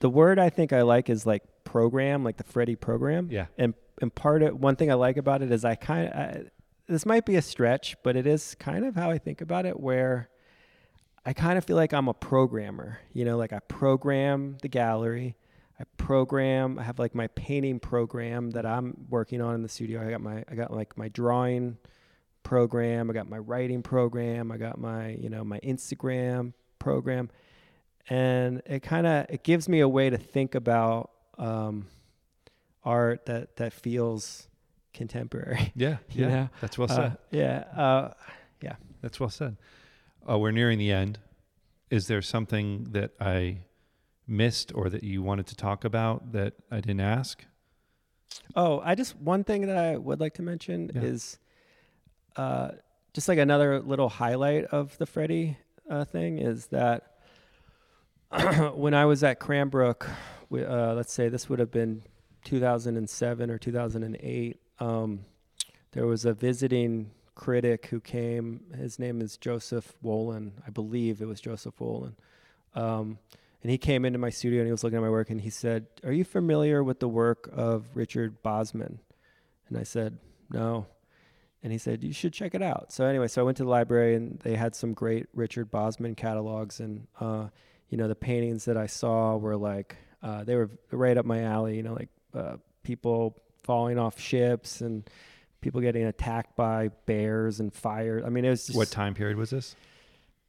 the 0.00 0.10
word 0.10 0.38
I 0.38 0.50
think 0.50 0.74
I 0.74 0.82
like 0.82 1.08
is 1.08 1.24
like 1.24 1.42
program, 1.64 2.22
like 2.22 2.36
the 2.36 2.44
Freddy 2.44 2.76
program. 2.76 3.28
yeah, 3.30 3.46
And, 3.56 3.72
and 4.02 4.14
part 4.14 4.42
of 4.42 4.60
one 4.60 4.76
thing 4.76 4.90
I 4.90 4.94
like 4.94 5.16
about 5.16 5.40
it 5.40 5.50
is 5.50 5.64
I 5.64 5.76
kind 5.76 6.08
of, 6.12 6.50
this 6.86 7.06
might 7.06 7.24
be 7.24 7.36
a 7.36 7.42
stretch, 7.42 7.96
but 8.02 8.14
it 8.14 8.26
is 8.26 8.56
kind 8.56 8.84
of 8.84 8.94
how 8.94 9.08
I 9.10 9.16
think 9.16 9.40
about 9.40 9.64
it 9.64 9.80
where 9.80 10.28
I 11.24 11.32
kind 11.32 11.56
of 11.56 11.64
feel 11.64 11.76
like 11.76 11.94
I'm 11.94 12.08
a 12.08 12.14
programmer, 12.14 12.98
you 13.14 13.24
know, 13.24 13.38
like 13.38 13.54
I 13.54 13.60
program 13.60 14.58
the 14.60 14.68
gallery. 14.68 15.34
I 15.80 15.84
program, 15.96 16.78
I 16.78 16.84
have 16.84 16.98
like 16.98 17.14
my 17.14 17.26
painting 17.28 17.80
program 17.80 18.50
that 18.50 18.64
I'm 18.64 19.06
working 19.08 19.40
on 19.40 19.56
in 19.56 19.62
the 19.62 19.68
studio. 19.68 20.06
I 20.06 20.10
got 20.10 20.20
my, 20.20 20.44
I 20.48 20.54
got 20.54 20.72
like 20.72 20.96
my 20.96 21.08
drawing 21.08 21.78
program. 22.44 23.10
I 23.10 23.12
got 23.12 23.28
my 23.28 23.38
writing 23.38 23.82
program. 23.82 24.52
I 24.52 24.56
got 24.56 24.78
my, 24.78 25.08
you 25.10 25.28
know, 25.28 25.42
my 25.42 25.58
Instagram 25.60 26.52
program. 26.78 27.30
And 28.08 28.62
it 28.66 28.82
kind 28.82 29.06
of, 29.06 29.26
it 29.30 29.42
gives 29.42 29.68
me 29.68 29.80
a 29.80 29.88
way 29.88 30.10
to 30.10 30.18
think 30.18 30.54
about 30.54 31.10
um, 31.38 31.86
art 32.84 33.26
that, 33.26 33.56
that 33.56 33.72
feels 33.72 34.46
contemporary. 34.92 35.72
yeah, 35.76 35.96
yeah. 36.10 36.28
know? 36.28 36.48
That's 36.60 36.78
well 36.78 36.90
Uh, 36.90 36.94
said. 36.94 37.18
yeah. 37.30 37.58
Uh, 37.74 38.12
yeah, 38.60 38.76
That's 39.02 39.18
well 39.18 39.30
said. 39.30 39.56
Uh, 40.28 40.38
we're 40.38 40.52
nearing 40.52 40.78
the 40.78 40.92
end. 40.92 41.18
Is 41.90 42.06
there 42.06 42.22
something 42.22 42.84
that 42.92 43.10
I 43.20 43.58
missed 44.26 44.72
or 44.74 44.88
that 44.88 45.04
you 45.04 45.22
wanted 45.22 45.46
to 45.48 45.56
talk 45.56 45.84
about 45.84 46.32
that 46.32 46.54
I 46.70 46.76
didn't 46.80 47.00
ask? 47.00 47.44
Oh, 48.56 48.80
I 48.84 48.94
just 48.94 49.16
one 49.16 49.44
thing 49.44 49.66
that 49.66 49.76
I 49.76 49.96
would 49.96 50.20
like 50.20 50.34
to 50.34 50.42
mention 50.42 50.90
Yeah. 50.94 51.02
is 51.02 51.38
uh, 52.36 52.70
just 53.12 53.28
like 53.28 53.38
another 53.38 53.80
little 53.80 54.08
highlight 54.08 54.64
of 54.66 54.96
the 54.98 55.06
Freddy 55.06 55.56
uh, 55.88 56.04
thing 56.04 56.38
is 56.38 56.66
that 56.68 57.10
when 58.74 58.94
I 58.94 59.04
was 59.04 59.22
at 59.22 59.38
Cranbrook, 59.38 60.08
we, 60.50 60.64
uh, 60.64 60.94
let's 60.94 61.12
say 61.12 61.28
this 61.28 61.48
would 61.48 61.58
have 61.58 61.70
been 61.70 62.02
2007 62.44 63.50
or 63.50 63.58
2008, 63.58 64.60
um, 64.80 65.20
there 65.92 66.06
was 66.06 66.24
a 66.24 66.34
visiting 66.34 67.10
critic 67.36 67.86
who 67.86 68.00
came. 68.00 68.60
His 68.76 68.98
name 68.98 69.20
is 69.20 69.36
Joseph 69.36 69.92
Wolin. 70.04 70.52
I 70.66 70.70
believe 70.70 71.20
it 71.22 71.26
was 71.26 71.40
Joseph 71.40 71.78
Wolin. 71.78 72.14
Um, 72.74 73.18
and 73.64 73.70
he 73.70 73.78
came 73.78 74.04
into 74.04 74.18
my 74.18 74.28
studio 74.28 74.60
and 74.60 74.68
he 74.68 74.72
was 74.72 74.84
looking 74.84 74.98
at 74.98 75.02
my 75.02 75.08
work 75.08 75.30
and 75.30 75.40
he 75.40 75.48
said, 75.48 75.86
Are 76.04 76.12
you 76.12 76.22
familiar 76.22 76.84
with 76.84 77.00
the 77.00 77.08
work 77.08 77.48
of 77.50 77.86
Richard 77.94 78.42
Bosman? 78.42 79.00
And 79.68 79.78
I 79.78 79.84
said, 79.84 80.18
No. 80.50 80.86
And 81.62 81.72
he 81.72 81.78
said, 81.78 82.04
You 82.04 82.12
should 82.12 82.34
check 82.34 82.54
it 82.54 82.60
out. 82.60 82.92
So, 82.92 83.06
anyway, 83.06 83.26
so 83.26 83.40
I 83.40 83.44
went 83.44 83.56
to 83.56 83.64
the 83.64 83.70
library 83.70 84.16
and 84.16 84.38
they 84.40 84.54
had 84.54 84.74
some 84.74 84.92
great 84.92 85.28
Richard 85.32 85.70
Bosman 85.70 86.14
catalogs. 86.14 86.78
And, 86.78 87.06
uh, 87.18 87.46
you 87.88 87.96
know, 87.96 88.06
the 88.06 88.14
paintings 88.14 88.66
that 88.66 88.76
I 88.76 88.84
saw 88.84 89.38
were 89.38 89.56
like, 89.56 89.96
uh, 90.22 90.44
they 90.44 90.56
were 90.56 90.68
right 90.90 91.16
up 91.16 91.24
my 91.24 91.44
alley, 91.44 91.74
you 91.74 91.82
know, 91.82 91.94
like 91.94 92.10
uh, 92.34 92.56
people 92.82 93.42
falling 93.62 93.98
off 93.98 94.20
ships 94.20 94.82
and 94.82 95.08
people 95.62 95.80
getting 95.80 96.04
attacked 96.04 96.54
by 96.54 96.90
bears 97.06 97.60
and 97.60 97.72
fire. 97.72 98.22
I 98.26 98.28
mean, 98.28 98.44
it 98.44 98.50
was 98.50 98.66
just. 98.66 98.76
What 98.76 98.90
time 98.90 99.14
period 99.14 99.38
was 99.38 99.48
this? 99.48 99.74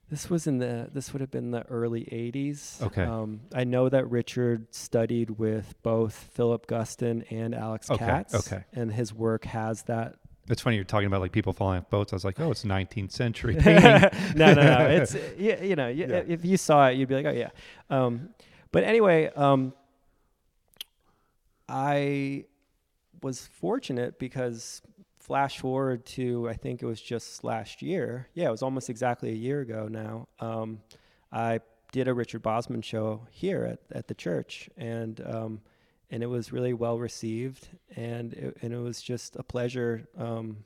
This 0.09 0.29
was 0.29 0.45
in 0.45 0.59
the. 0.59 0.87
This 0.93 1.13
would 1.13 1.21
have 1.21 1.31
been 1.31 1.49
the 1.51 1.63
early 1.63 2.01
'80s. 2.05 2.81
Okay. 2.81 3.03
Um, 3.03 3.41
I 3.53 3.63
know 3.63 3.89
that 3.89 4.07
Richard 4.09 4.73
studied 4.73 5.31
with 5.31 5.73
both 5.81 6.13
Philip 6.33 6.67
Guston 6.67 7.25
and 7.31 7.55
Alex 7.55 7.89
Okay, 7.89 8.05
Katz. 8.05 8.35
okay. 8.35 8.63
And 8.73 8.93
his 8.93 9.13
work 9.13 9.45
has 9.45 9.81
that. 9.83 10.17
It's 10.47 10.61
funny 10.61 10.75
you're 10.75 10.85
talking 10.85 11.07
about 11.07 11.21
like 11.21 11.31
people 11.31 11.53
falling 11.53 11.79
off 11.79 11.89
boats. 11.89 12.13
I 12.13 12.17
was 12.17 12.23
like, 12.23 12.39
oh, 12.39 12.51
it's 12.51 12.63
19th 12.63 13.11
century 13.13 13.55
painting. 13.55 13.83
no, 14.35 14.53
no, 14.53 14.61
no. 14.61 14.85
It's 14.85 15.15
yeah, 15.39 15.59
you 15.63 15.75
know, 15.75 15.87
you, 15.87 16.05
Yeah. 16.07 16.21
if 16.27 16.45
you 16.45 16.55
saw 16.57 16.87
it, 16.89 16.97
you'd 16.97 17.09
be 17.09 17.15
like, 17.15 17.25
oh 17.25 17.31
yeah. 17.31 17.49
Um, 17.89 18.29
but 18.71 18.83
anyway, 18.83 19.31
um, 19.35 19.73
I 21.67 22.45
was 23.23 23.47
fortunate 23.47 24.19
because 24.19 24.81
flash 25.25 25.59
forward 25.59 26.05
to 26.05 26.47
I 26.47 26.53
think 26.53 26.83
it 26.83 26.85
was 26.85 27.01
just 27.01 27.43
last 27.43 27.81
year. 27.81 28.27
Yeah, 28.33 28.47
it 28.49 28.51
was 28.51 28.61
almost 28.61 28.89
exactly 28.89 29.29
a 29.31 29.35
year 29.47 29.61
ago 29.61 29.87
now. 29.89 30.27
Um, 30.39 30.81
I 31.31 31.61
did 31.91 32.07
a 32.07 32.13
Richard 32.13 32.43
Bosman 32.43 32.81
show 32.81 33.25
here 33.31 33.63
at, 33.63 33.79
at 33.91 34.07
the 34.07 34.13
church, 34.13 34.69
and 34.77 35.19
um, 35.25 35.61
and 36.11 36.21
it 36.21 36.27
was 36.27 36.51
really 36.51 36.73
well 36.73 36.99
received, 36.99 37.69
and 37.95 38.33
it, 38.33 38.57
and 38.61 38.73
it 38.73 38.77
was 38.77 39.01
just 39.01 39.35
a 39.35 39.43
pleasure 39.43 40.07
um, 40.17 40.57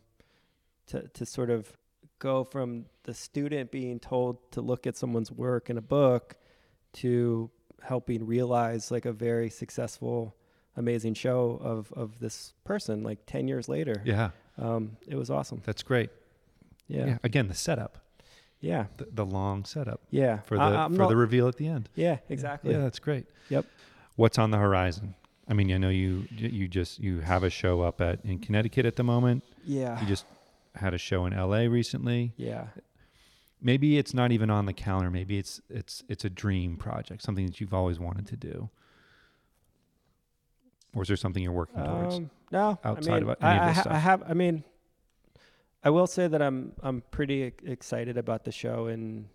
to 0.88 1.08
to 1.08 1.26
sort 1.26 1.50
of 1.50 1.78
go 2.20 2.44
from 2.44 2.86
the 3.04 3.14
student 3.14 3.72
being 3.72 3.98
told 4.00 4.52
to 4.52 4.62
look 4.62 4.86
at 4.86 4.98
someone's 4.98 5.32
work 5.32 5.70
in 5.70 5.78
a 5.78 5.82
book 5.82 6.36
to 6.92 7.50
helping 7.82 8.26
realize 8.26 8.92
like 8.92 9.06
a 9.06 9.14
very 9.14 9.50
successful, 9.50 10.36
amazing 10.76 11.14
show 11.14 11.58
of 11.62 11.94
of 11.94 12.20
this 12.20 12.54
person. 12.66 13.04
Like 13.04 13.20
ten 13.26 13.48
years 13.48 13.70
later, 13.70 14.02
Yeah, 14.04 14.32
um, 14.60 14.98
it 15.08 15.16
was 15.16 15.30
awesome. 15.30 15.62
that's 15.66 15.84
great. 15.84 16.10
Yeah, 16.88 17.06
Yeah. 17.06 17.18
Again, 17.24 17.48
the 17.48 17.54
setup, 17.54 18.00
yeah, 18.62 18.86
the, 18.98 19.08
the 19.14 19.26
long 19.26 19.64
setup 19.66 20.02
yeah. 20.12 20.40
for 20.42 20.56
the 20.58 20.62
I- 20.64 20.88
for 20.88 20.94
not- 20.94 21.10
the 21.10 21.16
reveal 21.16 21.48
at 21.48 21.56
the 21.58 21.68
end. 21.68 21.90
yeah, 21.96 22.18
exactly. 22.30 22.72
Yeah, 22.74 22.80
that's 22.82 23.00
great. 23.00 23.26
Yep. 23.50 23.66
What's 24.16 24.38
on 24.38 24.52
the 24.52 24.58
horizon? 24.58 25.16
I 25.48 25.54
mean, 25.54 25.72
I 25.72 25.78
know 25.78 25.90
you 25.90 26.28
you 26.32 26.68
just 26.68 27.00
you 27.00 27.22
have 27.22 27.44
a 27.44 27.50
show 27.50 27.82
up 27.82 28.02
at 28.02 28.20
in 28.26 28.40
Connecticut 28.40 28.86
at 28.86 28.96
the 28.98 29.04
moment. 29.04 29.44
Yeah, 29.66 30.00
You 30.02 30.08
just 30.08 30.26
had 30.76 30.94
a 30.94 30.98
show 31.00 31.26
in 31.26 31.34
LA 31.34 31.62
recently. 31.68 32.34
yeah. 32.38 32.68
Maybe 33.62 33.98
it's 33.98 34.14
not 34.14 34.32
even 34.32 34.50
on 34.50 34.66
the 34.68 34.74
calendar. 34.74 35.10
Maybe 35.12 35.38
it's 35.38 35.60
it's 35.70 36.04
it's 36.08 36.24
a 36.24 36.30
dream 36.30 36.78
project, 36.78 37.22
something 37.24 37.46
that 37.46 37.60
you've 37.60 37.74
always 37.74 38.00
wanted 38.00 38.26
to 38.28 38.38
do. 38.38 38.70
Or 40.96 41.02
is 41.04 41.08
there 41.08 41.18
something 41.18 41.44
you're 41.44 41.52
working 41.52 41.84
towards? 41.84 42.16
Um, 42.16 42.30
no, 42.52 42.80
outside 42.84 43.12
I 43.12 43.20
mean, 43.20 43.30
of 43.30 43.38
any 43.42 43.58
of 43.58 43.64
I, 43.64 43.68
this 43.70 43.78
I, 43.78 43.82
stuff? 43.82 43.94
I 43.94 43.98
have. 44.00 44.24
I 44.28 44.34
mean, 44.34 44.64
I 45.84 45.90
will 45.90 46.08
say 46.08 46.28
that 46.28 46.42
I'm 46.42 46.74
I'm 46.82 47.02
pretty 47.12 47.44
excited 47.44 48.18
about 48.18 48.44
the 48.46 48.52
show 48.52 48.88
in 48.88 49.30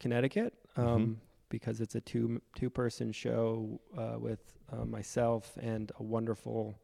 Connecticut 0.00 0.54
um, 0.76 0.86
Mhm. 0.86 1.16
because 1.48 1.80
it's 1.80 1.94
a 1.94 2.00
two 2.00 2.40
two 2.54 2.70
person 2.70 3.12
show 3.12 3.80
uh, 3.96 4.16
with 4.18 4.40
uh, 4.72 4.84
myself 4.84 5.56
and 5.60 5.90
a 5.98 6.02
wonderful 6.02 6.78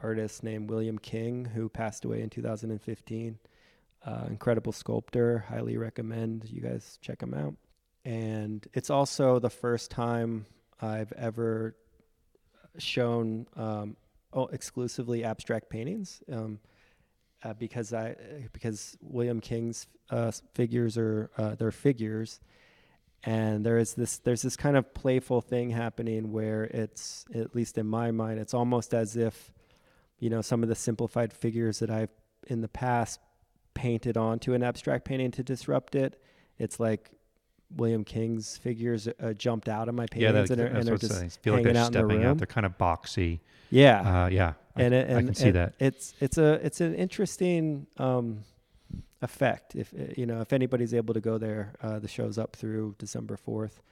artist 0.00 0.42
named 0.44 0.70
William 0.70 0.98
King 0.98 1.44
who 1.44 1.68
passed 1.68 2.04
away 2.04 2.22
in 2.22 2.30
2015. 2.30 3.38
Uh, 4.06 4.24
incredible 4.28 4.70
sculptor. 4.72 5.40
Highly 5.48 5.76
recommend 5.76 6.48
you 6.48 6.60
guys 6.60 6.98
check 7.02 7.20
him 7.20 7.34
out. 7.34 7.54
And 8.04 8.64
it's 8.72 8.90
also 8.90 9.40
the 9.40 9.50
first 9.50 9.90
time 9.90 10.46
I've 10.80 11.12
ever 11.12 11.74
shown 12.78 13.48
um, 13.56 13.96
exclusively 14.34 15.24
abstract 15.24 15.70
paintings 15.70 16.22
um, 16.32 16.58
uh, 17.42 17.54
because 17.54 17.92
I 17.92 18.16
because 18.52 18.96
William 19.00 19.40
King's 19.40 19.86
uh, 20.10 20.32
figures 20.54 20.98
are 20.98 21.30
uh, 21.38 21.54
they're 21.54 21.70
figures, 21.70 22.40
and 23.24 23.64
there 23.64 23.78
is 23.78 23.94
this 23.94 24.18
there's 24.18 24.42
this 24.42 24.56
kind 24.56 24.76
of 24.76 24.92
playful 24.94 25.40
thing 25.40 25.70
happening 25.70 26.32
where 26.32 26.64
it's 26.64 27.24
at 27.34 27.54
least 27.54 27.78
in 27.78 27.86
my 27.86 28.10
mind 28.10 28.38
it's 28.38 28.54
almost 28.54 28.94
as 28.94 29.16
if 29.16 29.52
you 30.18 30.30
know 30.30 30.42
some 30.42 30.62
of 30.62 30.68
the 30.68 30.74
simplified 30.74 31.32
figures 31.32 31.78
that 31.78 31.90
I've 31.90 32.10
in 32.46 32.60
the 32.60 32.68
past 32.68 33.20
painted 33.74 34.16
onto 34.16 34.54
an 34.54 34.62
abstract 34.62 35.04
painting 35.04 35.30
to 35.30 35.42
disrupt 35.42 35.94
it. 35.94 36.20
It's 36.58 36.80
like 36.80 37.12
William 37.76 38.04
King's 38.04 38.56
figures 38.56 39.08
uh, 39.08 39.32
jumped 39.34 39.68
out 39.68 39.88
of 39.88 39.94
my 39.94 40.04
yeah, 40.14 40.32
paintings 40.32 40.48
that, 40.48 40.58
and 40.58 40.60
they're, 40.60 40.76
and 40.78 40.88
they're 40.88 40.96
just 40.96 41.14
saying. 41.14 41.30
Feel 41.42 41.54
like 41.54 41.64
they're 41.64 41.76
out 41.76 41.88
in 41.88 41.92
the 41.92 41.98
stepping 41.98 42.24
out. 42.24 42.38
They're 42.38 42.46
kind 42.46 42.66
of 42.66 42.78
boxy. 42.78 43.40
yeah, 43.70 44.24
Uh, 44.24 44.28
yeah, 44.28 44.54
I, 44.74 44.82
and 44.82 44.94
I 44.94 45.22
can 45.22 45.34
see 45.34 45.46
and 45.46 45.56
that. 45.56 45.74
It's 45.78 46.14
it's 46.20 46.38
a 46.38 46.54
it's 46.64 46.80
an 46.80 46.94
interesting 46.94 47.86
um, 47.98 48.44
effect. 49.22 49.74
If 49.74 49.92
uh, 49.92 50.12
you 50.16 50.26
know 50.26 50.40
if 50.40 50.52
anybody's 50.52 50.94
able 50.94 51.14
to 51.14 51.20
go 51.20 51.38
there, 51.38 51.74
uh, 51.82 51.98
the 51.98 52.08
show's 52.08 52.38
up 52.38 52.56
through 52.56 52.94
December 52.98 53.36
fourth, 53.36 53.82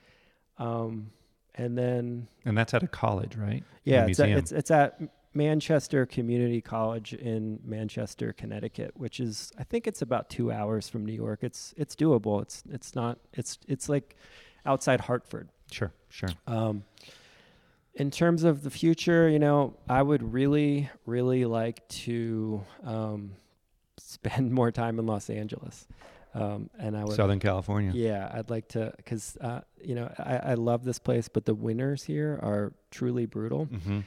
um, 0.59 1.11
and 1.55 1.77
then 1.77 2.29
And 2.45 2.57
that's 2.57 2.75
at 2.75 2.83
a 2.83 2.89
college, 2.89 3.37
right? 3.37 3.63
yeah, 3.85 4.07
it's 4.07 4.21
at, 4.21 4.29
it's 4.31 4.53
it's 4.53 4.71
at 4.71 4.99
Manchester 5.37 6.07
Community 6.07 6.61
College 6.61 7.13
in 7.13 7.61
Manchester, 7.65 8.33
Connecticut, 8.33 8.93
which 8.97 9.21
is 9.21 9.53
I 9.59 9.65
think 9.65 9.87
it's 9.87 10.03
about 10.03 10.31
two 10.31 10.51
hours 10.51 10.89
from 10.89 11.05
New 11.05 11.13
York. 11.13 11.41
It's 11.43 11.75
it's 11.77 11.95
doable. 11.95 12.43
It's 12.43 12.65
it's 12.71 12.95
not 12.95 13.19
it's 13.35 13.59
it's 13.69 13.89
like 13.89 14.17
outside 14.65 15.03
Hartford. 15.03 15.51
Sure, 15.71 15.93
sure. 16.09 16.31
Um, 16.47 16.85
in 17.95 18.11
terms 18.11 18.45
of 18.45 18.63
the 18.63 18.71
future, 18.71 19.29
you 19.29 19.39
know, 19.39 19.75
I 19.89 20.03
would 20.03 20.33
really, 20.33 20.91
really 21.07 21.45
like 21.45 21.87
to 21.89 22.65
um, 22.85 23.33
spend 23.99 24.53
more 24.53 24.71
time 24.71 24.99
in 24.99 25.07
Los 25.07 25.31
Angeles, 25.31 25.87
um, 26.35 26.71
and 26.79 26.97
I 26.97 27.05
would. 27.05 27.15
Southern 27.15 27.41
California. 27.41 27.93
Yeah, 27.95 28.31
I'd 28.33 28.51
like 28.51 28.69
to, 28.69 28.93
because 28.97 29.37
uh, 29.41 29.63
you 29.83 29.95
know, 29.95 30.13
I, 30.19 30.37
I 30.37 30.55
love 30.55 30.85
this 30.85 30.99
place, 30.99 31.29
but 31.29 31.45
the 31.47 31.55
winters 31.55 32.05
here 32.05 32.39
are 32.43 32.73
truly 32.91 33.27
brutal, 33.27 33.67
hmm 33.67 34.01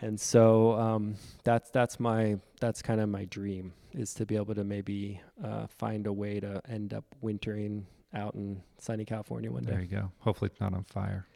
and 0.00 0.20
so 0.20 0.72
um, 0.72 1.16
that's 1.44 1.70
that's 1.70 1.98
my 1.98 2.38
that's 2.60 2.82
kind 2.82 3.00
of 3.00 3.08
my 3.08 3.24
dream 3.26 3.72
is 3.92 4.12
to 4.14 4.26
be 4.26 4.36
able 4.36 4.54
to 4.54 4.64
maybe 4.64 5.20
uh, 5.42 5.66
find 5.66 6.06
a 6.06 6.12
way 6.12 6.38
to 6.38 6.60
end 6.68 6.92
up 6.92 7.04
wintering 7.22 7.86
out 8.14 8.34
in 8.34 8.62
sunny 8.78 9.04
California 9.04 9.50
one 9.50 9.64
day. 9.64 9.72
There 9.72 9.80
you 9.80 9.86
go. 9.86 10.12
Hopefully, 10.18 10.50
it's 10.52 10.60
not 10.60 10.74
on 10.74 10.84
fire. 10.84 11.26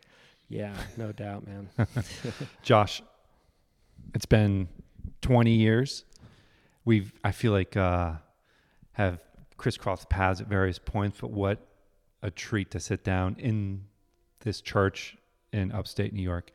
Yeah, 0.49 0.75
no 0.97 1.13
doubt, 1.13 1.47
man. 1.47 1.69
Josh, 2.63 3.03
it's 4.15 4.27
been 4.27 4.69
20 5.23 5.53
years. 5.53 6.05
We've, 6.85 7.13
I 7.23 7.33
feel 7.33 7.53
like, 7.53 7.77
uh, 7.77 8.15
have 8.93 9.21
crisscrossed 9.57 10.09
paths 10.09 10.41
at 10.41 10.49
various 10.49 10.79
points, 10.79 11.19
but 11.21 11.31
what 11.31 11.67
a 12.23 12.31
treat 12.31 12.71
to 12.73 12.81
sit 12.81 13.05
down 13.05 13.37
in 13.39 13.85
this 14.41 14.61
church 14.61 15.17
in 15.53 15.73
upstate 15.73 16.13
New 16.13 16.23
York 16.23 16.51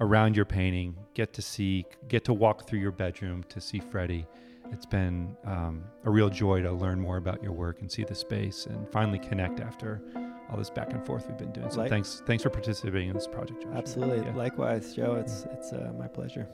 around 0.00 0.36
your 0.36 0.44
painting, 0.44 0.94
get 1.14 1.32
to 1.34 1.42
see, 1.42 1.84
get 2.08 2.24
to 2.24 2.34
walk 2.34 2.66
through 2.66 2.80
your 2.80 2.92
bedroom 2.92 3.44
to 3.48 3.60
see 3.60 3.78
Freddy. 3.78 4.26
It's 4.72 4.86
been 4.86 5.36
um, 5.44 5.84
a 6.04 6.10
real 6.10 6.28
joy 6.28 6.60
to 6.62 6.72
learn 6.72 7.00
more 7.00 7.16
about 7.18 7.42
your 7.42 7.52
work 7.52 7.80
and 7.80 7.90
see 7.90 8.04
the 8.04 8.14
space 8.14 8.66
and 8.66 8.88
finally 8.90 9.18
connect 9.18 9.60
after 9.60 10.02
all 10.50 10.56
this 10.58 10.70
back 10.70 10.92
and 10.92 11.04
forth 11.06 11.26
we've 11.28 11.38
been 11.38 11.52
doing. 11.52 11.70
So 11.70 11.80
Like- 11.80 11.90
thanks, 11.90 12.22
thanks 12.26 12.42
for 12.42 12.50
participating 12.50 13.08
in 13.08 13.14
this 13.14 13.26
project, 13.28 13.62
Josh. 13.62 13.72
Absolutely. 13.74 14.26
Yeah. 14.26 14.34
Likewise, 14.34 14.94
Joe. 14.94 15.14
It's 15.14 15.46
it's 15.52 15.72
uh, 15.72 15.92
my 15.98 16.08
pleasure. 16.08 16.48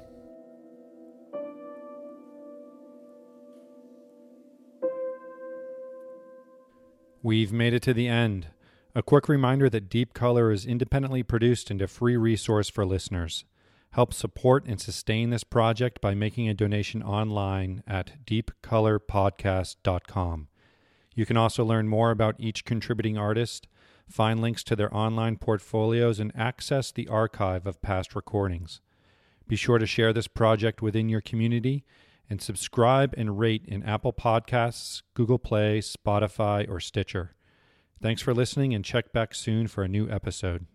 We've 7.22 7.52
made 7.52 7.72
it 7.72 7.82
to 7.84 7.94
the 7.94 8.08
end. 8.08 8.48
A 8.94 9.02
quick 9.02 9.26
reminder 9.26 9.70
that 9.70 9.88
Deep 9.88 10.12
Color 10.12 10.52
is 10.52 10.66
independently 10.66 11.22
produced 11.22 11.70
and 11.70 11.80
a 11.80 11.88
free 11.88 12.14
resource 12.14 12.68
for 12.68 12.84
listeners. 12.84 13.46
Help 13.92 14.12
support 14.12 14.66
and 14.66 14.78
sustain 14.78 15.30
this 15.30 15.44
project 15.44 16.02
by 16.02 16.12
making 16.12 16.46
a 16.46 16.54
donation 16.54 17.02
online 17.02 17.82
at 17.86 18.26
deepcolorpodcast.com. 18.26 20.48
You 21.14 21.24
can 21.24 21.38
also 21.38 21.64
learn 21.64 21.88
more 21.88 22.10
about 22.10 22.36
each 22.38 22.66
contributing 22.66 23.16
artist, 23.16 23.66
find 24.10 24.42
links 24.42 24.62
to 24.64 24.76
their 24.76 24.94
online 24.94 25.38
portfolios, 25.38 26.20
and 26.20 26.30
access 26.36 26.92
the 26.92 27.08
archive 27.08 27.66
of 27.66 27.80
past 27.80 28.14
recordings. 28.14 28.82
Be 29.48 29.56
sure 29.56 29.78
to 29.78 29.86
share 29.86 30.12
this 30.12 30.28
project 30.28 30.82
within 30.82 31.08
your 31.08 31.22
community 31.22 31.82
and 32.28 32.42
subscribe 32.42 33.14
and 33.16 33.38
rate 33.38 33.64
in 33.66 33.82
Apple 33.84 34.12
Podcasts, 34.12 35.00
Google 35.14 35.38
Play, 35.38 35.80
Spotify, 35.80 36.68
or 36.68 36.78
Stitcher. 36.78 37.34
Thanks 38.02 38.20
for 38.20 38.34
listening 38.34 38.74
and 38.74 38.84
check 38.84 39.12
back 39.12 39.32
soon 39.32 39.68
for 39.68 39.84
a 39.84 39.88
new 39.88 40.10
episode. 40.10 40.66